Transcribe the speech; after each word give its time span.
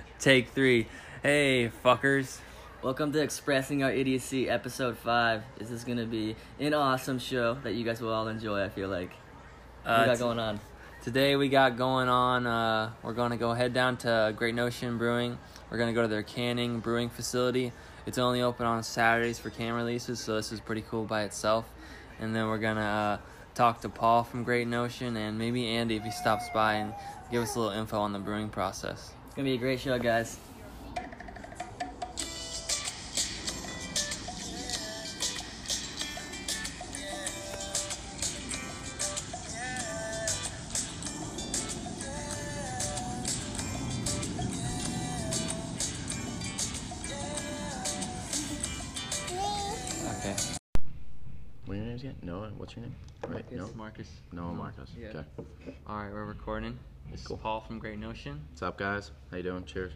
Take 0.18 0.48
three. 0.50 0.86
Hey, 1.22 1.70
fuckers. 1.84 2.38
Welcome 2.82 3.12
to 3.12 3.22
Expressing 3.22 3.82
Our 3.82 3.92
Idiocy, 3.92 4.48
episode 4.48 4.96
five. 4.96 5.42
This 5.58 5.70
is 5.70 5.84
gonna 5.84 6.06
be 6.06 6.36
an 6.58 6.72
awesome 6.74 7.18
show 7.18 7.54
that 7.62 7.74
you 7.74 7.84
guys 7.84 8.00
will 8.00 8.12
all 8.12 8.28
enjoy. 8.28 8.62
I 8.64 8.68
feel 8.68 8.88
like. 8.88 9.10
What 9.82 9.92
Uh, 9.92 9.98
we 10.00 10.06
got 10.06 10.14
t- 10.14 10.20
going 10.20 10.38
on? 10.38 10.60
Today 11.02 11.36
we 11.36 11.48
got 11.48 11.76
going 11.76 12.08
on. 12.08 12.46
Uh, 12.46 12.90
we're 13.02 13.14
going 13.14 13.30
to 13.30 13.38
go 13.38 13.54
head 13.54 13.72
down 13.72 13.96
to 13.98 14.34
Great 14.36 14.54
Notion 14.54 14.98
Brewing. 14.98 15.38
We're 15.70 15.78
going 15.78 15.88
to 15.88 15.94
go 15.94 16.02
to 16.02 16.08
their 16.08 16.22
canning 16.22 16.80
brewing 16.80 17.08
facility. 17.08 17.72
It's 18.04 18.18
only 18.18 18.42
open 18.42 18.66
on 18.66 18.82
Saturdays 18.82 19.38
for 19.38 19.48
can 19.48 19.72
releases, 19.72 20.20
so 20.20 20.34
this 20.36 20.52
is 20.52 20.60
pretty 20.60 20.82
cool 20.82 21.04
by 21.04 21.22
itself. 21.22 21.64
And 22.18 22.36
then 22.36 22.48
we're 22.48 22.58
gonna 22.58 22.80
uh, 22.80 23.18
talk 23.54 23.80
to 23.80 23.88
Paul 23.88 24.24
from 24.24 24.44
Great 24.44 24.66
Notion 24.68 25.16
and 25.16 25.38
maybe 25.38 25.66
Andy 25.68 25.96
if 25.96 26.02
he 26.04 26.10
stops 26.10 26.44
by 26.52 26.74
and 26.74 26.92
give 27.30 27.42
us 27.42 27.56
a 27.56 27.60
little 27.60 27.78
info 27.78 27.98
on 27.98 28.12
the 28.12 28.18
brewing 28.18 28.50
process. 28.50 29.12
It's 29.30 29.36
gonna 29.36 29.46
be 29.46 29.54
a 29.54 29.58
great 29.58 29.78
show, 29.78 29.96
guys. 29.96 30.38
Okay. 50.08 50.34
What 51.66 51.74
are 51.74 51.76
your 51.76 51.86
names 51.86 52.00
again? 52.02 52.16
Noah. 52.22 52.50
What's 52.58 52.74
your 52.74 52.82
name? 52.82 52.96
Right. 53.28 53.32
Marcus. 53.32 53.56
No. 53.56 53.70
Marcus. 53.76 54.08
Noah 54.32 54.52
Marcos. 54.54 54.88
Yeah. 55.00 55.08
Okay. 55.08 55.76
All 55.86 55.98
right, 55.98 56.12
we're 56.12 56.24
recording. 56.24 56.76
This 57.12 57.22
Cool. 57.26 57.36
is 57.36 57.42
Paul 57.42 57.60
from 57.60 57.78
Great 57.78 57.98
Notion. 57.98 58.40
What's 58.50 58.62
up, 58.62 58.78
guys? 58.78 59.10
How 59.30 59.36
you 59.38 59.42
doing? 59.42 59.64
Cheers. 59.64 59.92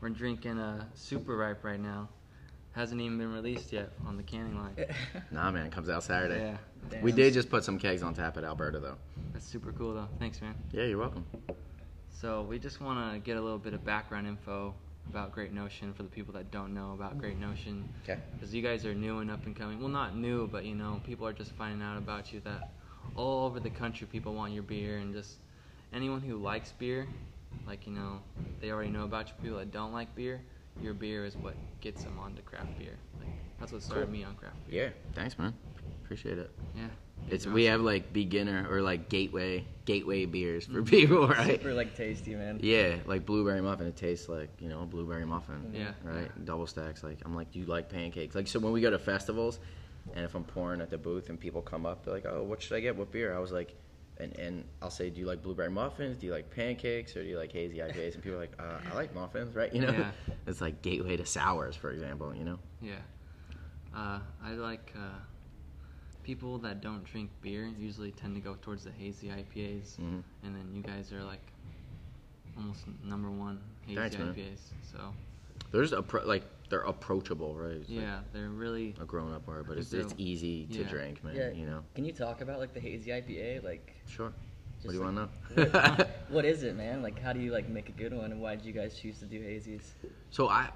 We're 0.00 0.08
drinking 0.10 0.58
a 0.58 0.86
super 0.94 1.36
ripe 1.36 1.62
right 1.64 1.80
now. 1.80 2.08
Hasn't 2.72 3.00
even 3.00 3.18
been 3.18 3.32
released 3.32 3.72
yet 3.72 3.90
on 4.06 4.16
the 4.16 4.22
canning 4.22 4.56
line. 4.56 4.74
Nah, 5.32 5.50
man. 5.50 5.66
It 5.66 5.72
comes 5.72 5.88
out 5.88 6.04
Saturday. 6.04 6.56
Yeah, 6.92 7.00
We 7.02 7.12
did 7.12 7.34
just 7.34 7.50
put 7.50 7.64
some 7.64 7.78
kegs 7.78 8.02
on 8.02 8.14
tap 8.14 8.36
at 8.36 8.44
Alberta, 8.44 8.78
though. 8.78 8.96
that's 9.32 9.44
super 9.44 9.72
cool 9.72 9.94
though. 9.94 10.08
Thanks, 10.18 10.40
man. 10.40 10.54
Yeah, 10.72 10.84
you're 10.84 10.98
welcome. 10.98 11.24
So 12.20 12.42
we 12.42 12.58
just 12.58 12.80
want 12.80 13.12
to 13.12 13.18
get 13.20 13.36
a 13.36 13.40
little 13.40 13.58
bit 13.58 13.74
of 13.74 13.84
background 13.84 14.26
info 14.26 14.74
about 15.08 15.32
Great 15.32 15.52
Notion 15.52 15.92
for 15.92 16.02
the 16.04 16.08
people 16.08 16.32
that 16.34 16.50
don't 16.50 16.72
know 16.72 16.92
about 16.92 17.18
Great 17.18 17.38
Notion. 17.38 17.88
Okay. 18.04 18.18
Because 18.34 18.54
you 18.54 18.62
guys 18.62 18.86
are 18.86 18.94
new 18.94 19.18
and 19.18 19.30
up 19.30 19.44
and 19.46 19.56
coming. 19.56 19.80
Well, 19.80 19.88
not 19.88 20.16
new, 20.16 20.46
but 20.46 20.64
you 20.64 20.74
know, 20.74 21.00
people 21.04 21.26
are 21.26 21.32
just 21.32 21.52
finding 21.52 21.82
out 21.82 21.98
about 21.98 22.32
you. 22.32 22.40
That 22.40 22.70
all 23.16 23.46
over 23.46 23.60
the 23.60 23.70
country, 23.70 24.06
people 24.10 24.34
want 24.34 24.52
your 24.52 24.62
beer, 24.62 24.98
and 24.98 25.12
just 25.12 25.36
anyone 25.92 26.20
who 26.20 26.36
likes 26.36 26.72
beer, 26.72 27.06
like 27.66 27.86
you 27.86 27.92
know, 27.92 28.20
they 28.60 28.70
already 28.70 28.90
know 28.90 29.04
about 29.04 29.28
you. 29.28 29.34
People 29.42 29.58
that 29.58 29.72
don't 29.72 29.92
like 29.92 30.14
beer, 30.14 30.40
your 30.80 30.94
beer 30.94 31.24
is 31.24 31.36
what 31.36 31.54
gets 31.80 32.04
them 32.04 32.18
onto 32.18 32.42
craft 32.42 32.78
beer. 32.78 32.96
Like 33.18 33.28
that's 33.58 33.72
what 33.72 33.82
started 33.82 34.04
Cool. 34.06 34.12
me 34.12 34.24
on 34.24 34.34
craft 34.36 34.56
beer. 34.68 34.84
Yeah. 34.86 35.12
Thanks, 35.14 35.38
man. 35.38 35.54
Appreciate 36.04 36.38
it. 36.38 36.50
Yeah. 36.76 36.86
It's 37.28 37.44
You're 37.44 37.52
we 37.54 37.64
have 37.64 37.82
like 37.82 38.12
beginner 38.14 38.66
or 38.70 38.80
like 38.80 39.08
gateway 39.10 39.64
gateway 39.84 40.24
beers 40.24 40.66
for 40.66 40.82
people, 40.96 41.28
right? 41.28 41.60
Super 41.60 41.74
like 41.74 41.94
tasty, 41.94 42.34
man. 42.34 42.58
Yeah, 42.62 42.96
like 43.06 43.26
blueberry 43.26 43.60
muffin. 43.60 43.86
It 43.86 43.96
tastes 43.96 44.28
like 44.28 44.48
you 44.58 44.68
know 44.68 44.82
a 44.82 44.86
blueberry 44.86 45.26
muffin. 45.26 45.70
Yeah. 45.74 45.92
Right. 46.02 46.44
Double 46.46 46.66
stacks. 46.66 47.02
Like 47.04 47.18
I'm 47.24 47.34
like, 47.36 47.52
do 47.52 47.58
you 47.58 47.66
like 47.66 47.90
pancakes? 47.90 48.34
Like 48.34 48.48
so 48.48 48.58
when 48.58 48.72
we 48.72 48.80
go 48.80 48.90
to 48.90 48.98
festivals, 48.98 49.60
and 50.14 50.24
if 50.24 50.34
I'm 50.34 50.44
pouring 50.44 50.80
at 50.80 50.90
the 50.90 50.98
booth 50.98 51.28
and 51.28 51.38
people 51.38 51.62
come 51.62 51.86
up, 51.86 52.04
they're 52.04 52.14
like, 52.14 52.26
oh, 52.26 52.42
what 52.42 52.62
should 52.62 52.76
I 52.76 52.80
get? 52.80 52.96
What 52.96 53.10
beer? 53.12 53.34
I 53.34 53.38
was 53.38 53.52
like, 53.52 53.74
and 54.18 54.36
and 54.38 54.64
I'll 54.82 54.90
say, 54.90 55.10
do 55.10 55.20
you 55.20 55.26
like 55.26 55.42
blueberry 55.42 55.70
muffins? 55.70 56.16
Do 56.18 56.26
you 56.26 56.32
like 56.32 56.50
pancakes? 56.54 57.16
Or 57.16 57.22
do 57.22 57.28
you 57.28 57.38
like 57.38 57.52
hazy 57.52 57.78
IPAs? 57.78 58.14
And 58.14 58.22
people 58.22 58.38
are 58.38 58.40
like, 58.42 58.52
uh, 58.58 58.78
I 58.90 58.94
like 58.94 59.14
muffins, 59.14 59.54
right? 59.54 59.72
You 59.74 59.82
know, 59.82 59.92
Yeah. 59.92 60.10
it's 60.46 60.60
like 60.60 60.82
gateway 60.82 61.16
to 61.16 61.24
sours, 61.26 61.76
for 61.76 61.90
example. 61.90 62.34
You 62.34 62.44
know. 62.44 62.58
Yeah. 62.82 62.94
Uh, 63.94 64.20
I 64.44 64.52
like 64.52 64.92
uh, 64.96 65.18
people 66.22 66.58
that 66.58 66.80
don't 66.80 67.02
drink 67.04 67.30
beer 67.42 67.68
usually 67.78 68.12
tend 68.12 68.34
to 68.34 68.40
go 68.40 68.56
towards 68.62 68.84
the 68.84 68.92
hazy 68.92 69.28
IPAs, 69.28 69.96
Mhm. 69.98 70.22
and 70.44 70.54
then 70.56 70.70
you 70.72 70.82
guys 70.82 71.12
are 71.12 71.24
like 71.24 71.40
almost 72.56 72.84
number 73.04 73.30
one 73.30 73.58
hazy 73.86 73.96
Thanks, 73.96 74.18
man. 74.18 74.34
IPAs. 74.34 74.60
So 74.92 74.98
there's 75.72 75.92
a 75.92 75.96
just 75.96 76.08
appro- 76.08 76.26
like 76.26 76.44
they're 76.70 76.80
approachable, 76.82 77.54
right? 77.56 77.72
It's 77.72 77.90
like 77.90 78.00
yeah, 78.00 78.20
they're 78.32 78.48
really 78.48 78.94
a 79.00 79.04
grown 79.04 79.34
up 79.34 79.44
bar, 79.44 79.62
but 79.62 79.76
it's, 79.76 79.92
it's 79.92 80.14
easy 80.16 80.66
to 80.66 80.78
yeah. 80.78 80.88
drink, 80.88 81.22
man. 81.22 81.34
Yeah. 81.34 81.50
You 81.50 81.66
know. 81.66 81.82
Can 81.94 82.04
you 82.04 82.12
talk 82.12 82.40
about 82.40 82.58
like 82.60 82.72
the 82.72 82.80
hazy 82.80 83.10
IPA? 83.10 83.62
Like, 83.64 83.94
Sure. 84.06 84.32
What 84.82 84.92
do 84.92 84.96
you 84.96 85.04
like- 85.04 85.14
want 85.14 85.30
to 85.56 85.64
know? 85.98 86.06
what 86.30 86.46
is 86.46 86.62
it, 86.62 86.74
man? 86.74 87.02
Like, 87.02 87.20
how 87.20 87.34
do 87.34 87.40
you 87.40 87.52
like 87.52 87.68
make 87.68 87.90
a 87.90 87.92
good 87.92 88.14
one, 88.14 88.32
and 88.32 88.40
why 88.40 88.54
did 88.54 88.64
you 88.64 88.72
guys 88.72 88.98
choose 88.98 89.18
to 89.18 89.26
do 89.26 89.38
hazies? 89.40 89.82
So 90.30 90.48
I, 90.48 90.70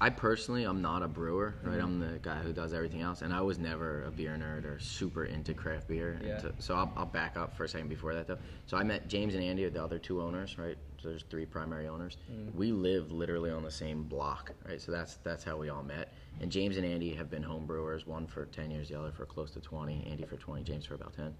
I 0.00 0.10
personally, 0.10 0.64
I'm 0.64 0.82
not 0.82 1.02
a 1.02 1.08
brewer, 1.08 1.54
right? 1.62 1.76
Mm-hmm. 1.76 1.84
I'm 1.84 2.00
the 2.00 2.18
guy 2.18 2.36
who 2.38 2.52
does 2.52 2.74
everything 2.74 3.00
else, 3.00 3.22
and 3.22 3.32
I 3.32 3.40
was 3.40 3.58
never 3.58 4.04
a 4.04 4.10
beer 4.10 4.36
nerd 4.38 4.66
or 4.66 4.78
super 4.78 5.24
into 5.24 5.54
craft 5.54 5.88
beer. 5.88 6.20
Yeah. 6.22 6.36
Into- 6.36 6.52
so 6.58 6.74
I'll, 6.74 6.92
I'll 6.96 7.06
back 7.06 7.36
up 7.38 7.56
for 7.56 7.64
a 7.64 7.68
second 7.68 7.88
before 7.88 8.12
that, 8.14 8.26
though. 8.26 8.38
So 8.66 8.76
I 8.76 8.82
met 8.82 9.08
James 9.08 9.34
and 9.34 9.42
Andy, 9.42 9.66
the 9.68 9.82
other 9.82 9.98
two 9.98 10.20
owners, 10.20 10.58
right? 10.58 10.76
So 11.02 11.08
there's 11.08 11.24
three 11.24 11.46
primary 11.46 11.88
owners. 11.88 12.16
We 12.54 12.72
live 12.72 13.12
literally 13.12 13.50
on 13.50 13.62
the 13.62 13.70
same 13.70 14.04
block, 14.04 14.52
right? 14.66 14.80
So 14.80 14.92
that's 14.92 15.16
that's 15.16 15.44
how 15.44 15.56
we 15.56 15.68
all 15.68 15.82
met. 15.82 16.12
And 16.40 16.50
James 16.50 16.76
and 16.76 16.86
Andy 16.86 17.14
have 17.14 17.30
been 17.30 17.42
home 17.42 17.66
brewers, 17.66 18.06
one 18.06 18.26
for 18.26 18.46
10 18.46 18.70
years, 18.70 18.88
the 18.88 18.98
other 18.98 19.12
for 19.12 19.26
close 19.26 19.50
to 19.52 19.60
20. 19.60 20.06
Andy 20.10 20.24
for 20.24 20.36
20, 20.36 20.62
James 20.62 20.86
for 20.86 20.94
about 20.94 21.14
10. 21.14 21.34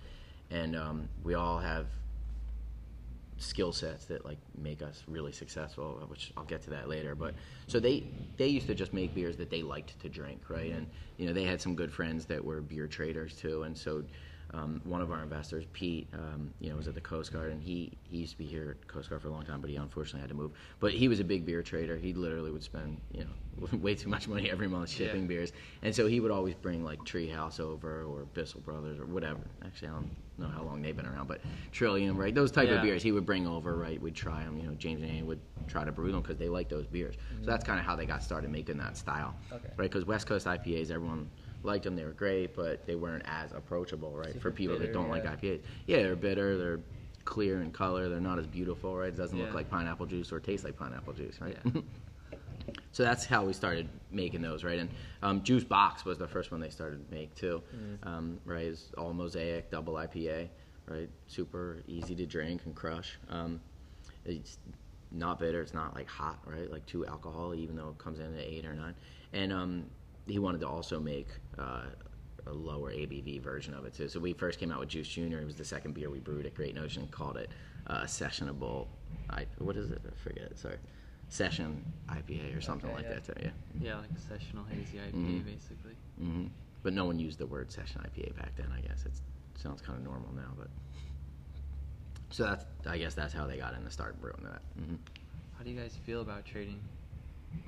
And 0.51 0.77
um, 0.77 1.09
we 1.25 1.35
all 1.35 1.59
have 1.59 1.87
skill 3.39 3.73
sets 3.73 4.07
that 4.07 4.25
like 4.25 4.39
make 4.57 4.81
us 4.81 5.05
really 5.07 5.33
successful 5.33 6.03
which 6.09 6.33
i'll 6.37 6.45
get 6.45 6.63
to 6.63 6.71
that 6.71 6.89
later 6.89 7.15
but 7.15 7.35
so 7.67 7.79
they 7.79 8.03
they 8.39 8.47
used 8.47 8.67
to 8.67 8.75
just 8.75 8.95
make 8.95 9.15
beers 9.15 9.37
that 9.37 9.51
they 9.51 9.63
liked 9.63 9.99
to 10.01 10.09
drink 10.09 10.41
right 10.49 10.73
and 10.73 10.87
you 11.19 11.27
know 11.27 11.35
they 11.35 11.45
had 11.45 11.61
some 11.61 11.75
good 11.75 11.93
friends 11.93 12.25
that 12.25 12.43
were 12.43 12.63
beer 12.63 12.87
traders 12.87 13.35
too 13.35 13.65
and 13.65 13.77
so 13.77 14.03
um, 14.55 14.81
one 14.85 15.01
of 15.01 15.11
our 15.11 15.23
investors 15.23 15.65
pete 15.73 16.09
um, 16.15 16.53
you 16.61 16.71
know 16.71 16.77
was 16.77 16.87
at 16.89 16.95
the 16.95 17.01
coast 17.01 17.33
guard 17.33 17.51
and 17.51 17.63
he 17.63 17.93
he 18.05 18.19
used 18.19 18.33
to 18.33 18.39
be 18.39 18.47
here 18.47 18.77
at 18.81 18.87
coast 18.89 19.09
guard 19.11 19.21
for 19.23 19.29
a 19.29 19.31
long 19.31 19.45
time 19.45 19.61
but 19.61 19.69
he 19.71 19.77
unfortunately 19.77 20.21
had 20.21 20.29
to 20.29 20.35
move 20.37 20.53
but 20.79 20.93
he 20.93 21.09
was 21.09 21.19
a 21.21 21.25
big 21.25 21.45
beer 21.45 21.63
trader 21.63 21.97
he 21.97 22.13
literally 22.13 22.51
would 22.51 22.63
spend 22.63 23.01
you 23.13 23.25
know 23.25 23.69
way 23.79 23.95
too 23.95 24.09
much 24.09 24.29
money 24.29 24.51
every 24.51 24.69
month 24.69 24.89
shipping 24.91 25.23
Yeah. 25.23 25.29
beers 25.29 25.53
and 25.83 25.95
so 25.95 26.07
he 26.07 26.21
would 26.21 26.31
always 26.31 26.55
bring 26.55 26.85
like 26.85 27.01
treehouse 27.01 27.59
over 27.59 28.05
or 28.05 28.25
bissell 28.27 28.61
brothers 28.61 28.99
or 28.99 29.07
whatever 29.07 29.41
actually 29.65 29.89
i 29.89 29.93
don't 29.93 30.11
know 30.39 30.49
how 30.49 30.63
long 30.63 30.83
they've 30.83 30.97
been 30.97 31.07
around 31.07 31.27
but 31.27 31.41
trillium 31.73 32.17
right 32.17 32.35
those 32.35 32.53
type 32.53 32.69
Yeah. 32.69 32.77
of 32.77 32.83
beers 32.83 33.03
he 33.03 33.11
would 33.13 33.25
bring 33.27 33.47
over, 33.47 33.77
right? 33.77 34.01
We'd 34.01 34.15
try 34.15 34.45
them. 34.45 34.59
You 34.59 34.69
know, 34.69 34.75
James 34.75 35.01
and 35.03 35.11
Andy 35.11 35.23
would 35.23 35.41
try 35.67 35.85
to 35.85 35.93
brew 35.93 36.13
them 36.13 36.21
because 36.21 36.37
they 36.37 36.49
like 36.49 36.69
those 36.69 36.87
beers. 36.87 37.15
So 37.41 37.47
that's 37.47 37.65
kind 37.65 37.79
of 37.81 37.87
how 37.87 37.97
they 37.97 38.05
got 38.05 38.23
started 38.23 38.51
making 38.51 38.77
that 38.79 38.97
style, 38.99 39.35
Okay. 39.53 39.69
right? 39.77 39.91
Because 39.91 40.05
West 40.05 40.27
Coast 40.27 40.47
IPAs, 40.47 40.91
everyone 40.91 41.31
liked 41.67 41.85
them. 41.85 41.97
They 41.97 42.05
were 42.05 42.13
great, 42.13 42.55
but 42.57 42.87
they 42.87 42.95
weren't 42.95 43.25
as 43.27 43.53
approachable, 43.53 44.13
right? 44.17 44.29
Super 44.33 44.41
For 44.41 44.51
people 44.53 44.77
bitter, 44.77 44.87
that 44.87 44.93
don't 44.95 45.11
like 45.11 45.25
yeah. 45.25 45.35
IPAs. 45.37 45.61
Yeah, 45.87 46.03
they're 46.03 46.17
bitter. 46.17 46.57
They're 46.57 46.81
clear 47.25 47.61
in 47.61 47.73
color. 47.73 48.09
They're 48.09 48.21
not 48.21 48.39
as 48.39 48.47
beautiful, 48.47 48.97
right? 48.97 49.09
It 49.09 49.17
doesn't 49.17 49.37
Yeah. 49.37 49.45
look 49.47 49.55
like 49.55 49.69
pineapple 49.69 50.07
juice 50.07 50.33
or 50.33 50.41
taste 50.41 50.65
like 50.65 50.77
pineapple 50.77 51.13
juice, 51.13 51.41
right? 51.41 51.57
Yeah. 51.75 51.81
So 52.93 53.03
that's 53.03 53.27
how 53.27 53.45
we 53.45 53.53
started 53.53 53.89
making 54.11 54.41
those, 54.41 54.65
right? 54.65 54.79
And 54.79 54.89
um, 55.23 55.43
Juice 55.43 55.65
Box 55.65 56.05
was 56.07 56.17
the 56.19 56.27
first 56.27 56.51
one 56.51 56.61
they 56.61 56.71
started 56.71 57.07
to 57.07 57.15
make 57.15 57.35
too, 57.35 57.63
um, 58.03 58.41
right? 58.47 58.67
It's 58.67 58.91
all 58.97 59.13
mosaic, 59.13 59.71
double 59.71 59.95
IPA, 59.95 60.49
right? 60.89 61.09
Super 61.27 61.83
easy 61.87 62.15
to 62.17 62.25
drink 62.27 62.63
and 62.65 62.75
crush. 62.75 63.19
Um, 63.29 63.61
it's 64.25 64.57
not 65.13 65.39
bitter. 65.39 65.61
It's 65.61 65.75
not 65.75 65.95
like 65.95 66.09
hot, 66.09 66.39
right? 66.47 66.71
Like 66.73 66.87
too 66.87 67.07
alcohol, 67.07 67.55
even 67.55 67.77
though 67.77 67.91
it 67.91 67.99
comes 67.99 68.19
in 68.19 68.35
at 68.35 68.41
eight 68.43 68.65
or 68.65 68.73
nine. 68.75 68.95
And 69.35 69.53
um, 69.53 69.85
he 70.27 70.39
wanted 70.39 70.61
to 70.61 70.69
also 70.69 70.99
make 71.01 71.29
uh, 71.59 71.83
a 72.47 72.53
lower 72.53 72.91
ABV 72.93 73.41
version 73.41 73.75
of 73.75 73.85
it 73.85 73.95
too. 73.95 74.09
So 74.09 74.21
we 74.21 74.33
first 74.33 74.59
came 74.59 74.71
out 74.73 74.81
with 74.81 74.89
Juice 74.89 75.09
Junior. 75.09 75.41
It 75.41 75.47
was 75.47 75.57
the 75.57 75.65
second 75.65 75.95
beer 75.95 76.11
we 76.11 76.19
brewed 76.21 76.47
at 76.47 76.55
Great 76.55 76.75
Notion. 76.75 77.03
and 77.03 77.11
Called 77.11 77.37
it 77.37 77.51
uh, 77.87 78.03
Sessionable. 78.05 78.87
I 79.31 79.47
what 79.59 79.77
is 79.77 79.91
it? 79.91 80.01
I 80.07 80.15
forget. 80.17 80.57
Sorry, 80.59 80.77
Session 81.29 81.85
IPA 82.09 82.57
or 82.57 82.61
something 82.61 82.89
Okay, 82.91 82.97
like 82.99 83.09
yeah. 83.09 83.15
that 83.15 83.25
too. 83.25 83.33
Yeah. 83.43 83.51
yeah 83.81 83.97
like 83.99 84.11
a 84.17 84.21
sessional 84.21 84.65
hazy 84.65 84.99
IPA 84.99 85.13
Mhm. 85.15 85.45
basically. 85.45 85.95
hmm 86.19 86.47
But 86.83 86.93
no 86.93 87.05
one 87.05 87.19
used 87.19 87.39
the 87.39 87.47
word 87.47 87.71
Session 87.73 88.01
IPA 88.03 88.37
back 88.37 88.55
then. 88.57 88.69
I 88.77 88.81
guess 88.81 89.05
it 89.07 89.13
sounds 89.57 89.81
kind 89.83 89.99
of 89.99 90.05
normal 90.05 90.33
now, 90.35 90.53
but. 90.59 90.69
So 92.31 92.43
that's, 92.43 92.65
I 92.87 92.99
guess 92.99 93.15
that's 93.15 93.33
how 93.33 93.47
they 93.47 93.57
got 93.57 93.75
in 93.75 93.85
the 93.85 93.91
start 93.91 94.21
brewing 94.21 94.43
that. 94.45 94.61
hmm 94.85 94.97
How 95.57 95.63
do 95.65 95.71
you 95.71 95.79
guys 95.79 95.97
feel 96.05 96.21
about 96.21 96.45
trading? 96.45 96.81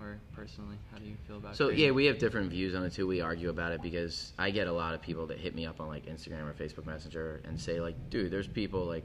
Or 0.01 0.19
personally, 0.35 0.77
how 0.93 0.99
do 0.99 1.05
you 1.05 1.17
feel 1.27 1.39
about 1.39 1.55
it? 1.55 1.57
So 1.57 1.71
yeah, 1.71 1.91
we 1.91 2.07
have 2.07 2.19
different 2.19 2.51
views 2.51 2.75
on 2.75 2.85
it 2.85 2.93
too. 2.93 3.07
We 3.07 3.21
argue 3.21 3.49
about 3.49 3.73
it 3.73 3.83
because 3.83 4.33
I 4.39 4.51
get 4.51 4.67
a 4.67 4.73
lot 4.73 4.95
of 4.95 5.03
people 5.03 5.27
that 5.27 5.39
hit 5.39 5.55
me 5.55 5.67
up 5.67 5.81
on 5.81 5.89
like 5.89 6.07
Instagram 6.07 6.49
or 6.49 6.53
Facebook 6.53 6.87
Messenger 6.87 7.41
and 7.45 7.61
say 7.61 7.81
like, 7.81 8.11
dude, 8.11 8.31
there's 8.31 8.47
people 8.47 8.85
like, 8.85 9.05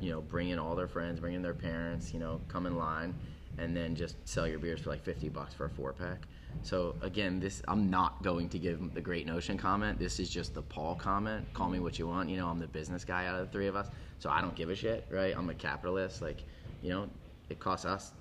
you 0.00 0.10
know, 0.10 0.20
bringing 0.20 0.58
all 0.58 0.74
their 0.74 0.88
friends, 0.88 1.20
bringing 1.20 1.42
their 1.42 1.54
parents, 1.54 2.12
you 2.12 2.20
know, 2.20 2.40
come 2.48 2.66
in 2.66 2.76
line, 2.76 3.14
and 3.58 3.76
then 3.76 3.94
just 3.94 4.16
sell 4.26 4.46
your 4.46 4.58
beers 4.58 4.80
for 4.80 4.90
like 4.90 5.02
50 5.02 5.28
bucks 5.28 5.52
for 5.52 5.66
a 5.66 5.70
four 5.70 5.92
pack. 5.92 6.26
So 6.62 6.94
again, 7.02 7.40
this 7.40 7.62
I'm 7.68 7.90
not 7.90 8.22
going 8.22 8.48
to 8.50 8.58
give 8.58 8.94
the 8.94 9.00
Great 9.00 9.26
Notion 9.26 9.56
comment. 9.56 9.98
This 9.98 10.20
is 10.20 10.28
just 10.28 10.54
the 10.54 10.62
Paul 10.62 10.94
comment. 10.94 11.46
Call 11.54 11.68
me 11.68 11.76
mm-hmm. 11.76 11.84
what 11.84 11.98
you 11.98 12.06
want. 12.06 12.28
You 12.28 12.36
know, 12.36 12.48
I'm 12.48 12.58
the 12.58 12.66
business 12.66 13.04
guy 13.04 13.26
out 13.26 13.40
of 13.40 13.46
the 13.46 13.52
three 13.52 13.66
of 13.66 13.76
us, 13.76 13.88
so 14.18 14.30
I 14.30 14.40
don't 14.40 14.54
give 14.54 14.70
a 14.70 14.74
shit, 14.74 15.06
right? 15.10 15.34
I'm 15.36 15.48
a 15.50 15.54
capitalist. 15.54 16.22
Like, 16.22 16.42
you 16.82 16.90
know, 16.90 17.08
it 17.48 17.58
costs 17.58 17.86
us. 17.86 18.12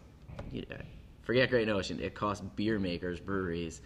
You 0.51 0.63
know, 0.69 0.77
forget 1.29 1.51
Great 1.51 1.67
Notion. 1.67 1.99
It 1.99 2.15
costs 2.15 2.43
beer 2.55 2.79
makers, 2.79 3.19
breweries, 3.19 3.81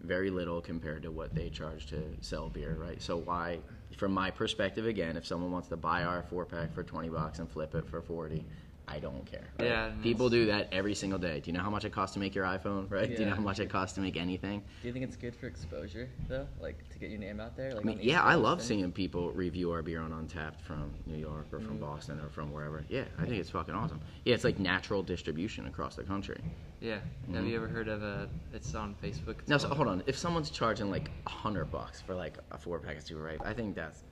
very 0.00 0.28
little 0.28 0.60
compared 0.60 1.04
to 1.04 1.12
what 1.12 1.32
they 1.32 1.50
charge 1.50 1.86
to 1.86 2.02
sell 2.20 2.48
beer, 2.48 2.76
right? 2.76 3.00
So 3.00 3.16
why, 3.16 3.60
from 3.96 4.10
my 4.10 4.32
perspective, 4.32 4.84
again, 4.84 5.16
if 5.16 5.24
someone 5.24 5.52
wants 5.52 5.68
to 5.68 5.76
buy 5.76 6.02
our 6.02 6.24
four 6.24 6.44
pack 6.44 6.74
for 6.74 6.82
twenty 6.82 7.10
bucks 7.10 7.38
and 7.38 7.48
flip 7.48 7.76
it 7.76 7.86
for 7.86 8.02
forty, 8.02 8.44
I 8.88 8.98
don't 8.98 9.24
care. 9.26 9.44
right? 9.58 9.68
Yeah, 9.68 9.90
people 10.02 10.30
do 10.30 10.46
that 10.46 10.68
every 10.72 10.94
single 10.94 11.18
day. 11.18 11.40
Do 11.40 11.50
you 11.50 11.56
know 11.56 11.62
how 11.62 11.70
much 11.70 11.84
it 11.84 11.92
costs 11.92 12.14
to 12.14 12.20
make 12.20 12.34
your 12.34 12.44
iPhone? 12.44 12.90
Right? 12.90 13.10
Yeah. 13.10 13.16
Do 13.16 13.22
you 13.22 13.28
know 13.28 13.36
how 13.36 13.42
much 13.42 13.60
it 13.60 13.68
costs 13.68 13.94
to 13.96 14.00
make 14.00 14.16
anything? 14.16 14.62
Do 14.82 14.88
you 14.88 14.92
think 14.92 15.04
it's 15.04 15.16
good 15.16 15.34
for 15.34 15.46
exposure 15.46 16.08
though, 16.28 16.46
like 16.60 16.88
to 16.90 16.98
get 16.98 17.10
your 17.10 17.18
name 17.18 17.40
out 17.40 17.56
there? 17.56 17.74
Like 17.74 17.84
I 17.84 17.84
mean, 17.84 17.92
on 17.92 17.98
the 17.98 18.04
East 18.04 18.12
yeah, 18.12 18.22
I 18.22 18.34
love 18.34 18.62
seeing 18.62 18.90
people 18.92 19.30
review 19.32 19.70
our 19.72 19.82
beer 19.82 20.00
on 20.00 20.10
Untappd 20.10 20.60
from 20.62 20.92
New 21.06 21.18
York 21.18 21.46
or 21.52 21.60
from 21.60 21.78
mm. 21.78 21.80
Boston 21.80 22.20
or 22.20 22.28
from 22.30 22.52
wherever. 22.52 22.84
Yeah, 22.88 23.04
I 23.18 23.24
think 23.24 23.36
it's 23.36 23.50
fucking 23.50 23.74
awesome. 23.74 24.00
Yeah, 24.24 24.34
it's 24.34 24.44
like 24.44 24.58
natural 24.58 25.02
distribution 25.02 25.66
across 25.66 25.94
the 25.96 26.04
country. 26.04 26.40
Yeah. 26.80 26.94
Have 26.94 27.02
mm-hmm. 27.28 27.46
you 27.46 27.56
ever 27.56 27.68
heard 27.68 27.88
of 27.88 28.02
a? 28.02 28.28
It's 28.52 28.74
on 28.74 28.94
Facebook. 29.02 29.40
It's 29.40 29.48
Now, 29.48 29.58
so, 29.58 29.68
hold 29.68 29.88
on. 29.88 30.02
If 30.06 30.16
someone's 30.16 30.50
charging 30.50 30.90
like 30.90 31.10
a 31.26 31.30
hundred 31.30 31.66
bucks 31.66 32.00
for 32.00 32.14
like 32.14 32.38
a 32.50 32.58
four 32.58 32.78
pack 32.78 32.96
of 32.96 33.02
Super 33.02 33.22
Ripe, 33.22 33.42
I 33.44 33.52
think 33.52 33.74
that's 33.74 34.04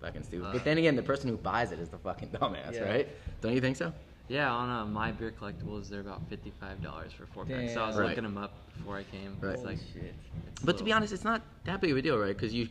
fucking 0.00 0.22
stupid. 0.22 0.52
but 0.52 0.64
then 0.64 0.78
again, 0.78 0.96
the 0.96 1.02
person 1.02 1.28
who 1.28 1.36
buys 1.36 1.72
it 1.72 1.78
is 1.78 1.88
the 1.88 1.98
fucking 1.98 2.28
dumbass, 2.34 2.74
Yeah. 2.74 2.88
right? 2.88 3.08
Don't 3.40 3.54
you 3.54 3.60
think 3.60 3.76
so? 3.76 3.92
Yeah, 4.28 4.52
on 4.52 4.68
uh, 4.68 4.84
my 4.84 5.10
beer 5.10 5.32
collectibles, 5.40 5.88
they're 5.88 6.00
about 6.00 6.20
fifty-five 6.28 6.82
dollars 6.82 7.12
for 7.12 7.26
four 7.26 7.44
packs. 7.46 7.72
So 7.74 7.82
I 7.82 7.86
was 7.88 7.96
Right. 7.96 8.08
looking 8.10 8.24
them 8.24 8.36
up 8.36 8.52
before 8.76 8.96
I 8.96 9.04
came. 9.04 9.36
Right. 9.40 9.52
It's 9.54 9.62
Holy 9.62 9.74
like, 9.76 9.84
shit. 9.92 10.14
it's 10.48 10.62
But 10.62 10.76
to 10.78 10.84
be 10.84 10.90
little- 10.90 10.96
honest, 10.98 11.12
it's 11.14 11.24
not 11.24 11.42
that 11.64 11.80
big 11.80 11.90
of 11.92 11.96
a 11.96 12.02
deal, 12.02 12.18
right? 12.18 12.36
Because 12.36 12.52
you 12.52 12.68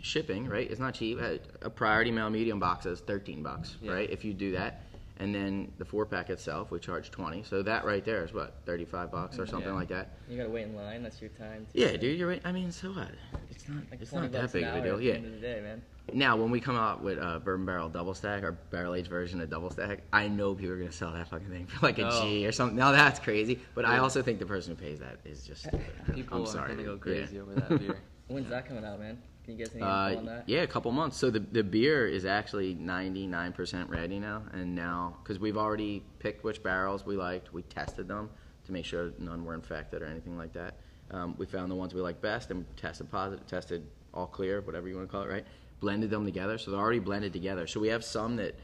shipping, 0.00 0.48
right? 0.48 0.70
It's 0.70 0.80
not 0.80 0.94
cheap. 0.94 1.18
A- 1.20 1.40
A 1.62 1.70
priority 1.70 2.10
mail 2.10 2.30
medium 2.30 2.58
box 2.58 2.86
is 2.86 3.00
thirteen 3.00 3.42
bucks, 3.42 3.76
Yeah. 3.82 3.92
right? 3.92 4.10
If 4.10 4.24
you 4.24 4.32
do 4.32 4.52
that, 4.52 4.80
and 5.18 5.34
then 5.34 5.70
the 5.76 5.84
four 5.84 6.06
pack 6.06 6.30
itself, 6.30 6.70
we 6.70 6.78
charge 6.78 7.10
twenty. 7.10 7.42
So 7.42 7.62
that 7.62 7.84
right 7.84 8.02
there 8.04 8.24
is 8.24 8.32
what 8.32 8.54
thirty-five 8.64 9.12
bucks 9.12 9.38
or 9.38 9.44
something 9.46 9.68
Yeah. 9.72 9.74
like 9.78 9.88
that. 9.88 10.16
You 10.28 10.38
gotta 10.38 10.48
wait 10.50 10.62
in 10.64 10.74
line. 10.74 11.02
That's 11.02 11.20
your 11.20 11.30
time. 11.30 11.66
Too, 11.72 11.80
Yeah, 11.80 11.90
man. 11.92 12.00
dude, 12.00 12.18
you're 12.18 12.28
right. 12.28 12.40
I 12.46 12.52
mean, 12.52 12.72
so 12.72 12.92
what? 12.92 13.10
It's 13.50 13.68
not. 13.68 13.82
Like 13.90 14.00
it's 14.00 14.10
20 14.10 14.26
not 14.28 14.32
that 14.32 14.40
bucks 14.40 14.52
big 14.54 14.62
of 14.64 14.68
a 14.70 14.78
hour 14.78 14.84
deal. 14.84 14.94
at 14.94 14.98
the 15.00 15.04
Yeah. 15.06 15.14
end 15.14 15.26
of 15.26 15.32
the 15.32 15.38
day, 15.40 15.60
man. 15.60 15.82
Now, 16.12 16.36
when 16.36 16.50
we 16.50 16.60
come 16.60 16.76
out 16.76 17.02
with 17.02 17.18
uh, 17.18 17.38
bourbon 17.38 17.64
barrel 17.64 17.88
double 17.88 18.12
stack, 18.14 18.42
our 18.42 18.52
barrel 18.52 18.94
aged 18.94 19.08
version 19.08 19.40
of 19.40 19.48
double 19.48 19.70
stack, 19.70 20.00
I 20.12 20.28
know 20.28 20.54
people 20.54 20.74
are 20.74 20.78
gonna 20.78 20.92
sell 20.92 21.12
that 21.12 21.28
fucking 21.28 21.48
thing 21.48 21.66
for 21.66 21.84
like 21.86 21.98
a 21.98 22.02
G 22.10 22.44
Oh. 22.44 22.48
or 22.48 22.52
something. 22.52 22.76
Now 22.76 22.92
that's 22.92 23.18
crazy, 23.18 23.58
but 23.74 23.84
I 23.86 23.98
also 23.98 24.22
think 24.22 24.38
the 24.38 24.46
person 24.46 24.76
who 24.76 24.80
pays 24.82 24.98
that 25.00 25.18
is 25.24 25.44
just 25.46 25.62
stupid. 25.62 25.80
people 26.14 26.38
I'm 26.38 26.42
are 26.44 26.46
sorry. 26.46 26.70
gonna 26.74 26.84
go 26.84 26.92
Yeah. 26.94 26.98
crazy 26.98 27.40
over 27.40 27.54
that 27.54 27.68
beer. 27.80 27.96
When's 28.28 28.48
that 28.50 28.66
coming 28.66 28.84
out, 28.84 29.00
man? 29.00 29.22
Can 29.44 29.58
you 29.58 29.64
guys 29.64 29.74
any 29.74 29.80
info 29.82 29.92
Uh, 29.92 30.14
on 30.18 30.26
that? 30.26 30.48
yeah, 30.48 30.60
a 30.62 30.66
couple 30.66 30.92
months. 30.92 31.16
So 31.16 31.30
the 31.30 31.40
the 31.40 31.64
beer 31.64 32.06
is 32.06 32.26
actually 32.26 32.74
99% 32.74 33.88
ready 33.90 34.18
now, 34.20 34.42
and 34.52 34.74
now 34.74 35.16
because 35.22 35.38
we've 35.38 35.56
already 35.56 36.04
picked 36.18 36.44
which 36.44 36.62
barrels 36.62 37.04
we 37.06 37.16
liked, 37.16 37.52
we 37.54 37.62
tested 37.62 38.08
them 38.08 38.28
to 38.66 38.72
make 38.72 38.84
sure 38.84 39.12
none 39.18 39.44
were 39.44 39.54
infected 39.54 40.02
or 40.02 40.06
anything 40.06 40.36
like 40.36 40.52
that. 40.52 40.76
Um, 41.10 41.34
we 41.38 41.46
found 41.46 41.70
the 41.70 41.74
ones 41.74 41.92
we 41.94 42.00
liked 42.02 42.20
best 42.22 42.50
and 42.50 42.64
tested 42.76 43.10
positive, 43.10 43.46
tested 43.46 43.86
all 44.14 44.26
clear, 44.26 44.60
whatever 44.60 44.88
you 44.88 44.96
want 44.96 45.08
to 45.08 45.12
call 45.12 45.22
it, 45.24 45.28
right? 45.28 45.44
Blended 45.80 46.10
them 46.10 46.24
together, 46.24 46.58
so 46.58 46.70
they're 46.70 46.80
already 46.80 46.98
blended 46.98 47.32
together. 47.32 47.66
So 47.66 47.80
we 47.80 47.88
have 47.88 48.04
some 48.04 48.36
that 48.36 48.54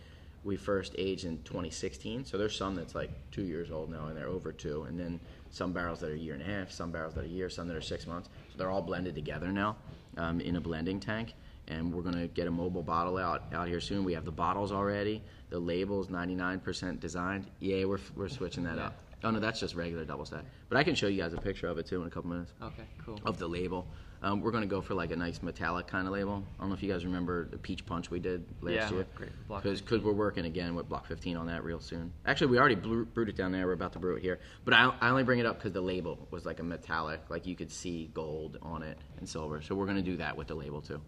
we 0.43 0.57
first 0.57 0.95
aged 0.97 1.25
in 1.25 1.43
2016. 1.43 2.25
So 2.25 2.39
there's 2.39 2.57
some 2.57 2.75
that's 2.75 2.95
like 2.95 3.11
two 3.31 3.43
years 3.43 3.71
old 3.71 3.91
now, 3.91 4.07
and 4.07 4.17
they're 4.17 4.29
over 4.29 4.53
two, 4.53 4.85
and 4.85 4.99
then 4.99 5.21
some 5.51 5.73
barrels 5.73 6.01
that 6.01 6.11
are 6.11 6.15
a 6.15 6.19
year 6.19 6.35
and 6.35 6.43
a 6.43 6.47
half, 6.47 6.71
some 6.71 6.91
barrels 6.91 7.15
that 7.15 7.25
are 7.25 7.27
a 7.27 7.31
year, 7.31 7.51
some 7.51 7.69
that 7.69 7.77
are 7.77 7.83
six 7.83 8.07
months. 8.07 8.31
So 8.51 8.59
they're 8.59 8.71
all 8.71 8.83
blended 8.83 9.15
together 9.15 9.49
now 9.49 9.77
um, 10.17 10.41
in 10.41 10.57
a 10.57 10.61
blending 10.61 10.99
tank, 10.99 11.35
and 11.69 11.93
we're 11.93 12.03
gonna 12.03 12.29
get 12.29 12.47
a 12.47 12.51
mobile 12.51 12.83
bottle 12.83 13.19
out 13.19 13.45
out 13.53 13.69
here 13.69 13.81
soon. 13.81 14.05
We 14.05 14.15
have 14.15 14.25
the 14.25 14.33
bottles 14.33 14.73
already. 14.73 15.23
The 15.51 15.59
label's 15.59 16.09
99% 16.09 17.01
designed. 17.01 17.47
Yeah, 17.59 17.85
we're 17.85 18.01
we're 18.17 18.29
switching 18.29 18.65
that 18.65 18.79
up. 18.79 18.95
Oh 19.23 19.31
no, 19.31 19.39
that's 19.41 19.61
just 19.61 19.75
regular 19.75 20.05
double 20.05 20.25
stack. 20.25 20.45
But 20.69 20.79
I 20.79 20.85
can 20.85 20.95
show 20.95 21.07
you 21.07 21.21
guys 21.21 21.33
a 21.35 21.39
picture 21.39 21.67
of 21.69 21.79
it 21.79 21.87
too 21.87 22.01
in 22.01 22.07
a 22.09 22.11
couple 22.11 22.31
minutes 22.31 22.53
Okay, 22.63 22.85
cool. 23.05 23.21
of 23.25 23.39
the 23.39 23.47
label. 23.49 23.87
Um, 24.23 24.43
we're 24.43 24.51
going 24.51 24.63
to 24.63 24.69
go 24.69 24.83
for 24.83 24.93
like 24.95 25.13
a 25.13 25.17
nice 25.17 25.43
metallic 25.43 25.87
kind 25.87 26.07
of 26.07 26.13
label. 26.13 26.45
I 26.59 26.63
don't 26.63 26.69
know 26.69 26.75
if 26.75 26.83
you 26.83 26.93
guys 26.93 27.07
remember 27.07 27.47
the 27.47 27.57
peach 27.57 27.87
punch 27.87 28.11
we 28.11 28.19
did 28.21 28.45
last 28.61 28.75
Yeah, 28.75 28.91
year. 28.91 29.07
great. 29.15 29.31
Because 29.49 30.03
we're 30.03 30.13
working 30.13 30.45
again 30.45 30.75
with 30.75 30.91
Block 30.91 31.07
15 31.07 31.39
on 31.39 31.47
that 31.47 31.65
real 31.65 31.81
soon. 31.81 32.13
Actually, 32.27 32.49
we 32.49 32.59
already 32.59 32.75
blew, 32.75 33.07
brewed 33.07 33.31
it 33.31 33.37
down 33.37 33.51
there. 33.51 33.67
We're 33.67 33.73
about 33.73 33.95
to 33.95 33.99
brew 33.99 34.17
it 34.17 34.21
here. 34.23 34.39
But 34.67 34.75
I, 34.75 34.93
I 35.01 35.09
only 35.09 35.23
bring 35.23 35.39
it 35.39 35.47
up 35.47 35.57
because 35.57 35.73
the 35.73 35.81
label 35.81 36.29
was 36.31 36.45
like 36.45 36.61
a 36.61 36.63
metallic, 36.63 37.23
like 37.31 37.47
you 37.47 37.57
could 37.57 37.71
see 37.71 38.11
gold 38.13 38.59
on 38.61 38.83
it 38.83 38.99
and 39.19 39.27
silver. 39.27 39.63
So 39.63 39.75
we're 39.75 39.87
going 39.87 39.97
to 39.97 40.03
do 40.03 40.19
that 40.19 40.37
with 40.37 40.49
the 40.49 40.55
label 40.55 40.83
too. 40.83 41.01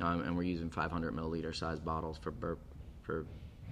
Um, 0.00 0.20
and 0.20 0.36
we're 0.36 0.42
using 0.42 0.68
500 0.68 1.14
milliliter 1.14 1.54
size 1.54 1.80
bottles 1.80 2.18
for 2.18 2.30
bur- 2.30 2.58
for 3.00 3.24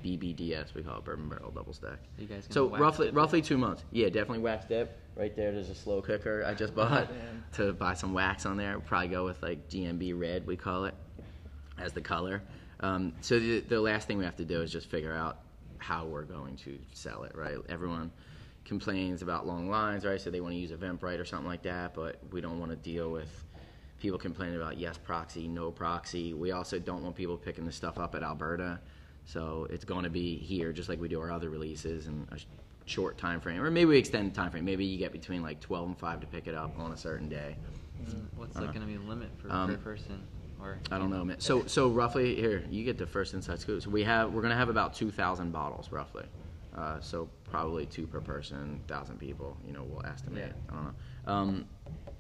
BBDS. 0.05 0.75
We 0.75 0.83
call 0.83 0.99
it 0.99 1.05
bourbon 1.05 1.29
barrel 1.29 1.51
double 1.51 1.73
stack. 1.73 1.99
You 2.19 2.27
guys 2.27 2.47
So 2.51 2.69
roughly 2.69 3.11
roughly 3.11 3.43
two 3.43 3.59
months. 3.59 3.85
Yeah, 3.91 4.07
definitely 4.07 4.41
wax 4.41 4.67
dip. 4.67 4.99
Right 5.17 5.35
there, 5.35 5.53
there's 5.53 5.71
a 5.71 5.75
slow 5.75 6.03
cooker 6.03 6.45
I 6.47 6.55
just 6.55 6.75
bought 6.75 7.11
man. 7.11 7.45
to 7.55 7.73
buy 7.73 7.95
some 7.95 8.13
wax 8.13 8.45
on 8.45 8.57
there. 8.57 8.79
Probably 8.81 9.09
go 9.09 9.25
with 9.25 9.43
like 9.43 9.69
GNB 9.69 10.19
red, 10.19 10.47
we 10.47 10.57
call 10.57 10.85
it, 10.85 10.95
as 11.79 11.93
the 11.93 12.03
color. 12.03 12.43
Um, 12.81 13.15
so 13.23 13.39
the, 13.39 13.61
the 13.61 13.81
last 13.81 14.07
thing 14.07 14.19
we 14.19 14.25
have 14.25 14.37
to 14.37 14.45
do 14.45 14.61
is 14.61 14.71
just 14.71 14.91
figure 14.91 15.15
out 15.15 15.39
how 15.79 16.05
we're 16.05 16.25
going 16.25 16.57
to 16.57 16.79
sell 16.93 17.23
it. 17.23 17.35
Right? 17.35 17.57
Everyone 17.69 18.13
complains 18.65 19.23
about 19.23 19.47
long 19.47 19.71
lines, 19.71 20.05
right? 20.05 20.21
So 20.21 20.31
they 20.31 20.41
want 20.41 20.55
to 20.55 20.59
use 20.59 20.71
Eventbrite 20.73 21.19
or 21.21 21.25
something 21.25 21.49
like 21.49 21.63
that, 21.63 21.95
but 21.95 22.21
we 22.33 22.41
don't 22.41 22.59
want 22.59 22.73
to 22.73 22.77
deal 22.77 23.11
with 23.11 23.45
people 24.01 24.19
complaining 24.19 24.57
about 24.57 24.79
yes 24.79 24.99
proxy, 24.99 25.49
no 25.49 25.71
proxy. 25.71 26.35
We 26.35 26.53
also 26.53 26.79
don't 26.79 27.03
want 27.03 27.17
people 27.17 27.37
picking 27.37 27.65
the 27.65 27.73
stuff 27.73 27.99
up 27.99 28.15
at 28.15 28.23
Alberta. 28.23 28.81
So 29.26 29.67
it's 29.70 29.84
going 29.84 30.05
to 30.05 30.11
be 30.11 30.37
here, 30.37 30.73
just 30.73 30.88
like 30.88 31.00
we 31.00 31.08
do 31.08 31.20
our 31.20 31.32
other 31.32 31.50
releases, 31.50 32.06
in 32.06 32.26
a 32.31 32.38
short 32.84 33.19
time 33.19 33.40
frame, 33.40 33.61
or 33.61 33.70
maybe 33.70 33.87
we 33.87 33.99
extend 33.99 34.31
the 34.31 34.34
time 34.34 34.52
frame. 34.52 34.64
Maybe 34.64 34.84
you 34.84 34.96
get 34.96 35.12
between 35.12 35.43
like 35.43 35.61
12 35.61 35.88
and 35.88 35.99
5 35.99 36.20
to 36.20 36.26
pick 36.28 36.46
it 36.46 36.55
up 36.55 36.78
on 36.78 36.93
a 36.93 36.96
certain 36.96 37.28
day. 37.28 37.56
Mm, 38.00 38.26
What's 38.37 38.56
like 38.56 38.73
gonna 38.73 38.87
be 38.87 38.96
the 38.96 39.02
limit 39.02 39.31
for 39.38 39.50
um, 39.50 39.69
per 39.69 39.76
person? 39.78 40.23
Or 40.61 40.78
I 40.93 40.99
don't 40.99 41.11
know, 41.11 41.25
man. 41.25 41.40
So 41.40 41.67
so 41.67 41.88
roughly 41.88 42.37
here, 42.37 42.64
you 42.70 42.84
get 42.84 42.99
the 42.99 43.06
first 43.06 43.34
inside 43.34 43.58
scoop. 43.58 43.82
So 43.82 43.90
we 43.90 44.05
have 44.05 44.32
we're 44.32 44.43
gonna 44.43 44.56
have 44.56 44.69
about 44.69 44.94
2,000 44.94 45.50
bottles 45.50 45.90
roughly. 45.90 46.25
Uh, 46.76 47.00
so 47.00 47.28
probably 47.44 47.87
two 47.87 48.06
per 48.06 48.20
person, 48.20 48.81
thousand 48.87 49.19
people. 49.19 49.56
You 49.67 49.73
know, 49.73 49.82
we'll 49.82 50.05
estimate. 50.06 50.52
Yeah. 50.55 50.70
I 50.70 50.75
don't 50.75 50.84
know. 50.84 51.32
Um, 51.32 51.64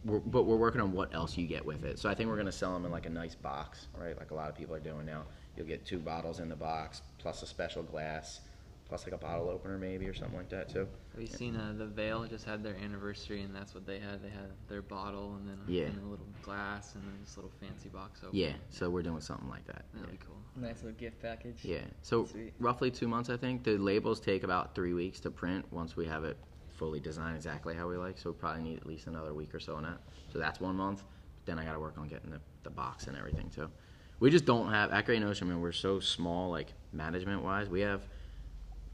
we're, 0.04 0.18
but 0.20 0.44
we're 0.44 0.56
working 0.56 0.80
on 0.80 0.92
what 0.92 1.14
else 1.14 1.36
you 1.36 1.46
get 1.46 1.64
with 1.64 1.84
it. 1.84 1.98
So 1.98 2.08
I 2.08 2.14
think 2.14 2.30
we're 2.30 2.36
gonna 2.36 2.50
sell 2.50 2.72
them 2.72 2.84
in 2.84 2.90
like 2.90 3.06
a 3.06 3.10
nice 3.10 3.34
box, 3.34 3.86
right? 3.96 4.18
Like 4.18 4.32
a 4.32 4.34
lot 4.34 4.48
of 4.48 4.56
people 4.56 4.74
are 4.74 4.80
doing 4.80 5.06
now. 5.06 5.22
You'll 5.56 5.66
get 5.66 5.84
two 5.86 5.98
bottles 5.98 6.40
in 6.40 6.48
the 6.48 6.56
box 6.56 7.02
plus 7.18 7.42
a 7.42 7.46
special 7.46 7.82
glass, 7.82 8.40
plus 8.88 9.04
like 9.04 9.14
a 9.14 9.18
bottle 9.18 9.48
opener 9.48 9.78
maybe 9.78 10.06
or 10.06 10.14
something 10.14 10.36
like 10.36 10.48
that 10.50 10.68
too. 10.68 10.86
Have 11.12 11.20
you 11.20 11.26
seen 11.26 11.56
uh, 11.56 11.74
the 11.76 11.86
Veil 11.86 12.24
just 12.26 12.44
had 12.44 12.62
their 12.62 12.76
anniversary 12.76 13.42
and 13.42 13.54
that's 13.54 13.74
what 13.74 13.86
they 13.86 13.98
had. 13.98 14.22
They 14.22 14.28
had 14.28 14.50
their 14.68 14.82
bottle 14.82 15.34
and 15.36 15.48
then 15.48 15.58
a, 15.66 15.70
Yeah. 15.70 15.84
and 15.86 15.98
a 16.02 16.06
little 16.06 16.26
glass 16.42 16.94
and 16.94 17.02
then 17.04 17.14
this 17.24 17.36
little 17.36 17.50
fancy 17.60 17.88
box 17.88 18.20
opener. 18.20 18.38
Yeah. 18.38 18.52
So 18.70 18.90
we're 18.90 19.02
doing 19.02 19.20
something 19.20 19.48
like 19.48 19.66
that. 19.66 19.86
That'd 19.94 20.08
yeah. 20.08 20.12
be 20.12 20.24
cool. 20.24 20.36
Nice 20.56 20.82
little 20.82 20.98
gift 20.98 21.20
package. 21.20 21.58
Yeah. 21.62 21.80
So 22.02 22.26
Sweet. 22.26 22.52
roughly 22.60 22.90
two 22.90 23.08
months, 23.08 23.28
I 23.30 23.36
think. 23.36 23.64
The 23.64 23.76
labels 23.78 24.20
take 24.20 24.42
about 24.44 24.74
three 24.74 24.92
weeks 24.94 25.20
to 25.20 25.30
print 25.30 25.64
once 25.72 25.96
we 25.96 26.06
have 26.06 26.24
it 26.24 26.36
fully 26.74 27.00
designed 27.00 27.34
exactly 27.36 27.74
how 27.74 27.88
we 27.88 27.96
like. 27.96 28.18
So 28.18 28.30
we 28.30 28.36
probably 28.36 28.62
need 28.62 28.76
at 28.78 28.86
least 28.86 29.06
another 29.06 29.32
week 29.34 29.54
or 29.54 29.60
so 29.60 29.74
on 29.76 29.82
that. 29.84 29.98
So 30.32 30.38
that's 30.38 30.60
one 30.60 30.76
month. 30.76 31.02
Then 31.46 31.58
I 31.58 31.64
got 31.64 31.72
to 31.72 31.80
work 31.80 31.94
on 31.98 32.06
getting 32.08 32.30
the, 32.30 32.40
the 32.62 32.70
box 32.70 33.06
and 33.06 33.16
everything 33.16 33.48
too. 33.50 33.70
We 34.18 34.30
just 34.30 34.44
don't 34.46 34.70
have 34.70 34.92
at 34.92 35.04
Great 35.04 35.20
Notion. 35.20 35.48
I 35.48 35.50
mean, 35.52 35.60
we're 35.60 35.72
so 35.72 36.00
small, 36.00 36.50
like 36.50 36.72
management 36.92 37.42
wise. 37.42 37.68
We 37.68 37.80
have 37.82 38.02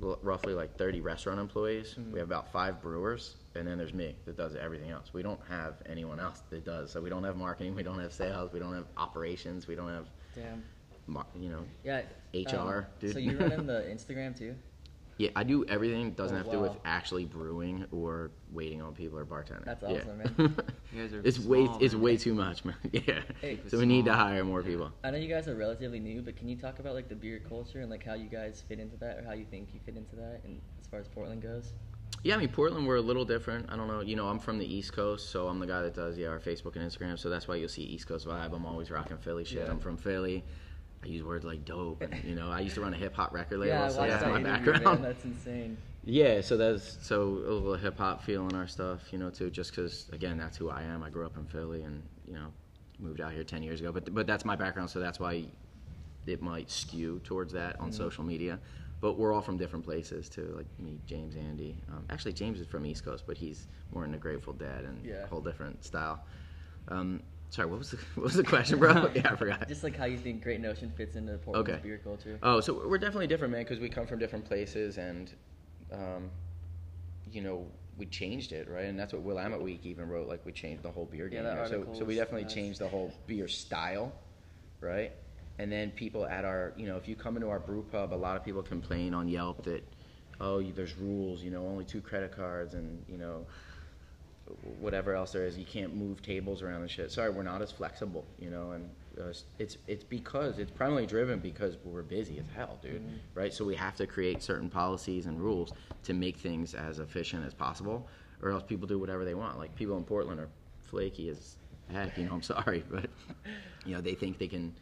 l- 0.03 0.19
roughly 0.23 0.53
like 0.55 0.77
30 0.77 1.01
restaurant 1.01 1.39
employees. 1.39 1.95
We 2.13 2.19
have 2.19 2.27
about 2.29 2.51
five 2.53 2.83
brewers, 2.83 3.37
and 3.55 3.67
then 3.67 3.79
there's 3.79 3.95
me 3.95 4.17
that 4.25 4.37
does 4.37 4.57
everything 4.57 4.91
else. 4.91 5.13
We 5.15 5.23
don't 5.23 5.41
have 5.49 5.75
anyone 5.87 6.19
else 6.19 6.43
that 6.51 6.65
does. 6.65 6.91
So 6.91 7.01
we 7.01 7.09
don't 7.09 7.23
have 7.25 7.37
marketing. 7.37 7.75
We 7.77 7.85
don't 7.85 8.01
have 8.01 8.13
sales. 8.13 8.53
We 8.53 8.59
don't 8.59 8.75
have 8.75 8.87
operations. 8.97 9.69
We 9.69 9.77
don't 9.77 9.89
have, 9.91 10.07
Damn. 10.35 10.65
mar- 11.07 11.27
you 11.39 11.51
know, 11.51 11.65
Yeah. 11.85 12.03
HR, 12.35 12.57
um, 12.79 12.85
dude. 12.99 13.13
So 13.13 13.19
you 13.21 13.39
running 13.39 13.67
the 13.67 13.85
Instagram 13.89 14.37
too? 14.37 14.57
Yeah, 15.23 15.31
I 15.37 15.45
do 15.45 15.65
everything. 15.67 16.07
that 16.11 16.17
Doesn't 16.17 16.35
Oh, 16.35 16.39
have 16.39 16.47
to 16.47 16.53
do 16.53 16.61
with 16.61 16.77
actually 16.85 17.27
brewing 17.27 17.87
or 17.93 18.33
waiting 18.51 18.83
on 18.83 18.93
people 18.93 19.17
or 19.21 19.25
bartending. 19.25 19.65
That's 19.65 19.81
Yeah. 19.83 19.89
awesome, 20.01 20.19
man. 20.19 20.35
You 20.93 21.03
guys 21.03 21.13
are 21.15 21.21
it's 21.25 21.39
way 21.39 21.65
small, 21.65 21.79
it's 21.81 21.95
man. 21.95 22.03
way 22.03 22.17
too 22.17 22.35
much, 22.35 22.65
man. 22.65 22.75
Yeah. 22.93 23.23
Hey, 23.41 23.61
so 23.69 23.79
we 23.79 23.87
need 23.87 24.05
to 24.07 24.11
small. 24.13 24.27
hire 24.27 24.45
more 24.45 24.63
people. 24.65 24.91
I 25.05 25.13
know 25.13 25.19
you 25.19 25.29
guys 25.29 25.47
are 25.47 25.55
relatively 25.55 26.01
new, 26.01 26.23
but 26.23 26.35
can 26.37 26.49
you 26.49 26.57
talk 26.57 26.81
about 26.81 26.95
like 26.95 27.09
the 27.09 27.15
beer 27.15 27.39
culture 27.49 27.81
and 27.83 27.89
like 27.91 28.05
how 28.05 28.15
you 28.15 28.29
guys 28.29 28.65
fit 28.69 28.81
into 28.81 28.97
that, 28.97 29.19
or 29.19 29.25
how 29.25 29.33
you 29.33 29.45
think 29.45 29.69
you 29.73 29.79
fit 29.87 29.97
into 29.97 30.17
that, 30.17 30.41
and 30.45 30.61
as 30.81 30.89
far 30.89 30.99
as 30.99 31.07
Portland 31.07 31.41
goes? 31.41 31.73
Yeah, 32.25 32.35
I 32.35 32.39
mean 32.39 32.49
Portland, 32.49 32.87
we're 32.89 32.97
a 32.97 33.01
little 33.01 33.25
different. 33.25 33.67
I 33.71 33.77
don't 33.77 33.87
know. 33.89 34.01
You 34.01 34.17
know, 34.17 34.27
I'm 34.29 34.41
from 34.41 34.59
the 34.59 34.67
East 34.75 34.93
Coast, 34.93 35.31
so 35.31 35.47
I'm 35.47 35.61
the 35.61 35.67
guy 35.69 35.83
that 35.83 35.95
does 35.95 36.19
yeah 36.19 36.29
our 36.29 36.41
Facebook 36.41 36.75
and 36.75 36.85
Instagram. 36.91 37.17
So 37.17 37.31
that's 37.31 37.47
why 37.47 37.55
you'll 37.55 37.69
see 37.69 37.83
East 37.83 38.09
Coast 38.09 38.27
vibe. 38.27 38.53
I'm 38.55 38.67
always 38.67 38.91
rocking 38.91 39.19
Philly 39.19 39.45
shit. 39.45 39.63
Yeah. 39.65 39.71
I'm 39.71 39.79
from 39.79 39.97
Philly. 39.97 40.43
I 41.03 41.09
use 41.09 41.23
words 41.23 41.45
like 41.45 41.65
dope. 41.65 42.03
And, 42.03 42.23
you 42.25 42.35
know, 42.35 42.51
I 42.51 42.61
used 42.61 42.75
to 42.77 42.81
run 42.81 42.95
a 42.95 42.97
hip 42.97 43.15
hop 43.15 43.33
record 43.33 43.59
label, 43.59 43.75
yeah, 43.75 43.89
so 43.89 44.03
that's 44.07 44.23
that 44.23 44.31
my 44.31 44.43
background. 44.43 45.05
That's 45.05 45.25
insane. 45.25 45.77
Yeah, 46.05 46.41
so 46.41 46.57
that's 46.57 46.99
so 47.07 47.23
a 47.23 47.53
little 47.53 47.75
hip 47.77 47.99
hop 47.99 48.23
feel 48.23 48.49
in 48.49 48.55
our 48.57 48.67
stuff, 48.67 49.13
you 49.13 49.19
know, 49.19 49.31
too. 49.31 49.51
Just 49.51 49.71
because, 49.75 50.09
again, 50.13 50.37
that's 50.39 50.57
who 50.57 50.71
I 50.71 50.83
am. 50.83 51.03
I 51.03 51.11
grew 51.11 51.27
up 51.27 51.37
in 51.37 51.47
Philly, 51.47 51.83
and 51.83 52.03
you 52.27 52.35
know, 52.35 52.53
moved 52.99 53.21
out 53.21 53.33
here 53.33 53.45
ten 53.45 53.63
years 53.63 53.81
ago. 53.81 53.93
But 53.93 54.13
but 54.13 54.27
that's 54.27 54.45
my 54.45 54.57
background, 54.57 54.91
so 54.91 54.99
that's 55.01 55.21
why 55.21 55.45
it 56.27 56.43
might 56.43 56.71
skew 56.71 57.21
towards 57.25 57.53
that 57.53 57.79
on 57.81 57.91
social 57.93 58.25
media. 58.25 58.61
but 59.01 59.19
we're 59.19 59.33
all 59.33 59.43
from 59.43 59.57
different 59.57 59.85
places 59.85 60.29
too. 60.29 60.55
Like 60.57 60.67
me, 60.79 61.01
James, 61.07 61.35
Andy. 61.35 61.83
Um, 61.89 62.05
actually, 62.09 62.35
James 62.35 62.61
is 62.61 62.69
from 62.69 62.87
East 62.87 63.05
Coast, 63.05 63.25
but 63.27 63.37
he's 63.37 63.67
more 63.93 64.05
in 64.05 64.11
into 64.11 64.21
Grateful 64.23 64.53
Dead 64.53 64.85
and 64.85 65.05
Yeah. 65.05 65.25
a 65.25 65.27
whole 65.27 65.41
different 65.41 65.83
style. 65.85 66.25
Um, 66.87 67.21
sorry, 67.53 67.69
what 67.69 67.79
was 67.79 67.91
the 67.91 67.97
what 68.15 68.25
was 68.25 68.35
the 68.35 68.43
question, 68.43 68.79
bro? 68.79 69.11
yeah, 69.15 69.33
I 69.33 69.37
forgot. 69.37 69.69
Just 69.69 69.85
like 69.85 69.97
how 69.97 70.07
you 70.07 70.19
think 70.19 70.43
Great 70.43 70.61
Notion 70.61 70.91
fits 70.97 71.17
into 71.17 71.37
Portland's 71.39 71.71
Okay. 71.71 71.81
beer 71.83 71.99
culture. 72.03 72.39
Oh, 72.43 72.61
so 72.61 72.83
we're 72.89 72.99
definitely 72.99 73.27
different, 73.29 73.53
man, 73.53 73.63
because 73.63 73.79
we 73.79 73.89
come 73.89 74.07
from 74.07 74.19
different 74.19 74.45
places, 74.45 74.99
and 74.99 75.33
um, 75.93 76.31
you 77.31 77.43
know, 77.43 77.67
we 77.99 78.07
changed 78.07 78.53
it, 78.53 78.69
right? 78.69 78.87
And 78.87 78.99
that's 78.99 79.13
what 79.13 79.23
Willamette 79.23 79.61
Week 79.61 79.85
even 79.85 80.09
wrote. 80.09 80.29
Like, 80.29 80.45
we 80.45 80.53
changed 80.53 80.83
the 80.83 80.91
whole 80.91 81.05
beer 81.05 81.29
Yeah, 81.29 81.43
game. 81.43 81.57
there. 81.57 81.67
So, 81.67 81.87
so 81.93 82.05
we 82.05 82.15
definitely 82.17 82.45
nice. 82.45 82.55
changed 82.55 82.79
the 82.81 82.89
whole 82.89 83.15
beer 83.27 83.47
style, 83.49 84.13
right? 84.81 85.13
And 85.59 85.71
then 85.71 85.91
people 85.91 86.25
at 86.25 86.45
our, 86.45 86.73
you 86.77 86.87
know, 86.87 86.97
if 86.97 87.07
you 87.07 87.15
come 87.15 87.37
into 87.37 87.49
our 87.51 87.61
brew 87.61 87.85
pub, 87.93 88.13
a 88.13 88.17
lot 88.17 88.37
of 88.37 88.45
people 88.45 88.63
complain 88.63 89.13
on 89.15 89.29
Yelp 89.29 89.63
that, 89.65 89.87
oh, 90.41 90.63
there's 90.63 90.97
rules, 90.97 91.43
you 91.43 91.51
know, 91.51 91.67
only 91.67 91.85
two 91.85 92.01
credit 92.01 92.35
cards, 92.35 92.75
and 92.75 93.05
you 93.07 93.19
know, 93.19 93.47
whatever 94.81 95.15
else 95.15 95.33
there 95.33 95.45
is, 95.45 95.57
you 95.59 95.65
can't 95.65 95.95
move 95.95 96.23
tables 96.23 96.63
around 96.63 96.83
and 96.83 96.91
shit. 96.91 97.11
Sorry, 97.11 97.31
we're 97.31 97.43
not 97.43 97.63
as 97.63 97.71
flexible, 97.71 98.25
you 98.39 98.51
know, 98.51 98.73
and 98.73 98.89
uh, 99.21 99.33
it's 99.59 99.77
it's 99.87 100.05
because 100.05 100.59
it's 100.59 100.71
primarily 100.71 101.07
driven 101.07 101.39
because 101.39 101.77
we're 101.85 102.03
busy 102.03 102.39
as 102.39 102.47
hell, 102.55 102.79
dude. 102.83 103.03
Right? 103.35 103.53
So 103.53 103.65
we 103.65 103.75
have 103.77 103.97
to 103.97 104.07
create 104.07 104.43
certain 104.43 104.71
policies 104.71 105.27
and 105.27 105.41
rules 105.41 105.73
to 106.05 106.15
make 106.15 106.37
things 106.37 106.75
as 106.75 106.99
efficient 106.99 107.47
as 107.47 107.55
possible, 107.55 108.09
or 108.43 108.51
else 108.51 108.63
people 108.63 108.87
do 108.87 108.99
whatever 108.99 109.25
they 109.25 109.35
want. 109.35 109.59
Like 109.59 109.75
people 109.75 109.97
in 109.97 110.05
Portland 110.05 110.41
are 110.41 110.49
flaky 110.81 111.29
as 111.29 111.57
heck. 111.91 112.17
You 112.17 112.27
know, 112.27 112.35
I'm 112.35 112.43
sorry, 112.55 112.85
but 112.91 113.11
you 113.85 113.95
know 113.95 114.01
they 114.01 114.15
think 114.15 114.39
they 114.39 114.49
can 114.49 114.75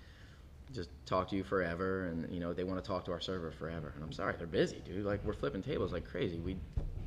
just 0.72 0.90
talk 1.06 1.28
to 1.30 1.36
you 1.36 1.44
forever, 1.44 2.06
and 2.06 2.32
you 2.32 2.40
know 2.40 2.52
they 2.52 2.64
want 2.64 2.82
to 2.82 2.86
talk 2.86 3.04
to 3.06 3.12
our 3.12 3.20
server 3.20 3.50
forever. 3.50 3.92
And 3.94 4.04
I'm 4.04 4.12
sorry, 4.12 4.34
they're 4.38 4.46
busy, 4.46 4.82
dude. 4.84 5.04
Like 5.04 5.24
we're 5.24 5.32
flipping 5.32 5.62
tables 5.62 5.92
like 5.92 6.06
crazy. 6.06 6.38
We, 6.38 6.56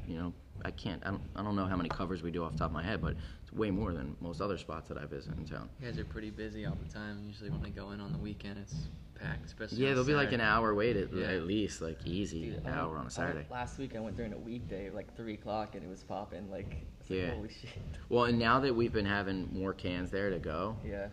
you 0.08 0.18
know, 0.18 0.34
I 0.66 0.72
can't. 0.72 1.02
I 1.06 1.10
don't. 1.12 1.22
I 1.36 1.44
don't 1.44 1.56
know 1.56 1.66
how 1.66 1.76
many 1.76 1.90
covers 1.90 2.24
we 2.24 2.32
do 2.32 2.44
off 2.44 2.54
the 2.54 2.58
top 2.60 2.68
of 2.68 2.74
my 2.74 2.84
head, 2.84 3.02
but 3.02 3.16
it's 3.44 3.52
way 3.54 3.70
more 3.72 3.94
than 3.94 4.16
most 4.22 4.42
other 4.42 4.58
spots 4.58 4.88
that 4.90 4.98
I 4.98 5.06
visit 5.06 5.34
in 5.38 5.46
town. 5.46 5.70
You 5.82 5.88
guys 5.88 6.00
are 6.00 6.06
pretty 6.06 6.30
busy 6.30 6.66
all 6.66 6.78
the 6.82 6.92
time. 6.94 7.22
Usually 7.26 7.50
when 7.50 7.66
I 7.66 7.70
go 7.70 7.92
in 7.92 8.00
on 8.00 8.12
the 8.12 8.18
weekend, 8.18 8.58
it's 8.60 8.76
packed, 9.20 9.46
especially. 9.46 9.80
Yeah, 9.80 9.90
on 9.90 9.96
there'll 9.96 10.08
be 10.08 10.14
like 10.14 10.28
an 10.32 10.40
Saturday. 10.40 10.44
hour 10.50 10.74
wait 10.74 10.96
at, 10.96 11.14
Yeah. 11.14 11.26
at 11.28 11.44
least, 11.46 11.82
like 11.82 12.00
easy, 12.06 12.46
Dude, 12.52 12.60
an 12.66 12.68
I 12.68 12.78
hour 12.78 12.98
on 12.98 13.06
I 13.06 13.08
a 13.08 13.12
Saturday. 13.12 13.38
went- 13.40 13.52
Last 13.52 13.78
week 13.78 13.96
I 13.96 14.00
went 14.00 14.16
during 14.16 14.34
a 14.34 14.38
weekday, 14.38 14.90
like 14.90 15.14
three 15.16 15.34
o'clock, 15.34 15.76
and 15.76 15.84
it 15.84 15.90
was 15.90 16.04
popping. 16.04 16.50
Like, 16.50 16.86
it's 17.02 17.10
like, 17.10 17.20
Yeah. 17.20 17.32
holy 17.36 17.50
shit. 17.50 17.70
Well, 18.10 18.26
and 18.26 18.40
now 18.40 18.60
that 18.62 18.74
we've 18.74 18.94
been 18.94 19.06
having 19.06 19.50
more 19.54 19.74
cans 19.74 20.12
there 20.12 20.30
to 20.30 20.40
go, 20.40 20.78
Yeah. 20.86 21.10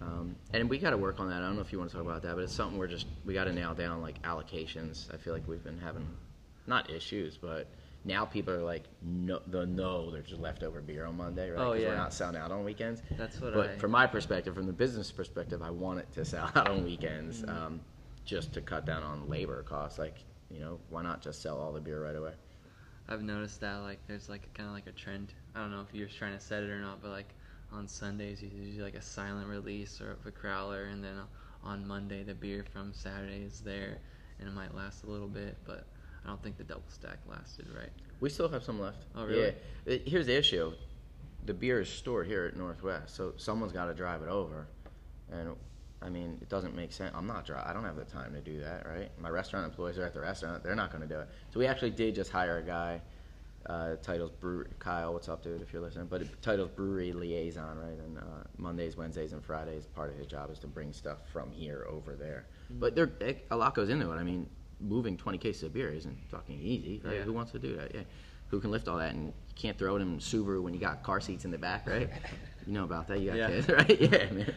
um, 0.00 0.34
and 0.54 0.68
we 0.70 0.78
got 0.78 0.90
to 0.90 0.98
work 0.98 1.20
on 1.20 1.28
that. 1.28 1.42
I 1.42 1.46
don't 1.46 1.56
know 1.56 1.62
if 1.62 1.72
you 1.72 1.78
want 1.78 1.90
to 1.90 1.96
talk 1.98 2.06
about 2.06 2.22
that, 2.22 2.34
but 2.36 2.42
it's 2.44 2.54
something 2.54 2.78
we're 2.78 2.86
just 2.88 3.06
we 3.26 3.34
got 3.34 3.44
to 3.44 3.52
nail 3.52 3.74
down, 3.74 4.00
like 4.00 4.20
allocations. 4.22 5.12
I 5.12 5.18
feel 5.18 5.34
like 5.34 5.46
we've 5.46 5.62
been 5.64 5.78
having 5.78 6.06
not 6.66 6.88
issues, 6.90 7.36
but 7.36 7.68
now 8.04 8.24
people 8.24 8.52
are 8.52 8.62
like, 8.62 8.84
no, 9.02 9.40
the 9.46 9.64
no, 9.66 10.10
there's 10.10 10.28
just 10.28 10.40
leftover 10.40 10.80
beer 10.80 11.06
on 11.06 11.16
Monday, 11.16 11.50
right? 11.50 11.60
Oh, 11.60 11.72
yeah. 11.72 11.78
Because 11.80 11.88
we're 11.90 11.96
not 11.96 12.12
selling 12.14 12.36
out 12.36 12.52
on 12.52 12.64
weekends. 12.64 13.02
That's 13.16 13.40
what 13.40 13.52
I 13.52 13.56
But 13.56 13.70
I- 13.70 13.76
from 13.78 13.90
my 13.92 14.06
perspective, 14.06 14.54
from 14.54 14.66
the 14.66 14.72
business 14.72 15.10
perspective, 15.10 15.62
I 15.62 15.70
want 15.70 16.00
it 16.00 16.12
to 16.12 16.24
sell 16.24 16.50
out 16.54 16.68
on 16.68 16.84
weekends, 16.84 17.42
Mm-hmm. 17.42 17.50
um, 17.66 17.80
just 18.24 18.52
to 18.54 18.60
cut 18.60 18.86
down 18.86 19.02
on 19.02 19.28
labor 19.28 19.62
costs. 19.62 19.98
Like, 19.98 20.16
you 20.50 20.60
know, 20.60 20.78
why 20.90 21.02
not 21.02 21.20
just 21.22 21.42
sell 21.42 21.58
all 21.58 21.72
the 21.72 21.80
beer 21.80 22.02
right 22.02 22.16
away? 22.16 22.32
I've 23.08 23.22
noticed 23.22 23.60
that 23.60 23.76
like 23.82 23.98
there's 24.06 24.28
like 24.30 24.52
kind 24.54 24.66
of 24.68 24.74
like 24.74 24.86
a 24.86 24.92
trend. 24.92 25.34
I 25.54 25.60
don't 25.60 25.70
know 25.70 25.82
if 25.86 25.94
you're 25.94 26.08
trying 26.08 26.32
to 26.32 26.40
set 26.40 26.62
it 26.62 26.70
or 26.70 26.78
not, 26.80 27.02
but 27.02 27.10
like 27.10 27.34
on 27.70 27.86
Sundays 27.86 28.40
you 28.42 28.48
do 28.48 28.82
like 28.82 28.94
a 28.94 29.02
silent 29.02 29.46
release 29.48 30.00
or 30.00 30.16
a 30.26 30.30
crowler, 30.30 30.90
and 30.90 31.04
then 31.04 31.16
on 31.62 31.86
Monday 31.86 32.22
the 32.22 32.32
beer 32.34 32.64
from 32.72 32.92
Saturday 32.94 33.42
is 33.42 33.60
there, 33.60 33.98
and 34.38 34.48
it 34.48 34.52
might 34.52 34.74
last 34.74 35.04
a 35.04 35.06
little 35.06 35.28
bit, 35.28 35.58
but 35.66 35.86
I 36.24 36.28
don't 36.28 36.42
think 36.42 36.56
the 36.56 36.64
double 36.64 36.82
stack 36.88 37.18
lasted 37.28 37.66
right. 37.76 37.90
We 38.20 38.30
still 38.30 38.48
have 38.48 38.64
some 38.64 38.80
left. 38.80 39.04
Oh, 39.14 39.26
really? 39.26 39.42
Yeah. 39.86 39.92
It- 39.94 40.08
Here's 40.08 40.26
the 40.26 40.36
issue: 40.36 40.72
the 41.44 41.54
beer 41.54 41.80
is 41.80 41.88
stored 41.88 42.26
here 42.26 42.46
at 42.46 42.56
Northwest, 42.56 43.14
so 43.14 43.34
someone's 43.36 43.72
got 43.72 43.86
to 43.86 43.94
drive 43.94 44.22
it 44.22 44.28
over, 44.28 44.66
and 45.30 45.54
I 46.00 46.08
mean, 46.08 46.38
it 46.40 46.48
doesn't 46.48 46.74
make 46.74 46.92
sense. 46.92 47.12
I'm 47.14 47.26
not 47.26 47.46
dri 47.46 47.56
I 47.56 47.72
don't 47.72 47.84
have 47.84 47.96
the 47.96 48.04
time 48.04 48.32
to 48.34 48.40
do 48.40 48.60
that, 48.60 48.86
right? 48.86 49.10
My 49.20 49.28
restaurant 49.30 49.66
employees 49.66 49.98
are 49.98 50.04
at 50.04 50.14
the 50.14 50.20
restaurant; 50.20 50.62
they're 50.62 50.74
not 50.74 50.90
going 50.90 51.02
to 51.06 51.08
do 51.14 51.20
it. 51.20 51.28
So 51.52 51.58
we 51.60 51.66
actually 51.66 51.90
did 51.90 52.14
just 52.14 52.30
hire 52.30 52.58
a 52.58 52.62
guy. 52.62 53.00
Uh, 53.66 53.96
titles 54.02 54.30
brewery. 54.30 54.66
Kyle, 54.78 55.14
what's 55.14 55.26
up, 55.30 55.42
dude? 55.42 55.62
If 55.62 55.72
you're 55.72 55.80
listening, 55.80 56.04
but 56.10 56.20
it, 56.20 56.42
titles 56.42 56.68
brewery 56.68 57.14
liaison, 57.14 57.78
right? 57.78 57.98
And 57.98 58.18
uh, 58.18 58.22
Mondays, 58.58 58.94
Wednesdays, 58.94 59.32
and 59.32 59.42
Fridays, 59.42 59.86
part 59.86 60.10
of 60.10 60.16
his 60.18 60.26
job 60.26 60.50
is 60.52 60.58
to 60.58 60.66
bring 60.66 60.92
stuff 60.92 61.16
from 61.32 61.50
here 61.50 61.86
over 61.88 62.14
there. 62.14 62.44
But 62.68 62.94
there, 62.94 63.10
a 63.50 63.56
lot 63.56 63.74
goes 63.74 63.88
into 63.88 64.10
it. 64.12 64.16
I 64.16 64.22
mean, 64.22 64.46
moving 64.84 65.16
20 65.16 65.38
cases 65.38 65.62
of 65.64 65.72
beer 65.72 65.90
isn't 65.90 66.16
fucking 66.30 66.60
easy, 66.60 67.00
right? 67.04 67.16
Yeah. 67.16 67.22
Who 67.22 67.32
wants 67.32 67.52
to 67.52 67.58
do 67.58 67.76
that? 67.76 67.94
Yeah. 67.94 68.02
Who 68.48 68.60
can 68.60 68.70
lift 68.70 68.86
all 68.88 68.98
that? 68.98 69.14
And 69.14 69.26
you 69.28 69.32
can't 69.56 69.78
throw 69.78 69.96
it 69.96 70.00
in 70.02 70.18
Subaru 70.18 70.62
when 70.62 70.74
you 70.74 70.80
got 70.80 71.02
car 71.02 71.20
seats 71.20 71.44
in 71.44 71.50
the 71.50 71.58
back, 71.58 71.88
right? 71.88 72.08
you 72.66 72.72
know 72.72 72.84
about 72.84 73.08
that. 73.08 73.20
You 73.20 73.28
got 73.30 73.36
Yeah. 73.36 73.46
kids, 73.48 73.68
right? 73.68 74.00
Yeah, 74.00 74.30
man. 74.30 74.54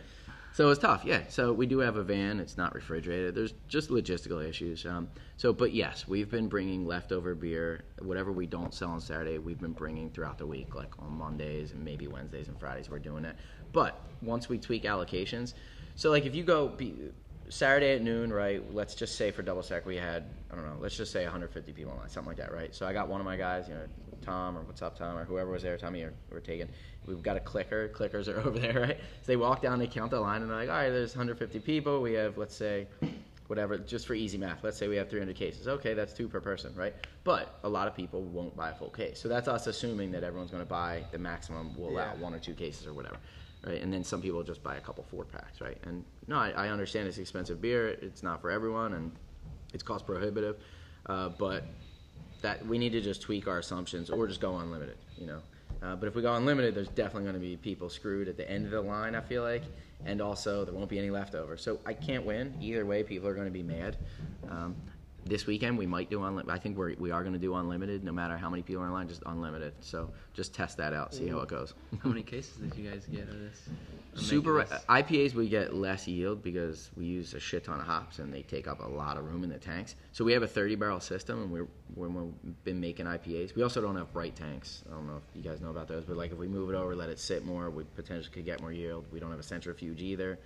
So 0.53 0.69
it's 0.71 0.79
tough, 0.81 1.05
yeah. 1.05 1.21
So 1.27 1.53
we 1.53 1.67
do 1.67 1.77
have 1.79 1.97
a 1.97 2.03
van. 2.03 2.39
It's 2.39 2.57
not 2.57 2.73
refrigerated. 2.73 3.35
There's 3.35 3.53
just 3.67 3.89
logistical 3.91 4.43
issues. 4.47 4.85
Um, 4.87 5.07
so, 5.37 5.53
but 5.53 5.71
yes, 5.71 6.07
we've 6.07 6.31
been 6.31 6.47
bringing 6.47 6.85
leftover 6.87 7.35
beer, 7.35 7.83
whatever 7.99 8.31
we 8.31 8.47
don't 8.47 8.73
sell 8.73 8.89
on 8.89 8.99
Saturday, 8.99 9.37
we've 9.37 9.59
been 9.59 9.73
bringing 9.73 10.09
throughout 10.09 10.39
the 10.39 10.47
week, 10.47 10.73
like 10.73 10.91
on 10.97 11.11
Mondays 11.15 11.73
and 11.73 11.85
maybe 11.85 12.07
Wednesdays 12.07 12.47
and 12.47 12.59
Fridays. 12.59 12.89
We're 12.89 12.97
doing 12.97 13.23
it. 13.23 13.35
But 13.71 14.01
once 14.23 14.49
we 14.49 14.57
tweak 14.57 14.83
allocations, 14.83 15.53
so 15.95 16.09
like 16.09 16.25
if 16.25 16.33
you 16.33 16.43
go 16.43 16.69
be, 16.69 16.95
Saturday 17.49 17.93
at 17.95 18.01
noon, 18.01 18.31
right? 18.31 18.61
Let's 18.73 18.93
just 18.95 19.15
say 19.15 19.31
for 19.31 19.41
double 19.41 19.63
stack 19.63 19.85
we 19.85 19.95
had 19.95 20.25
I 20.51 20.55
don't 20.55 20.65
know. 20.65 20.77
Let's 20.79 20.95
just 20.97 21.11
say 21.11 21.23
150 21.23 21.71
people 21.73 21.91
in 21.93 21.99
line, 21.99 22.09
something 22.09 22.29
like 22.29 22.37
that, 22.37 22.53
right? 22.53 22.73
So 22.73 22.85
I 22.85 22.93
got 22.93 23.07
one 23.09 23.19
of 23.19 23.25
my 23.25 23.35
guys, 23.37 23.67
you 23.67 23.73
know, 23.75 23.81
Tom 24.21 24.57
or 24.57 24.61
what's 24.61 24.81
up, 24.81 24.97
Tom, 24.97 25.17
or 25.17 25.25
whoever 25.25 25.51
was 25.51 25.63
there, 25.63 25.77
Tommy 25.77 26.03
or, 26.03 26.13
or 26.31 26.39
taken. 26.39 26.69
We've 27.05 27.21
got 27.21 27.37
a 27.37 27.39
clicker. 27.41 27.89
Clickers 27.89 28.27
are 28.27 28.39
over 28.47 28.57
there, 28.57 28.79
right? 28.79 28.97
So 28.97 29.23
they 29.25 29.35
walk 29.35 29.61
down, 29.61 29.79
they 29.79 29.87
count 29.87 30.11
the 30.11 30.19
line, 30.19 30.41
and 30.41 30.49
they're 30.49 30.57
like, 30.57 30.69
all 30.69 30.75
right, 30.75 30.89
there's 30.89 31.15
150 31.15 31.59
people. 31.59 32.01
We 32.01 32.13
have, 32.13 32.37
let's 32.37 32.55
say, 32.55 32.87
whatever, 33.47 33.77
just 33.77 34.07
for 34.07 34.13
easy 34.13 34.37
math. 34.37 34.63
Let's 34.63 34.77
say 34.77 34.87
we 34.87 34.95
have 34.97 35.09
300 35.09 35.35
cases. 35.35 35.67
Okay, 35.67 35.93
that's 35.93 36.13
two 36.13 36.27
per 36.27 36.39
person, 36.41 36.73
right? 36.75 36.93
But 37.23 37.59
a 37.63 37.69
lot 37.69 37.87
of 37.87 37.95
people 37.95 38.21
won't 38.23 38.55
buy 38.55 38.71
a 38.71 38.73
full 38.75 38.89
case. 38.89 39.19
So 39.21 39.27
that's 39.29 39.47
us 39.47 39.67
assuming 39.67 40.11
that 40.11 40.23
everyone's 40.23 40.51
going 40.51 40.63
to 40.63 40.69
buy 40.69 41.03
the 41.11 41.17
maximum. 41.17 41.73
We'll 41.77 41.89
allow 41.91 42.13
Yeah. 42.13 42.21
one 42.21 42.33
or 42.33 42.39
two 42.39 42.53
cases 42.53 42.87
or 42.87 42.93
whatever, 42.93 43.17
right? 43.67 43.81
And 43.81 43.91
then 43.91 44.03
some 44.03 44.21
people 44.21 44.41
just 44.43 44.63
buy 44.63 44.77
a 44.77 44.81
couple 44.81 45.03
four 45.03 45.25
packs, 45.25 45.61
right? 45.61 45.77
And 45.83 46.03
no, 46.27 46.37
I, 46.37 46.51
I 46.51 46.69
understand 46.69 47.07
it's 47.07 47.17
expensive 47.17 47.61
beer. 47.61 47.89
It's 47.89 48.23
not 48.23 48.41
for 48.41 48.49
everyone, 48.49 48.93
and 48.93 49.11
it's 49.73 49.83
cost 49.83 50.05
prohibitive. 50.05 50.57
Uh, 51.05 51.29
but 51.29 51.65
that 52.41 52.65
we 52.65 52.77
need 52.77 52.91
to 52.91 53.01
just 53.01 53.21
tweak 53.21 53.47
our 53.47 53.59
assumptions 53.59 54.09
or 54.09 54.27
just 54.27 54.41
go 54.41 54.57
unlimited, 54.57 54.97
you 55.17 55.27
know. 55.27 55.41
Uh, 55.81 55.95
but 55.95 56.07
if 56.07 56.15
we 56.15 56.21
go 56.21 56.33
unlimited, 56.33 56.75
there's 56.75 56.89
definitely 56.89 57.23
going 57.23 57.35
to 57.35 57.39
be 57.39 57.57
people 57.57 57.89
screwed 57.89 58.27
at 58.27 58.37
the 58.37 58.49
end 58.49 58.65
of 58.65 58.71
the 58.71 58.81
line. 58.81 59.15
I 59.15 59.21
feel 59.21 59.43
like, 59.43 59.63
and 60.05 60.21
also 60.21 60.65
there 60.65 60.73
won't 60.73 60.89
be 60.89 60.97
any 60.97 61.09
leftover. 61.09 61.57
So 61.57 61.79
I 61.85 61.93
can't 61.93 62.25
win 62.25 62.55
either 62.61 62.85
way. 62.85 63.03
People 63.03 63.27
are 63.27 63.33
going 63.33 63.47
to 63.47 63.51
be 63.51 63.63
mad. 63.63 63.97
Um, 64.49 64.75
this 65.27 65.45
weekend 65.45 65.77
we 65.77 65.85
might 65.85 66.09
do 66.09 66.23
unlimited. 66.23 66.55
I 66.55 66.59
think 66.59 66.77
we're, 66.77 66.95
we 66.97 67.11
are 67.11 67.21
going 67.21 67.33
to 67.33 67.39
do 67.39 67.55
unlimited, 67.55 68.03
no 68.03 68.11
matter 68.11 68.37
how 68.37 68.49
many 68.49 68.63
people 68.63 68.83
are 68.83 68.87
online. 68.87 69.07
Just 69.07 69.23
unlimited. 69.25 69.73
So 69.79 70.09
just 70.33 70.53
test 70.53 70.77
that 70.77 70.93
out, 70.93 71.13
see 71.13 71.27
how 71.27 71.39
it 71.39 71.49
goes. 71.49 71.73
How 72.03 72.09
many 72.09 72.23
cases 72.23 72.55
did 72.57 72.75
you 72.75 72.89
guys 72.89 73.05
get 73.05 73.23
of 73.23 73.39
this? 73.39 73.69
Or 74.15 74.19
Super 74.19 74.63
this? 74.63 74.83
IPAs 74.89 75.33
we 75.33 75.49
get 75.49 75.73
less 75.73 76.07
yield 76.07 76.43
because 76.43 76.89
we 76.95 77.05
use 77.05 77.33
a 77.33 77.39
shit 77.39 77.65
ton 77.65 77.79
of 77.79 77.85
hops 77.85 78.19
and 78.19 78.33
they 78.33 78.41
take 78.41 78.67
up 78.67 78.79
a 78.79 78.87
lot 78.87 79.17
of 79.17 79.25
room 79.25 79.43
in 79.43 79.49
the 79.49 79.57
tanks. 79.57 79.95
So 80.11 80.23
we 80.23 80.33
have 80.33 80.43
a 80.43 80.47
30 80.47 80.75
barrel 80.75 80.99
system 80.99 81.43
and 81.43 81.51
we're 81.51 81.67
when 81.95 82.13
we've 82.13 82.63
been 82.63 82.79
making 82.79 83.05
IPAs. 83.05 83.55
We 83.55 83.63
also 83.63 83.81
don't 83.81 83.95
have 83.95 84.11
bright 84.13 84.35
tanks. 84.35 84.83
I 84.89 84.95
don't 84.95 85.07
know 85.07 85.17
if 85.17 85.35
you 85.35 85.41
guys 85.41 85.61
know 85.61 85.69
about 85.69 85.87
those, 85.87 86.03
but 86.03 86.17
like 86.17 86.31
if 86.31 86.37
we 86.37 86.47
move 86.47 86.69
it 86.69 86.75
over, 86.75 86.95
let 86.95 87.09
it 87.09 87.19
sit 87.19 87.45
more, 87.45 87.69
we 87.69 87.83
potentially 87.95 88.33
could 88.33 88.45
get 88.45 88.61
more 88.61 88.71
yield. 88.71 89.05
We 89.11 89.19
don't 89.19 89.31
have 89.31 89.39
a 89.39 89.43
centrifuge 89.43 90.01
either. 90.01 90.39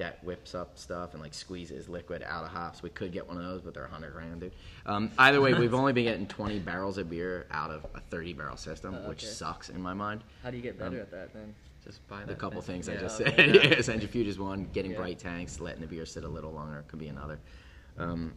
That 0.00 0.24
whips 0.24 0.54
up 0.54 0.78
stuff 0.78 1.12
and 1.12 1.22
like 1.22 1.34
squeezes 1.34 1.86
liquid 1.86 2.22
out 2.26 2.42
of 2.42 2.50
hops. 2.50 2.82
We 2.82 2.88
could 2.88 3.12
get 3.12 3.28
one 3.28 3.36
of 3.36 3.42
those, 3.44 3.60
but 3.60 3.74
they're 3.74 3.82
100 3.82 4.12
grand, 4.14 4.40
dude. 4.40 4.52
Um, 4.86 5.10
either 5.18 5.42
way, 5.42 5.52
we've 5.52 5.74
only 5.74 5.92
been 5.92 6.04
getting 6.04 6.26
20 6.26 6.58
barrels 6.60 6.96
of 6.96 7.10
beer 7.10 7.46
out 7.50 7.70
of 7.70 7.84
a 7.94 8.00
30 8.00 8.32
barrel 8.32 8.56
system, 8.56 8.96
Oh, 9.04 9.10
which 9.10 9.26
sucks 9.26 9.68
in 9.68 9.78
my 9.78 9.92
mind. 9.92 10.22
How 10.42 10.50
do 10.50 10.56
you 10.56 10.62
get 10.62 10.78
better 10.78 10.96
Um, 10.96 11.02
at 11.02 11.10
that 11.10 11.34
then? 11.34 11.54
Just 11.84 12.06
buy 12.08 12.24
The 12.24 12.34
couple 12.34 12.62
thing. 12.62 12.82
things 12.82 12.88
I 12.88 12.96
just 12.96 13.20
okay. 13.20 13.36
said. 13.60 13.72
yeah, 13.72 13.80
centrifuge 13.82 14.26
is 14.26 14.38
one. 14.38 14.68
Getting 14.72 14.92
Yeah. 14.92 14.96
bright 14.96 15.18
tanks, 15.18 15.60
letting 15.60 15.82
the 15.82 15.86
beer 15.86 16.06
sit 16.06 16.24
a 16.24 16.28
little 16.28 16.52
longer 16.52 16.82
could 16.88 16.98
be 16.98 17.08
another. 17.08 17.38
Um, 17.98 18.32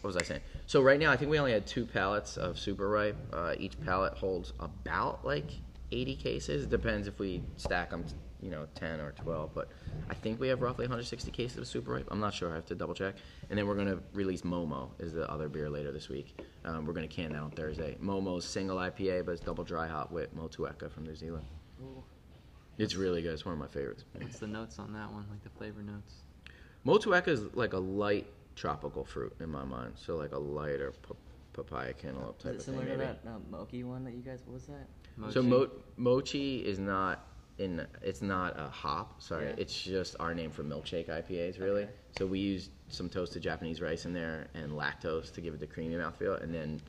what 0.00 0.08
was 0.08 0.16
I 0.16 0.22
saying? 0.22 0.40
So 0.66 0.82
right 0.82 0.98
now, 0.98 1.12
I 1.12 1.16
think 1.16 1.30
we 1.30 1.38
only 1.38 1.52
had 1.52 1.64
two 1.64 1.86
pallets 1.86 2.36
of 2.36 2.58
super 2.58 2.88
ripe. 2.88 3.16
Uh, 3.32 3.54
each 3.56 3.80
pallet 3.82 4.14
holds 4.14 4.52
about 4.58 5.24
like 5.24 5.46
80 5.92 6.16
cases. 6.16 6.64
It 6.64 6.70
depends 6.70 7.06
if 7.06 7.20
we 7.20 7.40
stack 7.56 7.90
them, 7.90 8.04
you 8.42 8.50
know, 8.50 8.66
10 8.74 9.00
or 9.00 9.12
12. 9.12 9.54
But 9.54 9.68
I 10.10 10.14
think 10.14 10.40
we 10.40 10.48
have 10.48 10.60
roughly 10.60 10.82
160 10.84 11.30
cases 11.30 11.58
of 11.58 11.66
super 11.66 11.92
ripe. 11.92 12.08
I'm 12.10 12.20
not 12.20 12.34
sure. 12.34 12.50
I 12.50 12.56
have 12.56 12.66
to 12.66 12.74
double 12.74 12.94
check. 12.94 13.14
And 13.48 13.58
then 13.58 13.66
we're 13.66 13.76
gonna 13.76 14.00
release 14.12 14.42
Momo 14.42 14.90
is 14.98 15.12
the 15.12 15.30
other 15.30 15.48
beer 15.48 15.70
later 15.70 15.92
this 15.92 16.08
week. 16.08 16.38
Um, 16.64 16.84
we're 16.84 16.92
gonna 16.92 17.06
can 17.08 17.32
that 17.32 17.40
on 17.40 17.50
Thursday. 17.52 17.96
Momo's 18.02 18.44
single 18.44 18.76
IPA, 18.78 19.24
but 19.24 19.32
it's 19.32 19.40
double 19.40 19.64
dry 19.64 19.86
hop 19.86 20.10
with 20.10 20.36
Motueka 20.36 20.90
from 20.90 21.04
New 21.04 21.14
Zealand. 21.14 21.44
Ooh. 21.80 22.02
It's 22.78 22.96
really 22.96 23.22
good. 23.22 23.32
It's 23.32 23.44
one 23.44 23.52
of 23.52 23.58
my 23.60 23.68
favorites. 23.68 24.04
What's 24.18 24.38
the 24.38 24.46
notes 24.46 24.78
on 24.78 24.92
that 24.94 25.12
one? 25.12 25.26
Like 25.30 25.42
the 25.44 25.50
flavor 25.50 25.82
notes? 25.82 26.16
Motueka 26.84 27.28
is 27.28 27.42
like 27.54 27.74
a 27.74 27.78
light 27.78 28.26
tropical 28.56 29.04
fruit 29.04 29.34
in 29.40 29.50
my 29.50 29.64
mind. 29.64 29.92
So 29.96 30.16
like 30.16 30.32
a 30.32 30.38
lighter 30.38 30.92
p- 31.06 31.14
papaya 31.52 31.92
cantaloupe 31.92 32.38
type 32.40 32.54
Is 32.56 32.62
it 32.62 32.64
similar 32.64 32.84
thing. 32.86 32.92
to 32.94 32.98
maybe. 32.98 33.18
that 33.24 33.30
um, 33.30 33.42
Moki 33.50 33.84
one 33.84 34.04
that 34.04 34.14
you 34.14 34.22
guys? 34.22 34.40
What 34.46 34.54
was 34.54 34.66
that? 34.66 34.88
So 35.32 35.42
Mochi. 35.42 35.48
mo- 35.48 35.70
mochi 35.96 36.56
is 36.66 36.78
not 36.78 37.26
in. 37.62 37.86
It's 38.02 38.22
not 38.22 38.58
a 38.58 38.68
hop. 38.68 39.22
Sorry, 39.22 39.46
Yeah. 39.46 39.54
it's 39.58 39.82
just 39.82 40.16
our 40.20 40.34
name 40.34 40.50
for 40.50 40.64
milkshake 40.64 41.08
IPAs. 41.08 41.58
Really. 41.60 41.84
Okay. 41.84 41.92
So 42.18 42.26
we 42.26 42.38
use 42.40 42.70
some 42.88 43.08
toasted 43.08 43.42
Japanese 43.42 43.80
rice 43.80 44.04
in 44.04 44.12
there 44.12 44.48
and 44.54 44.72
lactose 44.72 45.32
to 45.34 45.40
give 45.40 45.54
it 45.54 45.60
the 45.60 45.66
creamy 45.66 45.94
mouthfeel, 45.94 46.42
and 46.42 46.52
then 46.52 46.80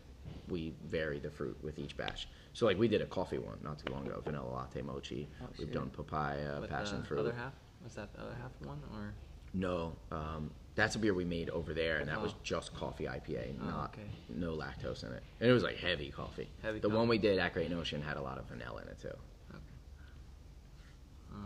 we 0.50 0.74
vary 0.88 1.20
the 1.20 1.30
fruit 1.30 1.58
with 1.64 1.80
each 1.80 1.96
batch. 1.96 2.28
So 2.54 2.66
like 2.66 2.78
we 2.78 2.88
did 2.88 3.02
a 3.02 3.06
coffee 3.06 3.38
one 3.38 3.58
not 3.64 3.80
too 3.80 3.92
long 3.94 4.06
ago, 4.08 4.22
vanilla 4.24 4.50
latte 4.50 4.82
mochi. 4.82 5.30
Oh, 5.42 5.48
We've 5.58 5.72
done 5.72 5.90
papaya, 5.90 6.60
With 6.60 6.70
passion 6.70 7.00
the 7.02 7.06
fruit. 7.06 7.20
other 7.20 7.34
half? 7.34 7.54
Was 7.84 7.96
that 7.96 8.14
the 8.14 8.22
other 8.22 8.36
half 8.42 8.52
one 8.68 8.82
or? 8.94 9.14
No, 9.56 9.96
um, 10.12 10.50
that's 10.76 10.96
a 10.96 11.00
beer 11.00 11.14
we 11.14 11.26
made 11.26 11.50
over 11.52 11.74
there, 11.76 11.98
and 12.00 12.10
that 12.10 12.20
was 12.22 12.34
Oh. 12.34 12.38
just 12.44 12.74
coffee 12.74 13.06
IPA, 13.08 13.56
Oh, 13.62 13.66
not 13.66 13.94
okay. 13.94 14.08
no 14.30 14.56
lactose 14.58 15.04
in 15.04 15.14
it, 15.14 15.22
and 15.40 15.50
it 15.50 15.54
was 15.54 15.62
like 15.64 15.76
heavy 15.78 16.10
coffee. 16.10 16.50
Heavy 16.64 16.80
the 16.80 16.90
one 16.90 17.08
we 17.08 17.18
did 17.20 17.38
at 17.40 17.54
Great 17.54 17.70
Notion 17.70 18.02
had 18.02 18.18
a 18.18 18.22
lot 18.22 18.38
of 18.40 18.46
vanilla 18.46 18.82
in 18.82 18.88
it 18.88 19.00
too. 19.00 19.14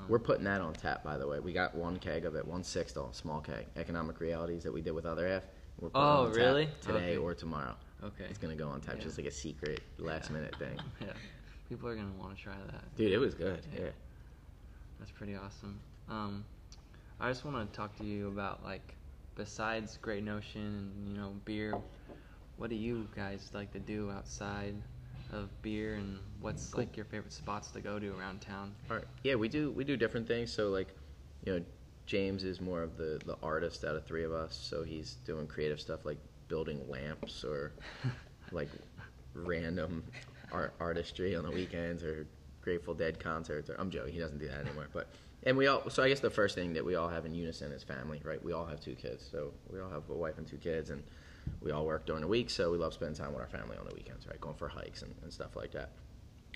We're 0.08 0.20
putting 0.20 0.44
that 0.46 0.62
on 0.62 0.74
tap, 0.74 1.04
by 1.04 1.18
the 1.18 1.28
way. 1.28 1.40
We 1.40 1.52
got 1.54 1.76
one 1.76 1.98
keg 2.00 2.26
of 2.26 2.36
it, 2.36 2.46
one 2.48 2.64
sixth, 2.64 2.98
all 2.98 3.12
small 3.14 3.42
keg. 3.42 3.66
Economic 3.76 4.20
realities 4.20 4.64
that 4.64 4.72
we 4.74 4.82
did 4.82 4.92
with 4.92 5.06
other 5.06 5.28
half. 5.28 5.44
We're 5.80 5.90
putting 5.90 6.08
Oh, 6.08 6.22
on 6.24 6.28
tap 6.28 6.36
really? 6.36 6.70
Today 6.82 6.98
Okay. 6.98 7.18
or 7.18 7.34
tomorrow. 7.34 7.76
okay. 8.04 8.26
It's 8.30 8.38
gonna 8.38 8.56
go 8.56 8.68
on 8.70 8.82
tap, 8.82 8.96
Yeah. 8.98 9.04
just 9.04 9.18
like 9.18 9.28
a 9.28 9.32
secret 9.32 9.82
last 9.98 10.30
minute 10.32 10.56
thing. 10.60 10.80
Yeah. 11.02 11.14
People 11.70 11.90
are 11.90 11.96
gonna 11.96 12.12
want 12.18 12.36
to 12.38 12.42
try 12.42 12.56
that. 12.72 12.96
Dude, 12.96 13.12
it 13.12 13.18
was 13.18 13.34
good. 13.34 13.66
Yeah. 13.74 13.82
Yeah. 13.86 13.90
That's 15.00 15.12
pretty 15.12 15.36
awesome. 15.36 15.80
Um, 16.10 16.46
I 17.20 17.30
just 17.30 17.44
want 17.46 17.70
to 17.72 17.76
talk 17.78 17.96
to 17.98 18.04
you 18.06 18.28
about 18.30 18.64
like, 18.64 18.96
besides 19.36 19.98
Great 20.02 20.24
Notion 20.24 20.92
and 20.96 21.08
you 21.08 21.14
know 21.18 21.34
beer, 21.46 21.78
what 22.58 22.70
do 22.70 22.76
you 22.76 23.08
guys 23.16 23.52
like 23.54 23.72
to 23.74 23.80
do 23.80 24.10
outside 24.12 24.76
of 25.32 25.50
beer, 25.62 25.96
and 25.96 26.20
what's 26.42 26.74
like 26.76 26.96
your 26.96 27.06
favorite 27.06 27.34
spots 27.34 27.72
to 27.72 27.82
go 27.82 28.00
to 28.00 28.18
around 28.18 28.42
town? 28.42 28.76
All 28.90 28.98
right. 28.98 29.06
Yeah, 29.24 29.36
we 29.36 29.50
do 29.50 29.72
we 29.72 29.84
do 29.84 29.98
different 29.98 30.28
things. 30.28 30.52
So 30.52 30.70
like, 30.70 30.90
you 31.46 31.54
know, 31.54 31.66
James 32.06 32.44
is 32.44 32.62
more 32.62 32.84
of 32.84 32.98
the 32.98 33.22
the 33.26 33.38
artist 33.44 33.84
out 33.84 33.96
of 33.96 34.06
three 34.06 34.24
of 34.24 34.32
us. 34.32 34.56
So 34.56 34.84
he's 34.84 35.16
doing 35.26 35.48
creative 35.48 35.80
stuff 35.80 36.06
like 36.06 36.18
building 36.48 36.82
lamps 36.90 37.44
or 37.44 37.74
like 38.52 38.70
random 39.34 40.04
art 40.52 40.74
artistry 40.80 41.36
on 41.36 41.44
the 41.44 41.52
weekends 41.52 42.04
or 42.04 42.28
Grateful 42.62 42.94
Dead 42.94 43.20
concerts. 43.20 43.70
Or 43.70 43.76
I'm 43.80 43.90
joking, 43.90 44.14
he 44.14 44.20
doesn't 44.20 44.40
do 44.40 44.48
that 44.48 44.66
anymore. 44.66 44.88
But 44.94 45.10
and 45.44 45.56
we 45.58 45.68
all 45.68 45.90
so 45.90 46.04
I 46.04 46.10
guess 46.10 46.20
the 46.20 46.30
first 46.30 46.56
thing 46.56 46.74
that 46.74 46.84
we 46.84 46.96
all 46.96 47.10
have 47.10 47.26
in 47.26 47.34
unison 47.34 47.72
is 47.72 47.84
family, 47.84 48.22
right? 48.24 48.44
We 48.44 48.54
all 48.54 48.66
have 48.66 48.80
two 48.80 48.96
kids, 48.96 49.28
so 49.30 49.54
we 49.70 49.80
all 49.80 49.90
have 49.90 50.10
a 50.10 50.14
wife 50.14 50.38
and 50.38 50.48
two 50.48 50.58
kids, 50.58 50.90
and 50.90 51.04
we 51.62 51.72
all 51.72 51.86
work 51.86 52.06
during 52.06 52.22
the 52.22 52.28
week. 52.28 52.50
So 52.50 52.72
we 52.72 52.78
love 52.78 52.94
spending 52.94 53.16
time 53.18 53.32
with 53.34 53.42
our 53.42 53.48
family 53.48 53.78
on 53.78 53.86
the 53.88 53.94
weekends, 53.96 54.28
right? 54.28 54.40
Going 54.40 54.56
for 54.56 54.68
hikes 54.68 55.02
and, 55.02 55.14
and 55.24 55.32
stuff 55.32 55.56
like 55.56 55.72
that. 55.72 55.92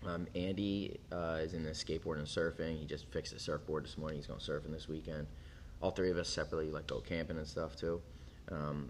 Um, 0.06 0.28
Andy 0.36 1.00
uh, 1.12 1.40
is 1.42 1.54
into 1.54 1.70
skateboarding 1.72 2.20
and 2.20 2.28
surfing. 2.28 2.80
He 2.80 2.86
just 2.86 3.06
fixed 3.12 3.34
his 3.34 3.42
surfboard 3.42 3.84
this 3.86 3.98
morning. 3.98 4.18
He's 4.18 4.28
going 4.28 4.40
surfing 4.40 4.72
this 4.72 4.88
weekend. 4.88 5.28
All 5.82 5.92
three 5.92 6.10
of 6.12 6.18
us 6.18 6.30
separately 6.30 6.72
like 6.72 6.88
go 6.88 7.00
camping 7.02 7.38
and 7.38 7.48
stuff 7.48 7.76
too. 7.76 8.02
Um, 8.52 8.90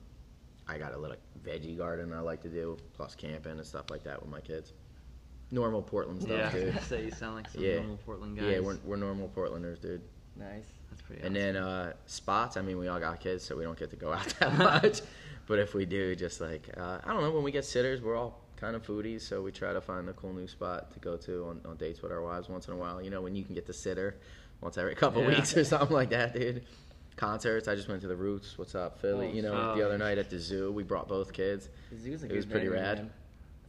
I 0.67 0.77
got 0.77 0.93
a 0.93 0.97
little 0.97 1.17
veggie 1.43 1.77
garden 1.77 2.13
I 2.13 2.19
like 2.21 2.41
to 2.43 2.49
do, 2.49 2.77
plus 2.93 3.15
camping 3.15 3.53
and 3.53 3.65
stuff 3.65 3.89
like 3.89 4.03
that 4.03 4.21
with 4.21 4.29
my 4.31 4.39
kids. 4.39 4.73
Normal 5.53 5.81
Portland 5.81 6.21
stuff, 6.21 6.37
yeah, 6.37 6.51
dude. 6.51 6.73
gonna 6.75 6.85
say 6.85 7.03
you 7.05 7.11
sound 7.11 7.35
like 7.35 7.49
some 7.49 7.61
Yeah. 7.61 7.75
normal 7.77 7.97
Portland 8.05 8.37
guys. 8.37 8.45
Yeah, 8.49 8.59
we're, 8.59 8.77
we're 8.85 8.95
normal 8.95 9.29
Portlanders, 9.35 9.81
dude. 9.81 10.01
Nice. 10.37 10.63
That's 10.89 11.01
pretty. 11.01 11.23
And 11.23 11.35
awesome. 11.35 11.53
then 11.53 11.55
uh, 11.57 11.93
spots. 12.05 12.55
I 12.55 12.61
mean, 12.61 12.77
we 12.77 12.87
all 12.87 13.01
got 13.01 13.19
kids, 13.19 13.43
so 13.43 13.57
we 13.57 13.63
don't 13.63 13.77
get 13.77 13.89
to 13.89 13.97
go 13.97 14.13
out 14.13 14.25
that 14.39 14.57
much. 14.57 15.01
But 15.47 15.59
if 15.59 15.73
we 15.73 15.85
do, 15.85 16.15
just 16.15 16.41
like 16.41 16.69
uh, 16.77 16.99
I 17.03 17.13
don't 17.13 17.21
know, 17.21 17.31
when 17.31 17.43
we 17.43 17.51
get 17.51 17.65
sitters, 17.65 18.01
we're 18.01 18.15
all 18.17 18.39
kind 18.57 18.75
of 18.75 18.85
foodies, 18.85 19.21
so 19.21 19.41
we 19.41 19.51
try 19.51 19.73
to 19.73 19.81
find 19.81 20.07
a 20.09 20.13
cool 20.13 20.33
new 20.33 20.47
spot 20.47 20.91
to 20.91 20.99
go 20.99 21.17
to 21.17 21.45
on, 21.45 21.61
on 21.65 21.77
dates 21.77 22.01
with 22.01 22.11
our 22.11 22.21
wives 22.21 22.47
once 22.49 22.67
in 22.67 22.73
a 22.73 22.77
while. 22.77 23.01
You 23.01 23.09
know, 23.09 23.21
when 23.21 23.35
you 23.35 23.43
can 23.43 23.55
get 23.55 23.65
the 23.65 23.73
sitter 23.73 24.15
once 24.61 24.77
every 24.77 24.95
couple 24.95 25.21
Yeah. 25.23 25.29
weeks 25.29 25.55
or 25.57 25.63
something 25.63 25.95
like 25.95 26.11
that, 26.11 26.33
dude. 26.33 26.63
Concerts. 27.17 27.67
I 27.67 27.75
just 27.75 27.87
went 27.89 28.01
to 28.01 28.07
the 28.07 28.15
Roots. 28.15 28.57
What's 28.57 28.73
up, 28.73 28.99
Philly? 28.99 29.27
Oh, 29.27 29.33
you 29.33 29.41
know, 29.41 29.53
oh, 29.73 29.77
the 29.77 29.85
other 29.85 29.97
night 29.97 30.17
at 30.17 30.29
the 30.29 30.39
zoo, 30.39 30.71
we 30.71 30.83
brought 30.83 31.07
both 31.07 31.33
kids. 31.33 31.69
The 31.91 31.97
zoo's 31.97 32.23
a 32.23 32.25
It 32.25 32.29
good 32.29 32.35
was 32.37 32.45
pretty 32.45 32.67
venue, 32.67 32.81
rad. 32.81 33.09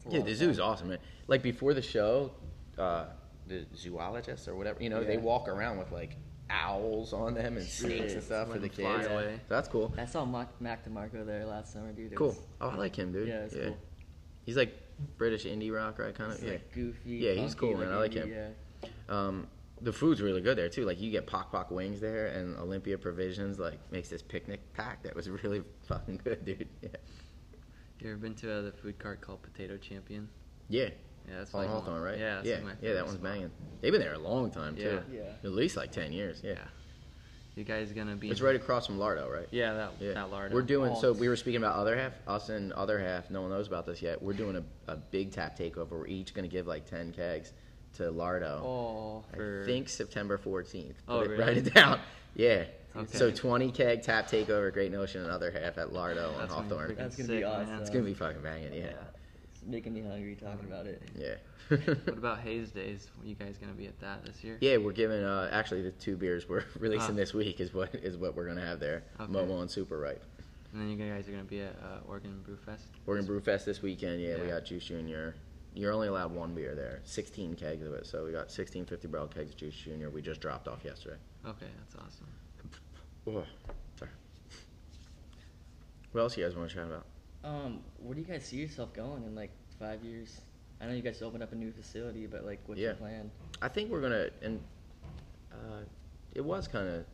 Yeah, 0.09 0.21
the 0.21 0.35
zoo's 0.35 0.59
fun. 0.59 0.67
awesome, 0.69 0.89
man. 0.91 0.99
Like 1.27 1.43
before 1.43 1.75
the 1.75 1.83
show, 1.83 2.33
uh, 2.79 3.07
the 3.49 3.67
zoologists 3.77 4.47
or 4.49 4.55
whatever, 4.55 4.83
you 4.83 4.91
know, 4.91 5.03
they 5.03 5.17
walk 5.17 5.49
around 5.49 5.79
with 5.79 5.91
like 5.93 6.17
owls 6.51 7.13
on 7.13 7.35
them 7.35 7.57
and 7.57 7.67
snakes 7.67 8.13
and 8.15 8.23
stuff 8.23 8.49
for 8.49 8.59
the 8.59 8.67
Let 8.69 8.79
'em 8.79 8.85
fly 8.85 8.97
kids. 8.99 9.07
away. 9.11 9.35
So 9.49 9.55
that's 9.55 9.69
cool. 9.69 9.95
I 9.97 10.05
saw 10.05 10.25
Mac, 10.25 10.49
Mac 10.61 10.85
DeMarco 10.89 11.25
there 11.25 11.45
last 11.47 11.73
summer, 11.73 11.93
dude. 11.93 12.13
It 12.13 12.17
Cool. 12.17 12.29
was- 12.29 12.41
Oh, 12.61 12.69
I 12.71 12.77
like 12.77 12.97
him, 12.97 13.13
dude. 13.13 13.29
Yeah, 13.29 13.45
it's 13.45 13.55
cool. 13.55 13.77
He's 14.45 14.57
like 14.57 14.75
British 15.17 15.45
indie 15.45 15.73
rock, 15.75 15.99
right? 15.99 16.15
Kind 16.15 16.33
It's 16.33 16.41
of. 16.43 16.47
Yeah. 16.47 16.53
like 16.55 16.73
goofy. 16.73 17.11
Yeah, 17.11 17.33
he's 17.33 17.55
cool, 17.55 17.77
man. 17.77 17.93
I 17.93 17.97
like 17.97 18.13
indie, 18.13 18.27
him. 18.35 18.55
Yeah. 18.83 18.89
Um, 19.09 19.47
the 19.81 19.93
food's 19.93 20.21
really 20.21 20.41
good 20.41 20.57
there 20.59 20.69
too. 20.69 20.85
Like 20.85 21.01
you 21.01 21.11
get 21.11 21.27
Pok 21.27 21.51
Pok 21.51 21.71
wings 21.71 22.01
there, 22.01 22.27
and 22.29 22.57
Olympia 22.59 22.99
Provisions 22.99 23.59
like 23.59 23.79
makes 23.91 24.09
this 24.09 24.23
picnic 24.23 24.61
pack 24.75 25.03
that 25.05 25.15
was 25.15 25.29
really 25.45 25.63
fucking 25.85 26.21
good, 26.25 26.45
dude. 26.45 26.69
Yeah. 26.83 26.89
you 28.01 28.11
ever 28.11 28.19
been 28.19 28.35
to 28.35 28.53
uh, 28.53 28.63
the 28.63 28.73
food 28.73 28.99
cart 28.99 29.21
called 29.21 29.43
Potato 29.43 29.77
Champion? 29.77 30.29
Yeah. 30.69 30.91
Yeah, 31.29 31.39
that's 31.39 31.55
On 31.55 31.61
like 31.63 31.71
Hawthorne, 31.71 32.03
right? 32.03 32.19
Yeah, 32.19 32.37
that's 32.37 32.47
yeah, 32.49 32.59
like 32.65 32.77
yeah. 32.83 32.93
That 32.95 33.05
one's 33.05 33.19
spot. 33.19 33.33
banging. 33.33 33.51
They've 33.81 33.93
been 33.93 34.01
there 34.01 34.15
a 34.15 34.19
long 34.19 34.51
time 34.51 34.77
too. 34.77 35.01
Yeah. 35.13 35.21
Yeah. 35.21 35.33
At 35.45 35.53
least 35.53 35.77
like 35.77 35.93
ten 35.93 36.13
years. 36.13 36.41
Yeah. 36.43 36.53
Yeah. 36.53 36.59
You 37.55 37.65
guys 37.65 37.93
gonna 37.93 38.17
be? 38.17 38.31
It's 38.31 38.41
right 38.41 38.57
across 38.57 38.87
from 38.87 38.99
Lardo, 38.99 39.31
right? 39.31 39.47
Yeah, 39.51 39.75
that 39.75 39.93
Yeah. 40.01 40.15
that 40.15 40.31
Lardo. 40.31 40.53
We're 40.53 40.63
doing 40.63 40.95
so 40.97 41.13
we 41.13 41.29
were 41.29 41.37
speaking 41.37 41.59
about 41.59 41.77
other 41.77 41.97
half, 41.97 42.13
us 42.27 42.49
and 42.49 42.73
other 42.73 42.99
half, 42.99 43.31
no 43.31 43.43
one 43.43 43.51
knows 43.51 43.67
about 43.67 43.85
this 43.85 44.01
yet. 44.01 44.23
We're 44.23 44.33
doing 44.33 44.57
a, 44.57 44.93
a 44.93 44.97
big 44.97 45.33
tap 45.33 45.59
takeover. 45.59 45.91
We're 45.91 46.07
each 46.07 46.33
gonna 46.35 46.49
give 46.49 46.67
like 46.67 46.87
ten 46.87 47.13
kegs 47.13 47.53
to 47.95 48.05
Lardo. 48.05 48.61
Oh, 48.63 49.25
for- 49.35 49.63
I 49.65 49.67
think 49.67 49.89
September 49.91 50.39
fourteenth. 50.39 50.97
Oh, 51.07 51.21
really? 51.21 51.37
Write 51.37 51.57
it 51.59 51.75
down. 51.75 51.99
Yeah. 52.35 52.65
Okay. 52.97 53.19
So 53.19 53.31
twenty 53.31 53.71
keg 53.71 54.03
tap 54.03 54.27
takeover, 54.31 54.73
Great 54.73 54.91
Notion, 54.91 55.21
and 55.21 55.31
other 55.31 55.51
half 55.51 55.77
at 55.77 55.89
Lardo 55.93 56.33
on 56.33 56.39
That's 56.39 56.55
gonna 56.55 56.63
be 56.63 56.75
Hawthorne. 56.75 56.95
That's 56.97 57.17
gonna 57.17 57.29
be 57.29 57.35
sick, 57.35 57.43
man. 57.45 57.53
awesome. 57.63 57.79
It's 57.81 57.91
gonna 57.91 58.05
be 58.05 58.15
fucking 58.15 58.41
banging, 58.41 58.73
yeah. 58.73 58.93
It's 59.63 59.71
making 59.71 59.95
me 59.95 60.03
hungry 60.03 60.35
talking 60.37 60.67
about 60.67 60.87
it. 60.87 61.03
Yeah. 61.17 61.35
What 61.69 62.09
about 62.19 62.41
Hayes 62.41 62.71
Days? 62.71 63.09
Are 63.23 63.27
you 63.27 63.35
guys 63.35 63.57
gonna 63.59 63.73
be 63.73 63.87
at 63.87 63.99
that 64.01 64.25
this 64.25 64.43
year? 64.43 64.59
Yeah, 64.61 64.77
we're 64.79 64.93
giving 64.93 65.23
uh, 65.23 65.49
actually 65.53 65.83
the 65.83 65.93
two 65.93 66.17
beers 66.17 66.49
we're 66.49 66.65
releasing 66.79 67.13
Ah. 67.13 67.17
this 67.17 67.33
week 67.35 67.61
is 67.61 67.73
what 67.73 67.95
is 67.95 68.17
what 68.17 68.35
we're 68.37 68.47
gonna 68.47 68.65
have 68.65 68.81
there. 68.81 69.05
Okay. 69.21 69.33
Momo 69.33 69.61
and 69.61 69.71
Super 69.71 69.99
Ripe. 69.99 70.23
And 70.73 70.81
then 70.81 70.89
you 70.89 70.97
guys 70.97 71.29
are 71.29 71.33
gonna 71.33 71.45
be 71.45 71.61
at 71.61 71.77
uh, 71.83 71.99
Oregon 72.09 72.41
Brew 72.45 72.57
Fest. 72.57 72.87
Oregon 73.07 73.27
Brew 73.27 73.41
Fest 73.41 73.67
this 73.67 73.83
weekend. 73.83 74.21
Yeah, 74.21 74.41
we 74.41 74.49
got 74.49 74.65
Juice 74.65 74.85
Junior. 74.85 75.35
You're 75.75 75.93
only 75.93 76.09
allowed 76.09 76.33
one 76.35 76.55
beer 76.55 76.75
there. 76.75 77.01
16 77.05 77.55
kegs 77.55 77.87
of 77.87 77.95
it. 77.95 78.05
So 78.07 78.25
we 78.27 78.33
got 78.33 78.51
16 78.51 78.85
50 78.85 79.09
barrel 79.09 79.27
kegs 79.27 79.51
of 79.53 79.57
Juice 79.57 79.75
Junior. 79.75 80.11
We 80.11 80.21
just 80.21 80.41
dropped 80.41 80.69
off 80.69 80.85
yesterday. 80.85 81.17
Okay, 81.47 81.67
that's 81.79 81.95
awesome. 81.95 82.27
Oh, 83.27 83.45
sorry. 83.99 84.11
What 86.13 86.21
else 86.21 86.37
you 86.37 86.45
guys 86.45 86.55
want 86.55 86.69
to 86.69 86.75
chat 86.75 86.85
about? 86.87 87.07
Um, 87.45 87.81
where 87.99 88.15
do 88.15 88.21
you 88.21 88.27
guys 88.27 88.45
see 88.45 88.57
yourself 88.57 88.93
going 88.93 89.25
in 89.25 89.35
like 89.35 89.51
five 89.79 90.03
years? 90.05 90.41
I 90.81 90.87
know 90.87 90.93
you 90.93 91.03
guys 91.03 91.23
opened 91.23 91.43
up 91.43 91.53
a 91.53 91.57
new 91.57 91.73
facility, 91.73 92.27
but 92.27 92.45
like, 92.45 92.61
what's 92.67 92.81
your 92.81 92.93
Yeah. 92.93 92.97
plan? 92.99 93.31
I 93.61 93.69
think 93.69 93.91
we're 93.91 94.01
gonna, 94.01 94.29
and 94.43 94.61
uh, 95.53 95.81
it 96.35 96.41
was 96.41 96.67
kind 96.69 96.89
of 96.89 97.05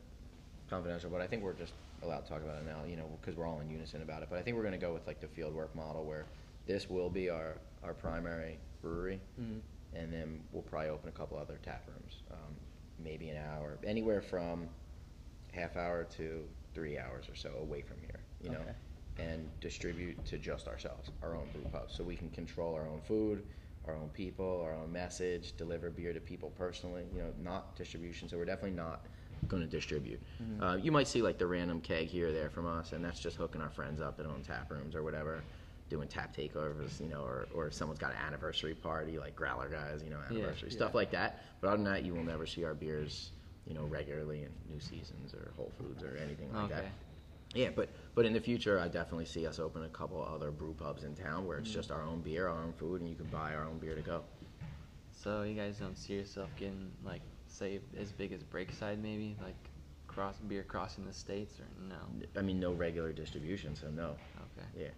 confidential, 0.71 1.11
but 1.11 1.21
I 1.21 1.27
think 1.27 1.43
we're 1.43 1.55
just 1.55 1.73
allowed 2.03 2.21
to 2.25 2.29
talk 2.29 2.43
about 2.43 2.61
it 2.61 2.67
now. 2.67 2.85
You 2.85 2.97
know, 2.97 3.09
because 3.21 3.37
we're 3.37 3.47
all 3.47 3.61
in 3.61 3.71
unison 3.71 4.03
about 4.03 4.23
it. 4.23 4.29
But 4.31 4.39
I 4.39 4.43
think 4.43 4.57
we're 4.57 4.63
gonna 4.65 4.79
go 4.79 4.93
with 4.93 5.07
like 5.07 5.21
the 5.21 5.27
fieldwork 5.29 5.75
model, 5.75 6.05
where 6.05 6.27
this 6.67 6.89
will 6.91 7.11
be 7.11 7.31
our 7.31 7.57
our 7.83 7.95
primary 7.95 8.59
brewery, 8.83 9.21
Mhm. 9.41 9.61
and 9.95 10.13
then 10.13 10.43
we'll 10.53 10.63
probably 10.63 10.91
open 10.91 11.09
a 11.09 11.13
couple 11.13 11.39
other 11.39 11.59
tap 11.63 11.87
rooms, 11.89 12.23
um, 12.31 12.55
maybe 12.99 13.29
an 13.31 13.37
hour, 13.39 13.79
anywhere 13.85 14.21
from 14.21 14.69
half 15.53 15.77
hour 15.77 16.05
to 16.05 16.47
three 16.75 16.99
hours 16.99 17.29
or 17.29 17.35
so 17.35 17.55
away 17.61 17.81
from 17.83 18.01
here. 18.01 18.21
You 18.43 18.51
know. 18.51 18.65
Okay. 19.19 19.29
And 19.31 19.49
distribute 19.61 20.25
to 20.27 20.39
just 20.39 20.69
ourselves, 20.69 21.11
our 21.23 21.35
own 21.35 21.49
brew 21.53 21.65
pub, 21.73 21.91
so 21.91 22.05
we 22.05 22.15
can 22.17 22.31
control 22.31 22.75
our 22.75 22.87
own 22.89 23.01
food, 23.01 23.45
our 23.87 23.95
own 23.97 24.09
people, 24.11 24.63
our 24.65 24.75
own 24.75 24.93
message, 24.93 25.57
deliver 25.57 25.91
beer 25.91 26.13
to 26.13 26.21
people 26.21 26.51
personally. 26.57 27.05
You 27.15 27.23
know, 27.23 27.33
not 27.43 27.75
distribution. 27.77 28.29
So 28.29 28.37
we're 28.37 28.45
definitely 28.45 28.77
not 28.77 29.07
going 29.49 29.63
to 29.63 29.69
distribute. 29.69 30.21
Uh, 30.61 30.77
you 30.77 30.93
might 30.93 31.09
see 31.09 31.23
like 31.23 31.39
the 31.39 31.47
random 31.47 31.81
keg 31.81 32.09
here 32.09 32.29
or 32.29 32.33
there 32.33 32.51
from 32.51 32.67
us, 32.67 32.93
and 32.93 33.05
that's 33.05 33.21
just 33.21 33.37
hooking 33.37 33.61
our 33.61 33.71
friends 33.71 34.01
up 34.01 34.17
that 34.17 34.27
own 34.27 34.43
tap 34.43 34.71
rooms 34.71 34.95
or 34.95 35.03
whatever, 35.03 35.43
doing 35.89 36.07
tap 36.09 36.37
takeovers. 36.37 37.01
You 37.01 37.09
know, 37.09 37.23
or 37.23 37.49
or 37.55 37.67
if 37.69 37.75
someone's 37.75 37.99
got 38.01 38.13
an 38.13 38.19
anniversary 38.19 38.75
party, 38.75 39.19
like 39.19 39.35
Growler 39.35 39.69
guys, 39.69 40.03
you 40.03 40.11
know, 40.11 40.19
Yeah, 40.31 40.39
anniversary 40.39 40.71
stuff 40.71 40.91
yeah. 40.93 40.97
like 40.97 41.11
that. 41.13 41.43
But 41.61 41.69
other 41.69 41.77
than 41.79 41.93
that, 41.93 42.05
you 42.05 42.15
will 42.15 42.25
never 42.25 42.47
see 42.47 42.65
our 42.65 42.75
beers, 42.75 43.33
you 43.67 43.75
know, 43.75 43.85
regularly 43.85 44.45
in 44.45 44.51
New 44.73 44.81
Seasons 44.81 45.35
or 45.35 45.53
Whole 45.57 45.73
Foods 45.79 46.03
or 46.05 46.17
anything 46.23 46.53
like 46.53 46.69
that. 46.69 46.85
Yeah, 47.59 47.71
but 47.75 47.89
but 48.15 48.25
in 48.25 48.33
the 48.33 48.41
future, 48.41 48.79
I 48.79 48.87
definitely 48.87 49.25
see 49.25 49.45
us 49.45 49.59
open 49.59 49.83
a 49.83 49.89
couple 49.89 50.23
other 50.23 50.53
brew 50.53 50.75
pubs 50.75 51.03
in 51.03 51.17
town 51.17 51.45
where 51.45 51.59
it's 51.59 51.69
mm-hmm. 51.69 51.79
just 51.81 51.91
our 51.91 52.03
own 52.03 52.21
beer, 52.21 52.47
our 52.47 52.63
own 52.63 52.73
food, 52.73 53.01
and 53.01 53.11
you 53.11 53.17
can 53.17 53.27
buy 53.27 53.53
our 53.55 53.65
own 53.65 53.79
beer 53.79 53.97
to 53.97 54.01
go. 54.01 54.23
So 55.11 55.43
you 55.43 55.55
guys 55.55 55.77
don't 55.79 55.99
see 55.99 56.15
yourself 56.15 56.51
getting 56.57 56.93
like 57.05 57.23
say 57.49 57.81
as 57.99 58.13
big 58.13 58.33
as 58.33 58.45
Breakside 58.45 59.03
maybe 59.03 59.37
like 59.43 59.57
cross 60.07 60.37
beer 60.47 60.63
crossing 60.63 61.05
the 61.05 61.13
states 61.13 61.59
or 61.59 61.67
no? 61.89 61.97
I 62.37 62.43
mean, 62.43 62.61
no 62.61 62.73
regular 62.73 63.13
distribution, 63.13 63.75
so 63.75 63.89
no. 63.89 64.17
Okay, 64.57 64.67
Yeah. 64.77 64.89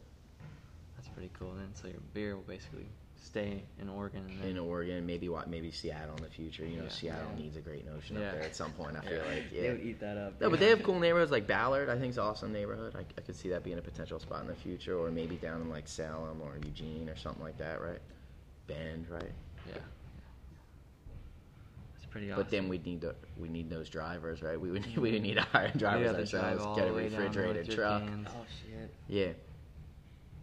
that's 0.96 1.08
pretty 1.08 1.30
cool. 1.38 1.54
Then 1.54 1.70
so 1.74 1.88
your 1.88 2.00
beer 2.12 2.36
will 2.36 2.42
basically 2.42 2.88
stay 3.22 3.62
in 3.80 3.88
Oregon. 3.88 4.24
And 4.28 4.40
then, 4.40 4.48
In 4.50 4.58
Oregon, 4.58 5.04
maybe 5.06 5.28
what, 5.28 5.48
maybe 5.48 5.70
Seattle 5.70 6.16
in 6.16 6.22
the 6.22 6.28
future. 6.30 6.64
You 6.64 6.78
know, 6.78 6.84
Yeah. 6.84 6.88
Seattle 6.88 7.30
Yeah. 7.36 7.42
needs 7.42 7.56
a 7.56 7.60
great 7.60 7.84
notion 7.86 8.16
Yeah. 8.16 8.28
up 8.28 8.32
there 8.34 8.42
at 8.42 8.56
some 8.56 8.72
point. 8.72 8.96
I 8.96 9.00
feel 9.02 9.18
Yeah. 9.18 9.24
like, 9.24 9.50
They 9.50 9.62
yeah. 9.64 9.72
would 9.72 9.80
eat 9.82 10.00
that 10.00 10.16
up. 10.16 10.40
No, 10.40 10.50
but 10.50 10.58
they 10.58 10.68
have 10.70 10.82
cool 10.82 10.98
neighborhoods 10.98 11.30
like 11.30 11.46
Ballard. 11.46 11.88
I 11.88 11.98
think 11.98 12.10
is 12.10 12.18
an 12.18 12.24
awesome 12.24 12.52
neighborhood. 12.52 12.94
I, 12.96 13.00
I 13.00 13.20
could 13.20 13.36
see 13.36 13.50
that 13.50 13.62
being 13.62 13.78
a 13.78 13.82
potential 13.82 14.18
spot 14.18 14.40
in 14.42 14.46
the 14.48 14.54
future, 14.54 14.98
or 14.98 15.10
maybe 15.10 15.36
down 15.36 15.60
in 15.60 15.68
like 15.70 15.86
Salem 15.86 16.40
or 16.42 16.56
Eugene 16.64 17.08
or 17.08 17.16
something 17.16 17.42
like 17.42 17.58
that, 17.58 17.80
right? 17.80 18.00
Bend, 18.66 19.08
right? 19.10 19.30
yeah. 19.68 19.74
That's 21.94 22.06
pretty 22.10 22.30
awesome. 22.32 22.42
But 22.42 22.50
then 22.50 22.68
we 22.68 22.78
need 22.78 23.00
the 23.02 23.14
we 23.38 23.48
need 23.48 23.68
those 23.70 23.88
drivers, 23.90 24.42
right? 24.42 24.60
We 24.60 24.70
would 24.70 24.86
need, 24.86 24.96
we 24.98 25.12
would 25.12 25.22
need 25.22 25.34
to 25.34 25.42
hire 25.42 25.70
drivers 25.76 26.06
have 26.08 26.16
to 26.16 26.24
drive 26.26 26.52
ourselves, 26.58 26.78
get 26.78 26.88
a 26.88 26.90
the 26.90 26.96
way 26.96 27.02
down 27.08 27.12
there 27.12 27.20
with 27.28 27.36
refrigerated 27.36 27.74
truck. 27.76 28.02
cans. 28.02 28.28
Oh 28.30 28.44
shit. 28.66 28.90
Yeah. 29.08 29.32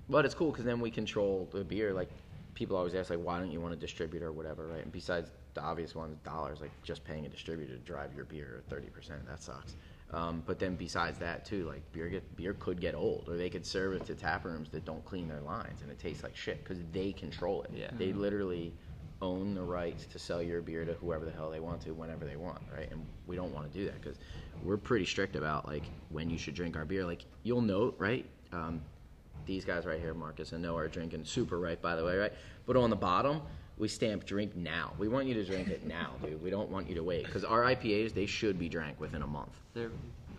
But 0.09 0.25
it's 0.25 0.35
cool 0.35 0.51
because 0.51 0.63
then 0.65 0.79
we 0.79 0.89
control 0.91 1.49
the 1.51 1.63
beer. 1.63 1.93
Like 1.93 2.09
people 2.57 2.75
always 2.75 2.95
ask, 2.95 3.11
like, 3.11 3.19
why 3.19 3.37
don't 3.37 3.51
you 3.51 3.61
want 3.61 3.71
a 3.71 3.77
distributor 3.77 4.29
or 4.29 4.31
whatever, 4.31 4.65
right? 4.65 4.81
And 4.81 4.91
besides 4.91 5.29
the 5.53 5.61
obvious 5.61 5.93
ones, 5.93 6.17
dollars, 6.23 6.59
like 6.59 6.71
just 6.81 7.03
paying 7.03 7.27
a 7.27 7.29
distributor 7.29 7.73
to 7.73 7.79
drive 7.79 8.15
your 8.15 8.25
beer 8.25 8.63
thirty 8.67 8.87
percent, 8.87 9.27
that 9.27 9.43
sucks. 9.43 9.75
Um, 10.11 10.41
but 10.45 10.57
then 10.57 10.75
besides 10.75 11.19
that 11.19 11.45
too, 11.45 11.65
like 11.65 11.83
beer 11.91 12.09
get 12.09 12.35
beer 12.35 12.53
could 12.53 12.81
get 12.81 12.95
old, 12.95 13.25
or 13.27 13.37
they 13.37 13.49
could 13.49 13.65
serve 13.65 13.93
it 13.93 14.05
to 14.07 14.15
tap 14.15 14.43
rooms 14.43 14.69
that 14.71 14.85
don't 14.85 15.05
clean 15.05 15.27
their 15.27 15.41
lines 15.41 15.81
and 15.83 15.91
it 15.91 15.99
tastes 15.99 16.23
like 16.23 16.35
shit 16.35 16.63
because 16.63 16.83
they 16.91 17.11
control 17.11 17.61
it. 17.61 17.69
Yeah. 17.75 17.91
They 17.95 18.11
literally 18.11 18.73
own 19.21 19.53
the 19.53 19.61
rights 19.61 20.05
to 20.07 20.19
sell 20.19 20.41
your 20.41 20.61
beer 20.61 20.83
to 20.85 20.93
whoever 20.93 21.25
the 21.25 21.31
hell 21.31 21.51
they 21.51 21.59
want 21.59 21.81
to 21.81 21.91
whenever 21.91 22.25
they 22.25 22.37
want, 22.37 22.61
right? 22.75 22.89
And 22.91 23.05
we 23.27 23.35
don't 23.35 23.53
want 23.53 23.71
to 23.71 23.77
do 23.77 23.85
that 23.85 24.01
because 24.01 24.17
we're 24.63 24.77
pretty 24.77 25.05
strict 25.05 25.35
about 25.35 25.67
like 25.67 25.83
when 26.09 26.29
you 26.29 26.37
should 26.39 26.55
drink 26.55 26.75
our 26.75 26.85
beer. 26.85 27.05
Like 27.05 27.25
you'll 27.43 27.61
note, 27.61 27.95
right? 27.99 28.25
Um, 28.51 28.81
these 29.47 29.65
guys 29.65 29.85
right 29.85 29.99
here, 29.99 30.13
Marcus 30.13 30.51
and 30.51 30.61
Noah, 30.61 30.83
are 30.83 30.87
drinking 30.87 31.25
super 31.25 31.57
right, 31.59 31.81
by 31.81 31.95
the 31.95 32.03
way, 32.05 32.15
right? 32.17 32.33
But 32.67 32.75
on 32.75 32.89
the 32.91 32.95
bottom, 32.95 33.41
we 33.77 33.87
stamp 33.87 34.25
drink 34.25 34.55
now. 34.55 34.93
We 34.99 35.07
want 35.07 35.25
you 35.27 35.33
to 35.35 35.43
drink 35.45 35.69
it 35.69 35.87
now, 35.87 36.11
dude. 36.23 36.43
We 36.43 36.49
don't 36.51 36.69
want 36.69 36.87
you 36.87 36.95
to 36.95 37.03
wait 37.03 37.25
because 37.25 37.43
our 37.43 37.63
IPAs 37.63 38.13
they 38.13 38.25
should 38.27 38.59
be 38.59 38.69
drank 38.69 38.99
within 38.99 39.23
a 39.23 39.27
month. 39.27 39.53
Their 39.73 39.89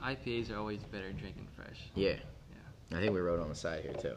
IPAs 0.05 0.53
are 0.53 0.59
always 0.59 0.81
better 0.85 1.11
drinking 1.12 1.49
fresh. 1.57 1.81
Yeah, 1.97 2.11
Yeah. 2.11 2.97
I 2.99 3.01
think 3.01 3.12
we 3.14 3.21
wrote 3.21 3.40
on 3.40 3.49
the 3.49 3.55
side 3.55 3.83
here 3.83 3.94
too. 3.94 4.14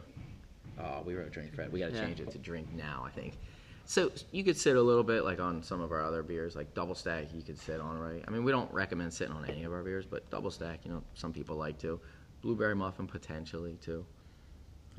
Oh, 0.80 1.01
we 1.06 1.15
wrote 1.15 1.32
drink 1.32 1.56
fresh. 1.56 1.69
We 1.69 1.80
got 1.80 1.89
to 1.91 1.95
Yeah. 1.95 2.06
change 2.06 2.19
it 2.19 2.32
to 2.32 2.38
drink 2.38 2.67
now. 2.75 3.04
I 3.06 3.10
think. 3.12 3.38
So 3.86 4.12
you 4.32 4.43
could 4.43 4.56
sit 4.58 4.75
a 4.77 4.82
little 4.82 5.04
bit 5.04 5.23
like 5.25 5.39
on 5.39 5.63
some 5.63 5.82
of 5.82 5.91
our 5.91 6.01
other 6.04 6.23
beers, 6.23 6.56
like 6.56 6.73
double 6.73 6.95
stack. 6.95 7.34
You 7.34 7.41
could 7.41 7.58
sit 7.58 7.80
on, 7.82 7.99
right? 7.99 8.23
I 8.27 8.32
mean, 8.32 8.43
we 8.43 8.51
don't 8.51 8.71
recommend 8.73 9.13
sitting 9.13 9.34
on 9.34 9.45
any 9.45 9.63
of 9.63 9.73
our 9.73 9.84
beers, 9.84 10.06
but 10.06 10.30
double 10.30 10.51
stack, 10.51 10.80
you 10.86 10.91
know, 10.91 11.04
some 11.13 11.34
people 11.34 11.56
like 11.56 11.77
to. 11.80 11.99
Blueberry 12.41 12.75
muffin 12.75 13.06
potentially 13.08 13.77
too. 13.82 14.06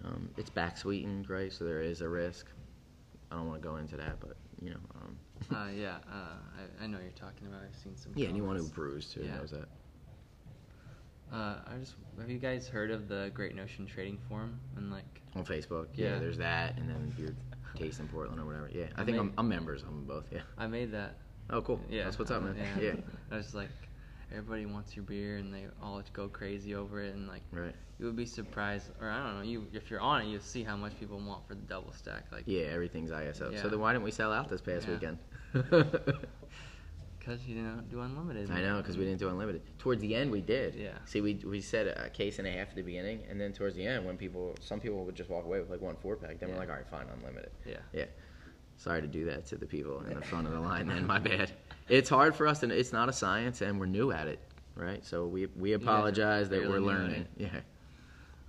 Um, 0.04 0.28
it's 0.36 0.50
back 0.50 0.76
sweetened, 0.76 1.28
right? 1.30 1.52
So 1.52 1.64
there 1.64 1.80
is 1.80 2.00
a 2.00 2.08
risk. 2.08 2.46
I 3.30 3.36
don't 3.36 3.48
want 3.48 3.62
to 3.62 3.68
go 3.68 3.76
into 3.76 3.96
that, 3.96 4.20
but 4.20 4.36
you 4.60 4.70
know, 4.70 4.80
um, 4.96 5.16
Uh, 5.54 5.68
yeah, 5.74 5.96
uh, 6.12 6.34
I, 6.80 6.84
I 6.84 6.86
know 6.86 6.98
what 6.98 7.04
you're 7.04 7.12
talking 7.12 7.46
about. 7.46 7.60
I've 7.62 7.76
seen 7.76 7.96
some. 7.96 8.12
yeah, 8.14 8.28
anyone 8.28 8.56
who 8.56 8.68
brews 8.68 9.12
too 9.12 9.22
Yeah. 9.24 9.36
knows 9.36 9.50
that. 9.52 9.68
Uh, 11.32 11.56
I 11.66 11.78
just 11.80 11.94
have 12.20 12.28
you 12.30 12.38
guys 12.38 12.68
heard 12.68 12.90
of 12.90 13.08
the 13.08 13.30
Great 13.32 13.54
Notion 13.56 13.86
Trading 13.86 14.18
Forum 14.28 14.60
and 14.76 14.90
like 14.90 15.22
On 15.34 15.44
Facebook, 15.44 15.86
yeah, 15.94 16.14
Yeah. 16.14 16.18
there's 16.18 16.36
that, 16.38 16.76
and 16.76 16.88
then 16.90 17.12
beer 17.16 17.34
taste 17.74 18.00
in 18.00 18.08
Portland 18.08 18.38
or 18.38 18.44
whatever. 18.44 18.68
Yeah, 18.72 18.86
I 18.96 19.02
I 19.02 19.04
think 19.04 19.16
made- 19.16 19.20
I'm, 19.20 19.32
I'm 19.38 19.48
members 19.48 19.80
of 19.82 19.88
them 19.88 20.04
both. 20.04 20.26
Yeah. 20.30 20.42
I 20.58 20.66
made 20.66 20.92
that. 20.92 21.16
Oh, 21.48 21.62
cool. 21.62 21.80
Yeah, 21.88 22.04
that's 22.04 22.18
what's 22.18 22.30
up, 22.30 22.42
man. 22.42 22.54
Yeah. 22.78 22.82
yeah. 22.92 22.94
I 23.30 23.36
was 23.36 23.54
like, 23.54 23.70
everybody 24.34 24.66
wants 24.66 24.94
your 24.96 25.04
beer 25.04 25.36
and 25.36 25.52
they 25.52 25.64
all 25.82 26.02
go 26.12 26.28
crazy 26.28 26.74
over 26.74 27.00
it 27.02 27.14
and 27.14 27.28
like 27.28 27.42
Right. 27.52 27.74
you 27.98 28.06
would 28.06 28.16
be 28.16 28.26
surprised 28.26 28.90
or 29.00 29.08
I 29.10 29.22
don't 29.24 29.36
know 29.36 29.42
you 29.42 29.66
if 29.72 29.90
you're 29.90 30.00
on 30.00 30.22
it 30.22 30.26
you'll 30.28 30.40
see 30.40 30.62
how 30.62 30.76
much 30.76 30.98
people 30.98 31.18
want 31.20 31.46
for 31.46 31.54
the 31.54 31.60
double 31.62 31.92
stack 31.92 32.26
like 32.32 32.44
Yeah, 32.46 32.64
everything's 32.66 33.10
ISO. 33.10 33.52
Yeah. 33.52 33.62
So 33.62 33.68
then 33.68 33.80
why 33.80 33.92
didn't 33.92 34.04
we 34.04 34.10
sell 34.10 34.32
out 34.32 34.48
this 34.48 34.60
past 34.60 34.86
Yeah. 34.88 34.94
weekend? 34.94 35.18
because 37.18 37.44
you 37.46 37.54
didn't 37.54 37.88
do 37.88 38.00
unlimited. 38.00 38.50
I 38.50 38.60
know, 38.62 38.78
because 38.78 38.96
we 38.98 39.04
didn't 39.04 39.20
do 39.20 39.28
unlimited. 39.28 39.62
Towards 39.78 40.00
the 40.00 40.14
end, 40.14 40.30
we 40.32 40.40
did. 40.40 40.74
Yeah. 40.74 40.98
See, 41.04 41.20
we 41.20 41.34
we 41.46 41.60
said 41.60 41.86
a 41.86 42.10
case 42.10 42.38
and 42.40 42.48
a 42.48 42.50
half 42.50 42.70
at 42.70 42.74
the 42.76 42.82
beginning, 42.82 43.22
and 43.30 43.40
then 43.40 43.52
towards 43.52 43.76
the 43.76 43.86
end, 43.86 44.04
when 44.04 44.16
people, 44.16 44.56
some 44.60 44.80
people 44.80 45.04
would 45.04 45.14
just 45.14 45.30
walk 45.30 45.44
away 45.44 45.60
with 45.60 45.70
like 45.70 45.80
one 45.80 45.94
four 45.96 46.16
pack. 46.16 46.40
Then 46.40 46.48
Yeah. 46.48 46.54
we're 46.56 46.60
like, 46.62 46.68
all 46.70 46.74
right, 46.76 46.88
fine, 46.90 47.06
unlimited. 47.16 47.50
Yeah. 47.64 47.76
Yeah. 47.92 48.06
Sorry 48.76 49.00
to 49.00 49.06
do 49.06 49.24
that 49.26 49.46
to 49.46 49.56
the 49.56 49.66
people 49.66 50.00
in 50.00 50.14
the 50.14 50.22
front 50.22 50.46
of 50.46 50.52
the 50.52 50.60
line. 50.60 50.88
Then 50.88 51.06
my 51.06 51.18
bad. 51.18 51.52
It's 51.88 52.08
hard 52.08 52.34
for 52.34 52.46
us, 52.46 52.62
and 52.62 52.72
it's 52.72 52.92
not 52.92 53.08
a 53.08 53.12
science, 53.12 53.60
and 53.60 53.78
we're 53.78 53.86
new 53.86 54.12
at 54.12 54.26
it, 54.26 54.40
right? 54.74 55.04
So 55.04 55.26
we 55.26 55.46
we 55.46 55.74
apologize 55.74 56.48
that 56.48 56.68
we're 56.68 56.80
learning. 56.80 57.26
Yeah. 57.36 57.48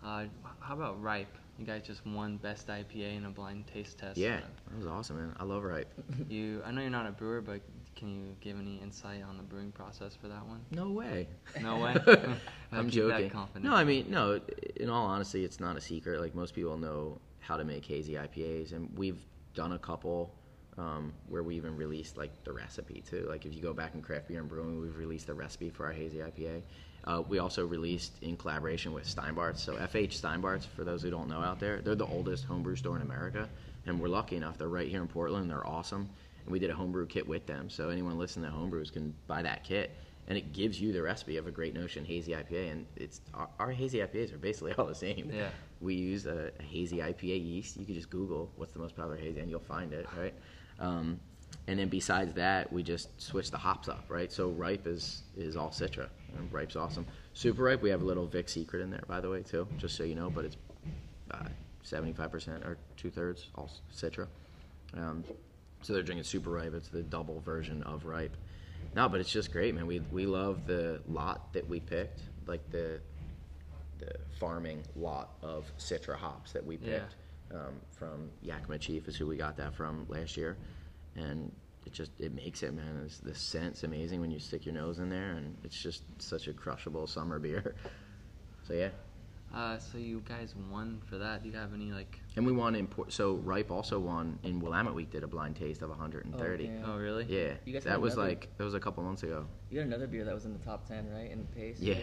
Uh, 0.03 0.25
how 0.59 0.73
about 0.73 1.01
Ripe? 1.01 1.37
You 1.59 1.65
guys 1.65 1.83
just 1.85 2.05
won 2.05 2.37
best 2.37 2.67
IPA 2.67 3.17
in 3.17 3.25
a 3.25 3.29
blind 3.29 3.67
taste 3.67 3.99
test. 3.99 4.17
Yeah. 4.17 4.39
That 4.69 4.77
was 4.77 4.87
awesome, 4.87 5.17
man. 5.17 5.35
I 5.39 5.43
love 5.43 5.63
Ripe. 5.63 5.87
You, 6.29 6.61
I 6.65 6.71
know 6.71 6.81
you're 6.81 6.89
not 6.89 7.05
a 7.05 7.11
brewer, 7.11 7.41
but 7.41 7.61
can 7.95 8.09
you 8.09 8.35
give 8.41 8.59
any 8.59 8.77
insight 8.81 9.23
on 9.23 9.37
the 9.37 9.43
brewing 9.43 9.71
process 9.71 10.15
for 10.15 10.27
that 10.29 10.45
one? 10.47 10.61
No 10.71 10.89
way. 10.89 11.27
No 11.61 11.77
way? 11.77 11.95
I'm 12.71 12.89
joking. 12.89 13.31
No, 13.61 13.73
I 13.73 13.83
mean, 13.83 14.07
no. 14.09 14.41
In 14.77 14.89
all 14.89 15.05
honesty, 15.05 15.45
it's 15.45 15.59
not 15.59 15.77
a 15.77 15.81
secret. 15.81 16.19
Like 16.19 16.33
most 16.33 16.55
people 16.55 16.77
know 16.77 17.19
how 17.39 17.57
to 17.57 17.63
make 17.63 17.85
hazy 17.85 18.13
IPAs, 18.13 18.73
and 18.73 18.89
we've 18.97 19.23
done 19.53 19.73
a 19.73 19.79
couple 19.79 20.33
um, 20.77 21.13
where 21.27 21.43
we 21.43 21.55
even 21.55 21.75
released 21.75 22.17
like 22.17 22.31
the 22.43 22.51
recipe 22.51 23.03
too. 23.07 23.25
Like 23.29 23.45
if 23.45 23.53
you 23.53 23.61
go 23.61 23.73
back 23.73 23.93
in 23.93 24.01
craft 24.01 24.27
beer 24.27 24.39
and 24.39 24.49
brewing, 24.49 24.81
we've 24.81 24.97
released 24.97 25.27
the 25.27 25.33
recipe 25.33 25.69
for 25.69 25.85
our 25.85 25.91
hazy 25.91 26.17
IPA. 26.17 26.61
Uh, 27.05 27.21
we 27.27 27.39
also 27.39 27.65
released 27.65 28.13
in 28.21 28.37
collaboration 28.37 28.93
with 28.93 29.05
Steinbart's. 29.05 29.61
So 29.61 29.73
FH 29.73 30.13
Steinbart's, 30.13 30.65
for 30.65 30.83
those 30.83 31.01
who 31.01 31.09
don't 31.09 31.27
know 31.27 31.41
out 31.41 31.59
there, 31.59 31.81
they're 31.81 31.95
the 31.95 32.05
oldest 32.05 32.45
homebrew 32.45 32.75
store 32.75 32.95
in 32.95 33.01
America, 33.01 33.49
and 33.85 33.99
we're 33.99 34.07
lucky 34.07 34.37
enough 34.37 34.57
they're 34.57 34.69
right 34.69 34.87
here 34.87 35.01
in 35.01 35.07
Portland. 35.07 35.49
They're 35.49 35.67
awesome, 35.67 36.09
and 36.45 36.51
we 36.51 36.59
did 36.59 36.69
a 36.69 36.75
homebrew 36.75 37.05
kit 37.07 37.27
with 37.27 37.45
them. 37.45 37.69
So 37.69 37.89
anyone 37.89 38.17
listening 38.17 38.49
to 38.49 38.55
homebrews 38.55 38.91
can 38.91 39.13
buy 39.27 39.41
that 39.41 39.65
kit, 39.65 39.91
and 40.27 40.37
it 40.37 40.53
gives 40.53 40.79
you 40.79 40.93
the 40.93 41.01
recipe 41.01 41.35
of 41.35 41.45
a 41.45 41.51
Great 41.51 41.73
Notion 41.73 42.05
hazy 42.05 42.31
IPA. 42.31 42.71
And 42.71 42.85
it's 42.95 43.19
our, 43.33 43.49
our 43.59 43.71
hazy 43.71 43.99
IPAs 43.99 44.33
are 44.33 44.37
basically 44.37 44.71
all 44.77 44.85
the 44.85 44.95
same. 44.95 45.29
Yeah. 45.33 45.49
We 45.83 45.95
use 45.95 46.25
a, 46.25 46.51
a 46.59 46.63
hazy 46.63 46.97
IPA 46.97 47.45
yeast. 47.45 47.77
You 47.77 47.85
can 47.85 47.95
just 47.95 48.09
Google 48.09 48.51
what's 48.55 48.71
the 48.71 48.79
most 48.79 48.95
popular 48.95 49.17
hazy, 49.17 49.39
and 49.39 49.49
you'll 49.49 49.59
find 49.59 49.93
it, 49.93 50.07
right? 50.17 50.33
Um, 50.79 51.19
and 51.67 51.79
then 51.79 51.87
besides 51.87 52.33
that, 52.33 52.71
we 52.71 52.83
just 52.83 53.21
switch 53.21 53.51
the 53.51 53.57
hops 53.57 53.87
up, 53.87 54.05
right? 54.09 54.31
So 54.31 54.49
ripe 54.49 54.87
is 54.87 55.23
is 55.37 55.55
all 55.55 55.69
Citra. 55.69 56.07
And 56.37 56.51
ripe's 56.51 56.75
awesome. 56.75 57.05
Super 57.33 57.63
ripe, 57.63 57.81
we 57.81 57.89
have 57.91 58.01
a 58.01 58.05
little 58.05 58.25
Vic 58.25 58.49
Secret 58.49 58.81
in 58.81 58.89
there, 58.89 59.03
by 59.07 59.21
the 59.21 59.29
way, 59.29 59.43
too, 59.43 59.67
just 59.77 59.95
so 59.95 60.03
you 60.03 60.15
know. 60.15 60.29
But 60.29 60.45
it's 60.45 60.57
five 62.15 62.31
percent 62.31 62.63
or 62.63 62.77
two 62.97 63.09
thirds 63.09 63.49
all 63.55 63.69
Citra. 63.93 64.27
Um, 64.95 65.23
so 65.81 65.93
they're 65.93 66.03
drinking 66.03 66.23
super 66.23 66.49
ripe. 66.49 66.73
It's 66.73 66.87
the 66.87 67.03
double 67.03 67.41
version 67.41 67.83
of 67.83 68.05
ripe. 68.05 68.35
No, 68.95 69.09
but 69.09 69.19
it's 69.19 69.31
just 69.31 69.51
great, 69.51 69.75
man. 69.75 69.87
We 69.87 69.99
we 70.11 70.25
love 70.25 70.65
the 70.65 71.01
lot 71.07 71.53
that 71.53 71.67
we 71.67 71.79
picked, 71.79 72.21
like 72.47 72.69
the 72.71 72.99
the 74.05 74.15
farming 74.39 74.83
lot 74.95 75.31
of 75.41 75.71
Citra 75.77 76.15
hops 76.15 76.51
that 76.51 76.65
we 76.65 76.77
picked 76.77 77.15
um, 77.51 77.75
from 77.91 78.29
Yakima 78.41 78.77
Chief 78.79 79.07
is 79.07 79.15
who 79.15 79.27
we 79.27 79.37
got 79.37 79.55
that 79.57 79.73
from 79.75 80.05
last 80.09 80.37
year, 80.37 80.57
and 81.15 81.51
it 81.85 81.93
just 81.93 82.11
it 82.19 82.33
makes 82.33 82.63
it, 82.63 82.73
man. 82.73 83.01
It's, 83.05 83.19
the 83.19 83.35
scent's 83.35 83.83
amazing 83.83 84.21
when 84.21 84.31
you 84.31 84.39
stick 84.39 84.65
your 84.65 84.73
nose 84.75 84.99
in 84.99 85.09
there, 85.09 85.33
and 85.33 85.55
it's 85.63 85.79
just 85.81 86.03
such 86.19 86.47
a 86.47 86.53
crushable 86.53 87.07
summer 87.07 87.39
beer. 87.39 87.75
So 88.67 88.73
yeah, 88.73 88.89
Uh, 89.53 89.77
so 89.77 89.97
you 89.97 90.21
guys 90.25 90.55
won 90.71 91.01
for 91.05 91.17
that. 91.17 91.43
Do 91.43 91.49
you 91.49 91.55
have 91.57 91.73
any 91.73 91.91
like? 91.91 92.17
and 92.37 92.45
we 92.45 92.53
won 92.53 92.75
in 92.75 92.87
Port- 92.87 93.11
so 93.11 93.35
Ripe 93.35 93.69
also 93.71 93.99
won 93.99 94.39
in 94.43 94.59
Willamette 94.61 94.93
Week. 94.95 95.11
Did 95.11 95.23
a 95.23 95.27
blind 95.27 95.57
taste 95.57 95.81
of 95.81 95.89
130. 95.89 96.67
damn. 96.67 96.89
Oh, 96.89 96.97
really? 96.97 97.25
yeah, 97.27 97.55
You 97.65 97.73
guys 97.73 97.83
that 97.83 97.99
was 98.01 98.13
another- 98.13 98.29
like 98.29 98.49
that 98.57 98.63
was 98.63 98.73
a 98.73 98.79
couple 98.79 99.03
months 99.03 99.23
ago. 99.23 99.45
You 99.69 99.79
got 99.81 99.87
another 99.87 100.07
beer 100.07 100.23
that 100.25 100.33
was 100.33 100.45
in 100.45 100.53
the 100.53 100.63
top 100.63 100.87
ten, 100.87 101.09
right? 101.11 101.29
In 101.29 101.39
the 101.39 101.45
pace. 101.47 101.77
Yeah. 101.79 101.95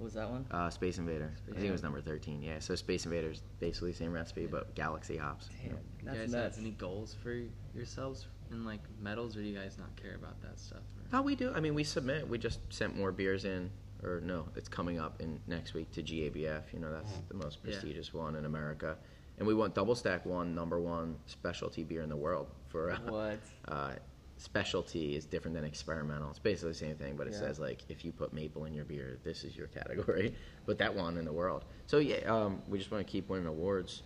What 0.00 0.04
was 0.06 0.14
that 0.14 0.30
one? 0.30 0.46
Uh, 0.50 0.70
Space 0.70 0.96
Invader. 0.96 1.30
I 1.50 1.52
think 1.56 1.66
it 1.66 1.70
was 1.70 1.82
number 1.82 2.00
13. 2.00 2.40
Yeah, 2.40 2.58
so 2.58 2.74
Space 2.74 3.04
Invader's 3.04 3.42
basically 3.58 3.90
the 3.90 3.98
same 3.98 4.12
recipe, 4.14 4.46
but 4.46 4.74
Galaxy 4.74 5.18
hops. 5.18 5.50
Damn, 5.62 5.72
You 5.72 5.78
that's 6.04 6.16
guys 6.18 6.32
nuts. 6.32 6.56
have 6.56 6.64
any 6.64 6.70
goals 6.74 7.14
for 7.22 7.38
yourselves 7.74 8.26
in 8.50 8.64
like 8.64 8.80
medals, 8.98 9.36
or 9.36 9.40
do 9.42 9.46
you 9.46 9.54
guys 9.54 9.76
not 9.78 9.94
care 9.96 10.14
about 10.14 10.40
that 10.40 10.58
stuff? 10.58 10.80
Or? 10.96 11.18
No, 11.18 11.20
we 11.22 11.36
do. 11.36 11.52
I 11.54 11.60
mean, 11.60 11.74
we 11.74 11.84
submit. 11.84 12.26
We 12.26 12.38
just 12.38 12.60
sent 12.72 12.96
more 12.96 13.12
beers 13.12 13.44
in, 13.44 13.68
or 14.02 14.22
no, 14.24 14.48
it's 14.56 14.70
coming 14.70 14.98
up 14.98 15.20
in 15.20 15.38
next 15.46 15.74
week 15.74 15.90
to 15.92 16.02
GABF. 16.02 16.62
You 16.72 16.78
know, 16.78 16.90
that's 16.90 17.12
the 17.28 17.34
most 17.34 17.58
Yeah. 17.62 17.72
prestigious 17.72 18.14
one 18.14 18.36
in 18.36 18.46
America, 18.46 18.96
and 19.36 19.46
we 19.46 19.52
want 19.52 19.74
Double 19.74 19.94
Stack 19.94 20.24
one 20.24 20.54
number 20.54 20.80
one 20.80 21.16
specialty 21.26 21.84
beer 21.84 22.00
in 22.00 22.08
the 22.08 22.16
world 22.16 22.46
for. 22.68 22.92
Uh, 22.92 22.98
What? 23.06 23.38
Uh, 23.68 23.92
specialty 24.40 25.14
is 25.16 25.26
different 25.26 25.54
than 25.54 25.64
experimental. 25.64 26.30
It's 26.30 26.38
basically 26.38 26.70
the 26.72 26.78
same 26.78 26.96
thing, 26.96 27.14
but 27.16 27.26
it 27.26 27.34
Yeah. 27.34 27.40
says 27.40 27.60
like 27.60 27.84
if 27.90 28.04
you 28.04 28.10
put 28.12 28.32
maple 28.32 28.64
in 28.64 28.72
your 28.72 28.86
beer, 28.86 29.18
this 29.22 29.44
is 29.44 29.56
your 29.56 29.66
category. 29.68 30.34
But 30.66 30.78
that 30.78 30.94
one 30.94 31.18
in 31.18 31.24
the 31.24 31.32
world. 31.32 31.64
So 31.86 31.98
yeah, 31.98 32.20
um, 32.26 32.62
we 32.68 32.78
just 32.78 32.90
want 32.90 33.06
to 33.06 33.10
keep 33.10 33.28
winning 33.28 33.46
awards, 33.46 34.02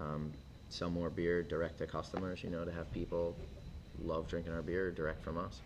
um, 0.00 0.32
sell 0.70 0.90
more 0.90 1.08
beer 1.10 1.42
direct 1.42 1.78
to 1.78 1.86
customers. 1.86 2.42
You 2.42 2.50
know, 2.50 2.64
to 2.64 2.72
have 2.72 2.90
people 2.92 3.36
love 4.02 4.26
drinking 4.28 4.52
our 4.54 4.62
beer 4.62 4.90
direct 4.90 5.22
from 5.22 5.38
us. 5.38 5.60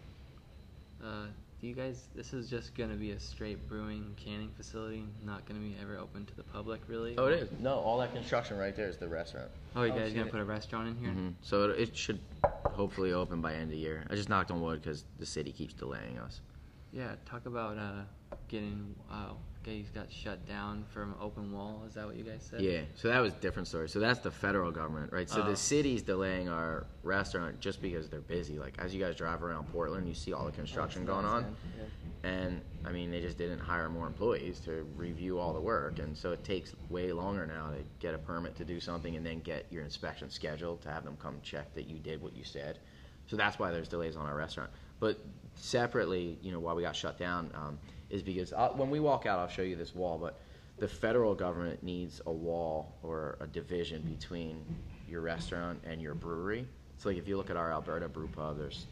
Uh, 1.03 1.27
do 1.27 1.33
you 1.61 1.75
guys? 1.75 2.05
This 2.15 2.33
is 2.33 2.49
just 2.49 2.75
gonna 2.75 2.95
be 2.95 3.11
a 3.13 3.21
straight 3.21 3.69
brewing 3.69 4.15
canning 4.17 4.51
facility, 4.57 5.05
not 5.25 5.45
gonna 5.47 5.61
be 5.61 5.77
ever 5.81 5.99
open 5.99 6.25
to 6.27 6.35
the 6.37 6.43
public, 6.43 6.81
really. 6.89 7.15
Oh, 7.19 7.27
it 7.27 7.35
is. 7.43 7.49
No, 7.61 7.75
all 7.75 7.99
that 7.99 8.13
construction 8.15 8.57
right 8.59 8.75
there 8.75 8.89
is 8.89 8.97
the 8.97 9.09
restaurant. 9.09 9.49
Oh, 9.77 9.83
you 9.83 9.93
Oh, 9.93 9.97
guys 9.97 10.13
gonna 10.13 10.25
shit. 10.25 10.33
put 10.33 10.41
a 10.41 10.45
restaurant 10.45 10.89
in 10.89 10.97
here? 10.97 11.11
hmm 11.11 11.29
So 11.43 11.71
it, 11.71 11.81
it 11.81 11.97
should 11.97 12.21
hopefully 12.65 13.13
open 13.13 13.41
by 13.41 13.55
end 13.55 13.73
of 13.73 13.79
year. 13.79 14.05
I 14.11 14.15
just 14.15 14.29
knocked 14.29 14.51
on 14.51 14.61
wood 14.63 14.81
because 14.83 15.05
the 15.19 15.27
city 15.27 15.53
keeps 15.53 15.75
delaying 15.75 16.19
us. 16.19 16.41
Yeah. 16.93 17.15
Talk 17.27 17.47
about 17.47 17.77
uh, 17.79 18.03
getting. 18.49 18.95
Uh, 19.11 19.33
guys 19.65 19.91
got 19.95 20.11
shut 20.11 20.47
down 20.49 20.85
from 20.91 21.15
open 21.21 21.53
wall. 21.53 21.85
Is 21.87 21.95
that 21.95 22.07
what 22.07 22.17
you 22.17 22.25
guys 22.25 22.47
said? 22.49 22.63
Yeah, 22.63 22.81
so 22.95 23.09
that 23.09 23.21
was 23.21 23.35
a 23.35 23.37
different 23.37 23.69
story. 23.69 23.89
So 23.91 24.01
that's 24.01 24.21
the 24.21 24.31
federal 24.31 24.71
government, 24.71 25.13
right? 25.13 25.29
So 25.29 25.43
Oh. 25.43 25.47
the 25.51 25.57
city's 25.57 26.03
delaying 26.03 26.49
our 26.49 26.87
restaurant 27.03 27.61
just 27.61 27.83
because 27.83 28.09
they're 28.09 28.21
busy. 28.23 28.59
Like 28.59 28.75
as 28.79 28.95
you 28.95 29.01
guys 29.03 29.17
drive 29.17 29.43
around 29.43 29.69
Portland, 29.71 30.09
you 30.09 30.15
see 30.15 30.33
all 30.33 30.47
the 30.47 30.53
construction 30.53 31.05
going 31.05 31.27
on, 31.27 31.55
and 32.23 32.63
I 32.87 32.93
mean 32.93 33.11
they 33.11 33.21
just 33.21 33.37
didn't 33.37 33.59
hire 33.59 33.91
more 33.91 34.07
employees 34.07 34.61
to 34.61 34.87
review 34.97 35.39
all 35.39 35.53
the 35.53 35.61
work, 35.61 35.99
and 35.99 36.17
so 36.17 36.33
it 36.33 36.43
takes 36.43 36.75
way 36.89 37.13
longer 37.13 37.47
now 37.47 37.71
to 37.71 37.85
get 37.99 38.15
a 38.15 38.19
permit 38.19 38.57
to 38.57 38.65
do 38.65 38.81
something 38.81 39.15
and 39.17 39.27
then 39.27 39.41
get 39.41 39.67
your 39.71 39.83
inspection 39.85 40.31
scheduled 40.31 40.81
to 40.83 40.89
have 40.91 41.05
them 41.05 41.17
come 41.21 41.37
check 41.43 41.75
that 41.75 41.87
you 41.87 41.99
did 41.99 42.23
what 42.23 42.35
you 42.35 42.45
said. 42.45 42.79
So 43.27 43.37
that's 43.37 43.59
why 43.59 43.71
there's 43.71 43.89
delays 43.89 44.17
on 44.17 44.27
our 44.27 44.35
restaurant. 44.35 44.71
But 45.01 45.19
separately, 45.55 46.39
you 46.43 46.51
know, 46.51 46.61
why 46.61 46.73
we 46.73 46.83
got 46.83 46.97
shut 46.97 47.19
down 47.19 47.51
um, 47.55 47.79
is 48.11 48.23
because 48.23 48.53
uh, 48.53 48.71
when 48.71 48.91
we 48.91 49.01
walk 49.01 49.27
out, 49.27 49.39
I'll 49.39 49.49
show 49.49 49.63
you 49.63 49.77
this 49.77 49.95
wall, 49.95 50.19
but 50.19 50.41
the 50.79 50.89
federal 50.89 51.35
government 51.35 51.83
needs 51.83 52.21
a 52.27 52.33
wall 52.33 52.95
or 53.03 53.37
a 53.41 53.47
division 53.47 54.03
between 54.03 54.65
your 55.09 55.21
restaurant 55.21 55.81
and 55.85 56.01
your 56.01 56.15
brewery. 56.15 56.67
So 56.99 57.09
like 57.09 57.19
if 57.19 57.29
you 57.29 57.37
look 57.37 57.51
at 57.51 57.57
our 57.57 57.73
Alberta 57.73 58.09
brew 58.09 58.29
pub, 58.29 58.59
there's 58.59 58.87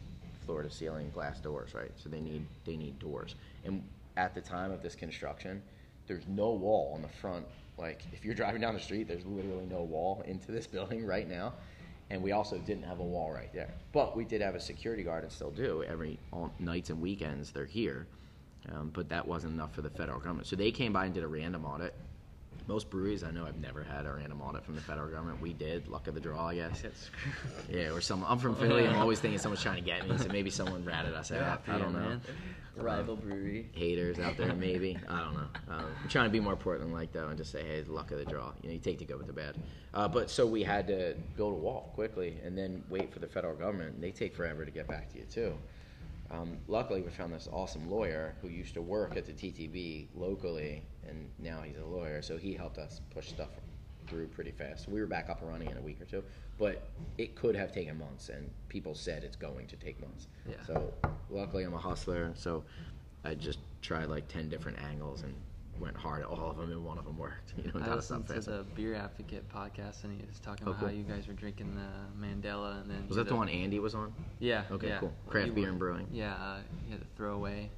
floor 0.45 0.63
to 0.63 0.69
ceiling 0.69 1.11
glass 1.13 1.39
doors, 1.39 1.73
right? 1.73 1.91
So 1.95 2.09
they 2.09 2.21
need 2.21 2.45
they 2.65 2.75
need 2.75 2.97
doors. 2.99 3.35
And 3.65 3.83
at 4.17 4.33
the 4.33 4.41
time 4.41 4.71
of 4.71 4.81
this 4.81 4.95
construction, 4.95 5.61
there's 6.07 6.27
no 6.27 6.51
wall 6.51 6.91
on 6.95 7.01
the 7.01 7.07
front. 7.07 7.45
Like 7.77 8.01
if 8.13 8.25
you're 8.25 8.35
driving 8.35 8.61
down 8.61 8.73
the 8.73 8.79
street, 8.79 9.07
there's 9.07 9.25
literally 9.25 9.65
no 9.65 9.81
wall 9.81 10.23
into 10.27 10.51
this 10.51 10.67
building 10.67 11.05
right 11.05 11.27
now. 11.27 11.53
And 12.11 12.23
we 12.23 12.31
also 12.31 12.57
didn't 12.57 12.83
have 12.83 12.99
a 12.99 13.03
wall 13.03 13.31
right 13.31 13.53
there. 13.53 13.71
But 13.93 14.17
we 14.17 14.25
did 14.25 14.41
have 14.41 14.55
a 14.55 14.59
security 14.59 15.03
guard 15.03 15.23
and 15.23 15.31
still 15.31 15.51
do. 15.51 15.83
Every 15.83 16.17
all 16.31 16.51
nights 16.59 16.89
and 16.89 16.99
weekends 16.99 17.51
they're 17.51 17.65
here. 17.65 18.07
Um, 18.71 18.91
but 18.93 19.09
that 19.09 19.27
wasn't 19.27 19.53
enough 19.53 19.73
for 19.73 19.81
the 19.81 19.89
federal 19.89 20.19
government. 20.19 20.47
So 20.47 20.55
they 20.55 20.71
came 20.71 20.93
by 20.93 21.05
and 21.05 21.13
did 21.13 21.23
a 21.23 21.27
random 21.27 21.65
audit. 21.65 21.93
Most 22.67 22.89
breweries 22.91 23.23
I 23.23 23.31
know 23.31 23.45
have 23.45 23.57
never 23.59 23.83
had 23.83 24.05
a 24.05 24.13
random 24.13 24.41
audit 24.41 24.63
from 24.63 24.75
the 24.75 24.81
federal 24.81 25.09
government. 25.09 25.41
We 25.41 25.53
did, 25.53 25.87
luck 25.87 26.07
of 26.07 26.13
the 26.13 26.19
draw, 26.19 26.49
I 26.49 26.55
guess. 26.55 26.83
Yeah, 27.67 27.91
or 27.91 28.01
some. 28.01 28.23
I'm 28.27 28.37
from 28.37 28.55
Philly. 28.55 28.85
I'm 28.87 28.97
always 28.97 29.19
thinking 29.19 29.39
someone's 29.39 29.63
trying 29.63 29.77
to 29.77 29.81
get 29.81 30.07
me, 30.07 30.17
so 30.17 30.27
maybe 30.27 30.51
someone 30.51 30.85
ratted 30.85 31.13
us 31.15 31.31
Yeah, 31.31 31.53
out. 31.53 31.63
I 31.67 31.79
don't 31.79 31.93
know. 31.93 32.19
Rival 32.75 33.15
brewery. 33.15 33.67
Haters 33.73 34.19
out 34.19 34.37
there, 34.37 34.53
maybe. 34.53 34.97
I 35.09 35.19
don't 35.19 35.33
know. 35.33 35.47
Um, 35.69 35.85
I'm 36.03 36.09
trying 36.09 36.25
to 36.25 36.31
be 36.31 36.39
more 36.39 36.55
Portland 36.55 36.93
like 36.93 37.11
though, 37.11 37.27
and 37.29 37.37
just 37.37 37.51
say, 37.51 37.63
hey, 37.63 37.83
luck 37.87 38.11
of 38.11 38.19
the 38.19 38.25
draw. 38.25 38.51
You 38.61 38.69
know, 38.69 38.73
you 38.75 38.79
take 38.79 38.99
the 38.99 39.05
good 39.05 39.17
with 39.17 39.27
the 39.27 39.33
bad. 39.33 39.55
Uh, 39.93 40.07
but 40.07 40.29
so 40.29 40.45
we 40.45 40.61
had 40.63 40.87
to 40.87 41.15
build 41.35 41.53
a 41.53 41.57
wall 41.57 41.91
quickly, 41.95 42.37
and 42.43 42.55
then 42.57 42.83
wait 42.89 43.11
for 43.11 43.19
the 43.19 43.27
federal 43.27 43.55
government. 43.55 43.99
They 43.99 44.11
take 44.11 44.35
forever 44.35 44.63
to 44.63 44.71
get 44.71 44.87
back 44.87 45.11
to 45.13 45.17
you 45.17 45.25
too. 45.25 45.53
Um, 46.31 46.57
luckily, 46.67 47.01
we 47.01 47.09
found 47.09 47.33
this 47.33 47.47
awesome 47.51 47.89
lawyer 47.89 48.35
who 48.41 48.49
used 48.49 48.73
to 48.75 48.81
work 48.81 49.17
at 49.17 49.25
the 49.25 49.33
TTB 49.33 50.07
locally, 50.15 50.83
and 51.07 51.29
now 51.39 51.61
he's 51.61 51.77
a 51.77 51.85
lawyer. 51.85 52.21
So 52.21 52.37
he 52.37 52.53
helped 52.53 52.77
us 52.77 53.01
push 53.09 53.29
stuff 53.29 53.49
through 54.07 54.27
pretty 54.27 54.51
fast. 54.51 54.87
We 54.87 54.99
were 54.99 55.07
back 55.07 55.29
up 55.29 55.41
and 55.41 55.49
running 55.49 55.69
in 55.69 55.77
a 55.77 55.81
week 55.81 56.01
or 56.01 56.05
two, 56.05 56.23
but 56.57 56.89
it 57.17 57.35
could 57.35 57.55
have 57.55 57.71
taken 57.71 57.97
months, 57.97 58.29
and 58.29 58.49
people 58.67 58.93
said 58.93 59.23
it's 59.23 59.35
going 59.35 59.67
to 59.67 59.75
take 59.75 59.99
months. 59.99 60.27
Yeah. 60.47 60.55
So 60.65 60.93
luckily, 61.29 61.63
I'm 61.63 61.73
a 61.73 61.79
hustler, 61.79 62.31
so 62.35 62.63
I 63.23 63.33
just 63.35 63.59
tried 63.81 64.05
like 64.05 64.27
ten 64.27 64.49
different 64.49 64.77
angles 64.83 65.23
and 65.23 65.33
went 65.79 65.95
hard 65.97 66.21
at 66.21 66.27
all 66.27 66.51
of 66.51 66.57
them, 66.57 66.71
and 66.71 66.83
one 66.83 66.97
of 66.97 67.05
them 67.05 67.17
worked. 67.17 67.53
You 67.57 67.71
know, 67.73 67.79
I 67.81 67.87
got 67.87 67.97
us 67.97 68.11
up 68.11 68.27
listened 68.29 68.43
to 68.45 68.51
the 68.51 68.63
Beer 68.75 68.95
Advocate 68.95 69.47
podcast, 69.49 70.03
and 70.03 70.19
he 70.19 70.25
was 70.25 70.39
talking 70.39 70.67
Oh, 70.67 70.71
about 70.71 70.83
how 70.83 70.89
you 70.89 71.03
guys 71.03 71.27
were 71.27 71.33
drinking 71.33 71.75
the 71.75 72.25
Mandela, 72.25 72.81
and 72.81 72.89
then 72.89 73.05
Was 73.07 73.17
that 73.17 73.25
the 73.25 73.31
had 73.33 73.37
one 73.37 73.49
Andy 73.49 73.79
was 73.79 73.95
on? 73.95 74.13
Yeah. 74.39 74.63
Okay, 74.71 74.87
yeah. 74.87 74.99
cool. 74.99 75.13
Craft 75.27 75.55
beer 75.55 75.63
were- 75.65 75.69
and 75.69 75.79
brewing. 75.79 76.07
Yeah, 76.11 76.33
uh, 76.35 76.57
you 76.85 76.91
had 76.91 77.01
to 77.01 77.07
throw 77.15 77.33
away 77.35 77.69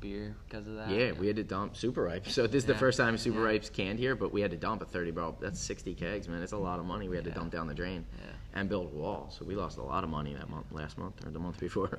beer 0.00 0.34
because 0.48 0.66
of 0.66 0.76
that. 0.76 0.90
Yeah, 0.90 1.12
we 1.12 1.26
had 1.26 1.36
to 1.36 1.44
dump 1.44 1.76
super 1.76 2.02
ripe. 2.02 2.26
So 2.28 2.46
this 2.46 2.62
is 2.62 2.64
the 2.66 2.74
first 2.74 2.98
time 2.98 3.18
super 3.18 3.38
yeah. 3.40 3.44
ripe's 3.46 3.68
canned 3.70 3.98
here, 3.98 4.14
but 4.16 4.32
we 4.32 4.40
had 4.40 4.50
to 4.52 4.56
dump 4.56 4.80
a 4.82 4.84
thirty 4.86 5.10
barrel. 5.10 5.36
That's 5.40 5.60
sixty 5.60 5.94
kegs, 5.94 6.28
man. 6.28 6.42
It's 6.42 6.52
a 6.52 6.56
lot 6.58 6.78
of 6.78 6.84
money. 6.86 7.08
We 7.08 7.16
had 7.16 7.24
to 7.24 7.30
dump 7.30 7.52
down 7.52 7.66
the 7.66 7.74
drain 7.74 8.04
Yeah. 8.18 8.30
and 8.60 8.68
build 8.68 8.86
a 8.92 8.96
wall. 8.96 9.28
So 9.36 9.44
we 9.44 9.54
lost 9.56 9.76
a 9.78 9.82
lot 9.82 10.04
of 10.04 10.10
money 10.10 10.34
that 10.34 10.48
month, 10.48 10.66
last 10.72 10.98
month 10.98 11.24
or 11.26 11.30
the 11.30 11.38
month 11.38 11.58
before. 11.60 11.98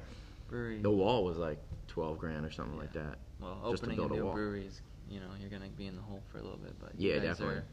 Brewery. 0.49 0.81
The 0.81 0.89
wall 0.91 1.23
was 1.25 1.37
like 1.37 1.59
twelve 1.89 2.17
grand 2.17 2.45
or 2.45 2.51
something 2.51 2.77
like 2.77 2.93
that. 2.93 3.17
Well, 3.41 3.57
just 3.71 3.83
to 3.83 3.89
opening 3.89 3.99
a 3.99 4.07
build 4.07 4.11
a 4.21 4.23
new 4.25 4.31
brewery 4.31 4.65
is, 4.67 4.81
you 5.09 5.19
know, 5.19 5.27
you're 5.39 5.49
gonna 5.49 5.69
be 5.69 5.87
in 5.87 5.95
the 5.95 6.01
hole 6.01 6.21
for 6.31 6.37
a 6.37 6.41
little 6.41 6.57
bit, 6.57 6.75
but 6.79 6.91
Yeah, 6.97 7.19
definitely. 7.19 7.55
Are, 7.57 7.63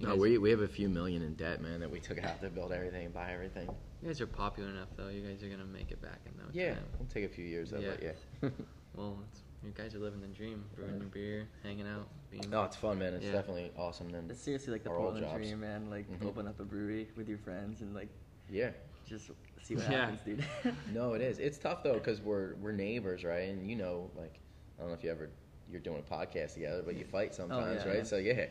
No, 0.00 0.16
we 0.16 0.38
we 0.38 0.50
have 0.50 0.60
a 0.60 0.68
few 0.68 0.88
million 0.88 1.22
in 1.22 1.34
debt, 1.34 1.60
man, 1.60 1.80
that 1.80 1.90
we 1.90 2.00
took 2.00 2.22
out 2.24 2.40
to 2.40 2.48
build 2.48 2.72
everything, 2.72 3.10
buy 3.10 3.32
everything. 3.32 3.68
you 4.02 4.08
guys 4.08 4.20
are 4.20 4.26
popular 4.26 4.70
enough, 4.70 4.88
though. 4.96 5.08
You 5.08 5.22
guys 5.22 5.42
are 5.42 5.48
gonna 5.48 5.64
make 5.64 5.90
it 5.90 6.00
back 6.00 6.20
in 6.26 6.32
no 6.38 6.44
Yeah, 6.52 6.74
time. 6.74 6.84
it'll 6.94 7.06
take 7.06 7.24
a 7.24 7.28
few 7.28 7.44
years 7.44 7.70
though, 7.70 7.78
Yeah. 7.80 7.90
but 7.90 8.02
yeah. 8.02 8.48
Well, 8.96 9.18
it's, 9.28 9.40
you 9.64 9.72
guys 9.72 9.92
are 9.96 9.98
living 9.98 10.20
the 10.20 10.28
dream, 10.28 10.64
brewing 10.76 10.98
your 11.00 11.08
beer, 11.08 11.48
hanging 11.64 11.88
out, 11.88 12.06
being. 12.30 12.48
no, 12.48 12.62
it's 12.62 12.76
fun, 12.76 12.96
man. 13.00 13.12
It's 13.14 13.24
Yeah. 13.24 13.32
definitely 13.32 13.72
awesome. 13.76 14.08
Then 14.08 14.28
It's 14.30 14.40
seriously 14.40 14.72
like 14.72 14.84
the 14.84 14.90
Our 14.90 14.96
Portland 14.98 15.26
dream, 15.34 15.58
man. 15.60 15.90
Like 15.90 16.08
Mhm. 16.08 16.26
open 16.26 16.46
up 16.46 16.60
a 16.60 16.64
brewery 16.64 17.08
with 17.16 17.28
your 17.28 17.38
friends 17.38 17.80
and 17.80 17.92
like 17.92 18.08
yeah. 18.48 18.70
Just 19.06 19.30
see 19.62 19.74
what 19.76 19.84
Yeah. 19.84 20.06
happens, 20.06 20.20
dude. 20.22 20.44
No, 20.92 21.14
it 21.14 21.20
is. 21.22 21.38
It's 21.38 21.58
tough 21.58 21.82
though 21.82 21.94
because 21.94 22.20
we're 22.20 22.54
we're 22.56 22.72
neighbors, 22.72 23.24
right? 23.24 23.48
And 23.48 23.68
you 23.68 23.76
know, 23.76 24.10
like 24.16 24.40
I 24.78 24.82
don't 24.82 24.88
know 24.90 24.94
if 24.94 25.04
you 25.04 25.10
ever 25.10 25.30
you're 25.70 25.80
doing 25.80 25.98
a 26.06 26.14
podcast 26.14 26.54
together, 26.54 26.82
but 26.84 26.96
you 26.96 27.04
fight 27.04 27.30
oh, 27.32 27.36
sometimes, 27.36 27.82
yeah, 27.84 27.88
right? 27.88 27.98
yeah. 27.98 28.02
So 28.04 28.16
yeah, 28.16 28.46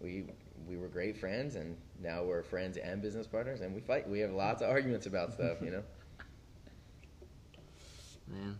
we 0.00 0.24
we 0.68 0.76
were 0.76 0.88
great 0.88 1.16
friends, 1.16 1.56
and 1.56 1.76
now 2.00 2.22
we're 2.22 2.42
friends 2.42 2.76
and 2.76 3.02
business 3.02 3.26
partners, 3.26 3.60
and 3.60 3.74
we 3.74 3.80
fight. 3.80 4.08
We 4.08 4.20
have 4.20 4.32
lots 4.32 4.62
of 4.62 4.70
arguments 4.70 5.06
about 5.06 5.32
stuff, 5.32 5.58
you 5.62 5.70
know. 5.70 5.82
Man. 8.28 8.58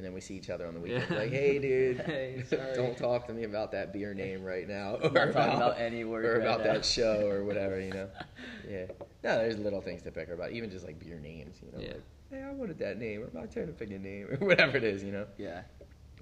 And 0.00 0.06
then 0.06 0.14
we 0.14 0.22
see 0.22 0.34
each 0.34 0.48
other 0.48 0.66
on 0.66 0.72
the 0.72 0.80
weekend. 0.80 1.04
Yeah. 1.10 1.18
like, 1.18 1.30
"Hey, 1.30 1.58
dude, 1.58 1.98
Hey, 2.06 2.42
sorry. 2.48 2.74
don't 2.74 2.96
talk 2.96 3.26
to 3.26 3.34
me 3.34 3.44
about 3.44 3.70
that 3.72 3.92
beer 3.92 4.14
name 4.14 4.42
right 4.42 4.66
now, 4.66 4.92
not 5.02 5.12
talking 5.12 5.56
about 5.56 5.78
any 5.78 6.04
word 6.04 6.24
or 6.24 6.32
right 6.38 6.40
about 6.40 6.60
now. 6.64 6.72
that 6.72 6.86
show, 6.86 7.26
or 7.28 7.44
whatever, 7.44 7.78
you 7.78 7.90
know." 7.92 8.08
Yeah, 8.66 8.86
no, 9.22 9.36
there's 9.36 9.58
little 9.58 9.82
things 9.82 10.00
to 10.02 10.10
pick 10.10 10.30
about, 10.30 10.52
even 10.52 10.70
just 10.70 10.86
like 10.86 10.98
beer 10.98 11.18
names, 11.18 11.58
you 11.62 11.70
know. 11.72 11.80
Yeah. 11.84 11.92
Like, 11.92 12.02
hey, 12.30 12.42
I 12.42 12.50
wanted 12.52 12.78
that 12.78 12.98
name, 12.98 13.22
or 13.22 13.30
my 13.38 13.44
turn 13.46 13.66
to 13.66 13.72
pick 13.74 13.90
a 13.90 13.98
name, 13.98 14.28
or 14.30 14.36
whatever 14.46 14.78
it 14.78 14.84
is, 14.84 15.02
you 15.04 15.12
know. 15.12 15.26
yeah. 15.36 15.62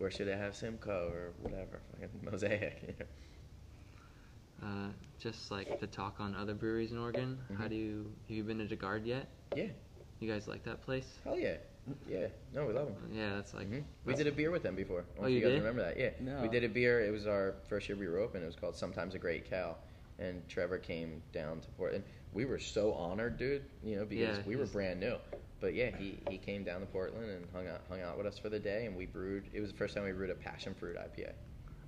Or 0.00 0.10
should 0.10 0.28
I 0.28 0.34
have 0.36 0.56
Simcoe 0.56 1.08
or 1.12 1.34
whatever, 1.40 1.80
fucking 1.92 2.08
Mosaic? 2.28 2.82
You 2.82 2.94
know? 2.98 4.66
Uh, 4.68 4.88
just 5.20 5.52
like 5.52 5.78
to 5.78 5.86
talk 5.86 6.16
on 6.18 6.34
other 6.34 6.54
breweries 6.54 6.90
in 6.90 6.98
Oregon. 6.98 7.38
How 7.56 7.66
Mhm. 7.66 7.70
do 7.70 7.76
you 7.76 8.12
have 8.28 8.36
you 8.36 8.42
been 8.42 8.58
to 8.58 8.66
de 8.66 8.74
Garde 8.76 9.06
yet? 9.06 9.28
Yeah, 9.54 9.68
You 10.18 10.28
guys 10.28 10.48
like 10.48 10.64
that 10.64 10.80
place? 10.82 11.18
hell 11.22 11.38
yeah, 11.38 11.58
yeah. 12.08 12.26
No, 12.54 12.66
we 12.66 12.72
love 12.72 12.86
them. 12.86 12.96
Yeah, 13.12 13.34
that's 13.34 13.54
like. 13.54 13.70
Mhm. 13.70 13.84
We 14.04 14.14
did 14.14 14.26
a 14.26 14.32
beer 14.32 14.50
with 14.50 14.62
them 14.62 14.74
before. 14.74 15.00
I 15.00 15.02
don't 15.02 15.16
know 15.18 15.24
Oh, 15.24 15.26
you 15.28 15.36
you 15.36 15.40
guys 15.42 15.50
did? 15.52 15.58
remember 15.58 15.82
that? 15.82 15.98
Yeah. 15.98 16.10
No. 16.20 16.40
We 16.42 16.48
did 16.48 16.64
a 16.64 16.68
beer. 16.68 17.00
It 17.00 17.10
was 17.10 17.26
our 17.26 17.54
first 17.68 17.88
year 17.88 17.96
we 17.98 18.06
were 18.08 18.18
open. 18.18 18.42
It 18.42 18.46
was 18.46 18.56
called 18.56 18.76
Sometimes 18.76 19.14
a 19.14 19.18
Great 19.18 19.48
Cow. 19.48 19.76
And 20.18 20.46
Trevor 20.48 20.78
came 20.78 21.22
down 21.32 21.60
to 21.60 21.68
Portland. 21.70 22.04
We 22.32 22.44
were 22.44 22.58
so 22.58 22.92
honored, 22.92 23.36
dude, 23.38 23.64
you 23.84 23.96
know, 23.96 24.04
because 24.04 24.38
Yeah, 24.38 24.42
we 24.46 24.56
were 24.56 24.66
brand 24.66 24.98
new. 25.00 25.16
But 25.60 25.74
yeah, 25.74 25.96
he, 25.96 26.18
he 26.28 26.38
came 26.38 26.64
down 26.64 26.80
to 26.80 26.86
Portland 26.86 27.30
and 27.30 27.46
hung 27.52 27.66
out 27.68 27.80
hung 27.88 28.00
out 28.02 28.16
with 28.16 28.26
us 28.26 28.38
for 28.38 28.48
the 28.48 28.58
day 28.60 28.86
and 28.86 28.96
we 28.96 29.06
brewed 29.06 29.44
it 29.52 29.60
was 29.60 29.70
the 29.72 29.76
first 29.76 29.94
time 29.94 30.04
we 30.04 30.12
brewed 30.12 30.30
a 30.30 30.34
passion 30.34 30.74
fruit 30.74 30.96
IPA. 30.96 31.32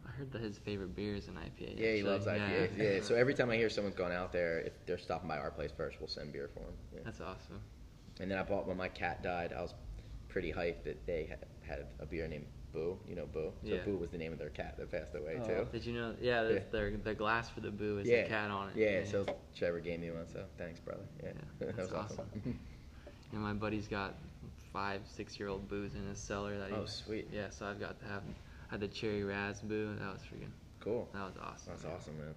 I 0.07 0.11
heard 0.13 0.33
that 0.33 0.43
his 0.43 0.59
favorite 0.59 0.97
beer 0.97 1.15
is 1.15 1.29
an 1.29 1.35
IPA. 1.35 1.79
Yeah, 1.79 1.93
he 1.95 2.03
loves 2.03 2.27
IPAs. 2.27 2.77
Yeah. 2.77 3.01
So 3.03 3.15
every 3.15 3.35
time 3.39 3.51
I 3.51 3.57
hear 3.57 3.71
someone's 3.71 3.95
gone 3.97 4.11
out 4.13 4.33
there, 4.33 4.59
if 4.61 4.73
they're 4.87 4.99
stopping 4.99 5.29
by 5.29 5.39
our 5.39 5.51
place 5.53 5.71
first, 5.77 6.01
we'll 6.01 6.09
send 6.09 6.33
beer 6.33 6.49
for 6.53 6.61
them. 6.61 6.75
Yeah. 6.95 7.01
That's 7.05 7.21
awesome. 7.21 7.61
And 8.21 8.31
then 8.31 8.39
I 8.39 8.43
bought 8.43 8.67
when 8.67 8.77
my 8.77 8.89
cat 8.89 9.23
died. 9.23 9.53
I 9.57 9.63
was 9.63 9.75
pretty 10.31 10.53
hyped 10.53 10.85
that 10.85 11.05
they 11.07 11.27
had, 11.29 11.39
had 11.69 11.87
a 11.99 12.07
beer 12.07 12.27
named 12.29 12.47
Boo. 12.73 12.97
You 13.09 13.17
know 13.17 13.27
Boo. 13.27 13.53
So 13.65 13.75
Yeah. 13.75 13.83
Boo 13.85 13.97
was 13.97 14.11
the 14.11 14.19
name 14.19 14.33
of 14.33 14.39
their 14.39 14.51
cat 14.51 14.77
that 14.79 14.91
passed 14.91 15.15
away 15.15 15.39
Oh. 15.43 15.47
too. 15.47 15.69
Did 15.73 15.85
you 15.85 15.93
know? 15.93 16.15
Yeah, 16.21 16.49
Yeah. 16.49 16.59
the, 16.71 16.93
the 17.03 17.15
glass 17.15 17.51
for 17.51 17.61
the 17.61 17.71
boo 17.71 17.99
is 17.99 18.09
yeah. 18.09 18.19
a 18.19 18.29
cat 18.29 18.51
on 18.51 18.69
it. 18.71 18.77
Yeah, 18.77 19.05
So 19.05 19.27
Trevor 19.55 19.81
gave 19.81 20.01
me 20.01 20.11
one. 20.11 20.27
So 20.33 20.45
thanks, 20.57 20.81
brother. 20.81 21.03
Yeah, 21.23 21.33
that 21.59 21.77
was 21.77 21.93
awesome. 21.93 22.29
And 23.33 23.41
my 23.41 23.53
buddy's 23.53 23.87
got 23.87 24.15
five, 24.73 25.03
six 25.07 25.39
year 25.39 25.49
old 25.49 25.69
boos 25.69 25.95
in 25.95 26.05
his 26.09 26.19
cellar. 26.19 26.59
That 26.59 26.71
he, 26.71 26.75
oh, 26.75 26.87
sweet. 26.87 27.29
Yeah, 27.33 27.51
so 27.51 27.67
I've 27.67 27.79
got 27.79 27.97
to 28.01 28.07
have 28.07 28.23
had 28.69 28.81
the 28.81 28.89
cherry 28.89 29.23
raz 29.23 29.61
boo. 29.61 29.95
That 30.01 30.13
was 30.13 30.23
freaking. 30.23 30.51
Cool. 30.81 31.09
That 31.13 31.27
was 31.27 31.35
awesome. 31.41 31.73
That's 31.73 31.85
awesome, 31.85 32.15
man. 32.19 32.35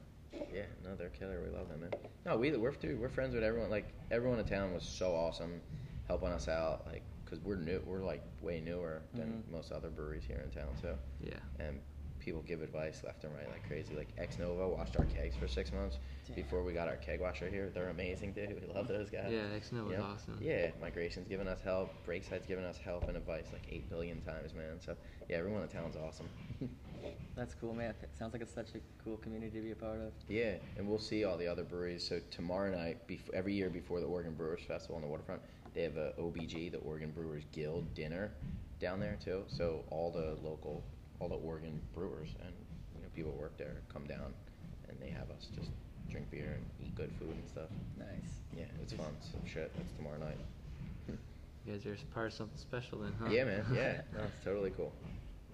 Yeah, 0.53 0.63
no, 0.83 0.95
they're 0.95 1.09
killer. 1.09 1.39
We 1.43 1.55
love 1.55 1.69
them, 1.69 1.81
man. 1.81 1.91
No, 2.25 2.37
we 2.37 2.51
we're 2.57 2.71
dude, 2.71 2.99
we're 2.99 3.09
friends 3.09 3.33
with 3.33 3.43
everyone. 3.43 3.69
Like 3.69 3.87
everyone 4.11 4.39
in 4.39 4.45
town 4.45 4.73
was 4.73 4.83
so 4.83 5.15
awesome, 5.15 5.61
helping 6.07 6.29
us 6.29 6.47
out. 6.47 6.85
Like, 6.87 7.03
cause 7.33 7.43
we're 7.43 7.55
new, 7.55 7.81
we're 7.85 8.03
like 8.03 8.21
way 8.41 8.61
newer 8.61 9.01
than 9.13 9.43
Mhm. 9.47 9.51
most 9.51 9.71
other 9.71 9.89
breweries 9.89 10.23
here 10.25 10.41
in 10.43 10.51
town. 10.51 10.75
So, 10.81 10.97
Yeah. 11.21 11.39
and 11.59 11.81
people 12.19 12.41
give 12.43 12.61
advice 12.61 13.03
left 13.03 13.23
and 13.25 13.35
right 13.35 13.49
like 13.49 13.63
crazy. 13.67 13.95
Like 13.95 14.07
Ex 14.17 14.37
Novo 14.39 14.69
washed 14.69 14.95
our 14.97 15.03
kegs 15.05 15.35
for 15.35 15.45
six 15.47 15.73
months 15.73 15.97
before 16.35 16.63
we 16.63 16.71
got 16.71 16.87
our 16.87 16.95
keg 16.95 17.19
washer 17.19 17.49
here. 17.49 17.69
They're 17.69 17.89
amazing, 17.89 18.31
dude. 18.33 18.61
We 18.61 18.67
love 18.73 18.87
those 18.87 19.09
guys. 19.09 19.29
Yeah, 19.31 19.47
Ex 19.55 19.71
Novo 19.73 19.85
was 19.89 19.91
You 19.91 19.97
know? 19.97 20.03
awesome. 20.05 20.37
Yeah, 20.41 20.71
migration's 20.79 21.27
giving 21.27 21.47
us 21.49 21.59
help. 21.61 21.89
Breakside's 22.05 22.45
giving 22.45 22.63
us 22.65 22.77
help 22.77 23.07
and 23.09 23.17
advice 23.17 23.51
like 23.51 23.67
eight 23.69 23.89
billion 23.89 24.21
times, 24.21 24.53
man. 24.53 24.79
So 24.79 24.95
yeah, 25.27 25.37
everyone 25.37 25.63
in 25.63 25.69
town's 25.69 25.95
awesome. 25.97 26.29
That's 27.35 27.55
cool, 27.55 27.73
man. 27.73 27.93
It 28.01 28.15
sounds 28.15 28.31
like 28.31 28.41
it's 28.41 28.53
such 28.53 28.75
a 28.75 28.79
cool 29.03 29.17
community 29.17 29.57
to 29.57 29.63
be 29.63 29.71
a 29.71 29.75
part 29.75 29.99
of. 29.99 30.13
Yeah, 30.29 30.55
and 30.77 30.87
we'll 30.87 30.99
see 30.99 31.25
all 31.25 31.37
the 31.37 31.47
other 31.47 31.63
breweries. 31.63 32.07
So 32.07 32.19
tomorrow 32.31 32.71
night, 32.71 33.05
bef- 33.07 33.33
every 33.33 33.53
year 33.53 33.69
before 33.69 33.99
the 33.99 34.05
Oregon 34.05 34.33
Brewers 34.35 34.61
Festival 34.63 34.95
on 34.95 35.01
the 35.01 35.07
waterfront, 35.09 35.41
they 35.73 35.83
have 35.83 35.97
a 35.97 36.13
OBG, 36.19 36.71
the 36.71 36.77
Oregon 36.79 37.11
Brewers 37.11 37.43
Guild 37.51 37.93
dinner 37.93 38.31
down 38.79 38.99
there 38.99 39.17
too. 39.23 39.43
So 39.47 39.83
all 39.89 40.11
the 40.11 40.37
local, 40.47 40.83
all 41.19 41.29
the 41.29 41.35
Oregon 41.35 41.79
brewers 41.95 42.29
and 42.43 42.53
you 42.95 43.01
know 43.01 43.07
people 43.15 43.31
who 43.31 43.39
work 43.39 43.57
there 43.57 43.75
come 43.91 44.05
down, 44.05 44.33
and 44.89 44.97
they 45.01 45.09
have 45.09 45.29
us 45.31 45.47
just 45.55 45.69
drink 46.09 46.29
beer 46.31 46.57
and 46.57 46.65
eat 46.85 46.95
good 46.95 47.11
food 47.19 47.31
and 47.31 47.47
stuff. 47.49 47.69
Nice. 47.97 48.07
Yeah, 48.55 48.65
it's 48.81 48.93
fun. 48.93 49.15
So 49.21 49.37
shit, 49.51 49.71
that's 49.75 49.91
tomorrow 49.93 50.17
night. 50.19 50.37
You 51.65 51.73
guys 51.73 51.85
are 51.85 51.95
part 52.13 52.27
of 52.27 52.33
something 52.33 52.57
special 52.57 52.99
then, 52.99 53.13
huh? 53.19 53.29
Yeah, 53.31 53.45
man. 53.45 53.65
Yeah, 53.73 54.01
no, 54.13 54.23
it's 54.25 54.43
totally 54.43 54.71
cool. 54.71 54.91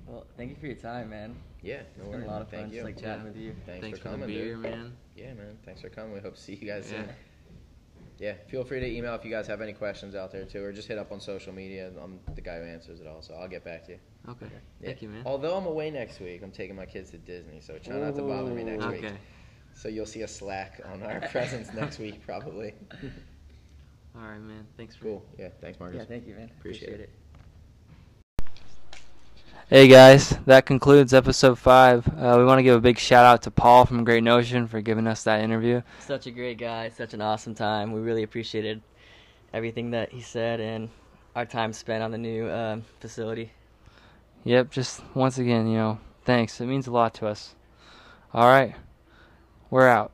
Well, 0.08 0.26
thank 0.38 0.50
you 0.50 0.56
for 0.60 0.66
your 0.66 0.76
time, 0.76 1.12
man. 1.12 1.36
Yeah, 1.62 1.76
no 1.76 1.82
It's 1.82 1.98
been 1.98 2.10
worries. 2.12 2.26
a 2.26 2.28
lot 2.32 2.42
of 2.42 2.50
Thank 2.50 2.64
fun 2.64 2.70
you. 2.72 2.76
just 2.78 2.86
like 2.86 2.98
chatting 3.00 3.22
Yeah. 3.22 3.28
with 3.28 3.38
you. 3.38 3.56
Thanks, 3.68 3.82
Thanks 3.82 4.00
for 4.00 4.04
for, 4.06 4.10
coming, 4.12 4.28
the 4.28 4.34
beer, 4.34 4.54
dude. 4.56 4.64
man. 4.64 4.94
Yeah, 5.16 5.34
man. 5.36 5.58
Thanks 5.66 5.82
for 5.82 5.90
coming. 5.90 6.14
We 6.14 6.20
hope 6.20 6.34
to 6.36 6.42
see 6.42 6.56
you 6.56 6.66
guys 6.68 6.90
Yeah. 6.92 7.04
soon. 7.04 7.10
Yeah, 8.20 8.34
feel 8.50 8.66
free 8.66 8.82
to 8.82 8.86
email 8.86 9.16
if 9.16 9.24
you 9.24 9.32
guys 9.32 9.48
have 9.48 9.62
any 9.62 9.72
questions 9.72 10.14
out 10.14 10.32
there 10.32 10.44
too, 10.44 10.62
or 10.62 10.74
just 10.74 10.90
hit 10.90 10.98
up 10.98 11.12
on 11.14 11.22
social 11.22 11.54
media. 11.54 11.90
I'm 12.02 12.20
the 12.36 12.42
guy 12.42 12.60
who 12.60 12.66
answers 12.66 13.00
it 13.00 13.08
all, 13.08 13.22
so 13.22 13.34
I'll 13.34 13.48
get 13.48 13.64
back 13.64 13.86
to 13.86 13.94
you. 13.94 14.00
Okay. 14.28 14.48
Yeah. 14.52 14.88
Thank 14.88 15.02
you, 15.02 15.08
man. 15.08 15.24
Although 15.26 15.56
I'm 15.56 15.66
away 15.66 15.90
next 15.90 16.20
week, 16.20 16.42
I'm 16.44 16.52
taking 16.52 16.76
my 16.76 16.86
kids 16.86 17.12
to 17.12 17.18
Disney, 17.18 17.62
so 17.62 17.78
try 17.78 17.96
not 17.96 18.16
to 18.16 18.22
bother 18.22 18.52
me 18.52 18.64
next 18.64 18.84
okay. 18.84 19.02
week. 19.02 19.12
So 19.74 19.88
you'll 19.88 20.06
see 20.06 20.24
a 20.24 20.28
slack 20.28 20.82
on 20.92 21.02
our 21.04 21.22
presence 21.32 21.74
next 21.74 22.00
week, 22.00 22.26
probably. 22.26 22.74
All 24.16 24.22
right, 24.22 24.42
man. 24.42 24.68
Thanks 24.76 24.96
for 24.96 25.06
Cool. 25.06 25.26
Yeah. 25.38 25.50
Thanks, 25.62 25.80
Marcus. 25.80 26.00
Yeah, 26.00 26.06
thank 26.06 26.28
you, 26.28 26.36
man. 26.36 26.52
Appreciate 26.60 26.90
Appreciate 26.90 27.00
it. 27.00 27.04
it. 27.04 27.19
Hey 29.70 29.88
guys, 29.88 30.36
that 30.48 30.66
concludes 30.66 31.14
episode 31.14 31.60
five. 31.60 32.08
Uh, 32.08 32.38
we 32.40 32.44
want 32.44 32.58
to 32.58 32.64
give 32.64 32.76
a 32.76 32.82
big 32.82 32.98
shout 32.98 33.24
out 33.24 33.44
to 33.44 33.52
Paul 33.52 33.86
from 33.86 34.04
Great 34.04 34.24
Notion 34.24 34.66
for 34.66 34.82
giving 34.82 35.06
us 35.06 35.26
that 35.26 35.42
interview. 35.42 35.84
Such 36.00 36.26
a 36.26 36.32
great 36.32 36.58
guy, 36.58 36.90
such 36.90 37.14
an 37.14 37.22
awesome 37.22 37.54
time. 37.54 37.92
We 37.92 38.02
really 38.02 38.24
appreciated 38.24 38.82
everything 39.54 39.92
that 39.92 40.12
he 40.12 40.22
said 40.22 40.60
and 40.60 40.90
our 41.36 41.46
time 41.46 41.72
spent 41.72 42.02
on 42.02 42.10
the 42.10 42.18
new 42.18 42.50
um, 42.50 42.84
facility. 43.00 43.52
Yep, 44.44 44.72
just 44.72 45.04
once 45.14 45.38
again, 45.38 45.68
you 45.68 45.78
know, 45.78 46.00
thanks. 46.26 46.60
It 46.60 46.66
means 46.66 46.88
a 46.88 46.92
lot 46.92 47.14
to 47.14 47.28
us. 47.28 47.54
All 48.34 48.48
right, 48.48 48.74
we're 49.70 49.88
out. 49.88 50.12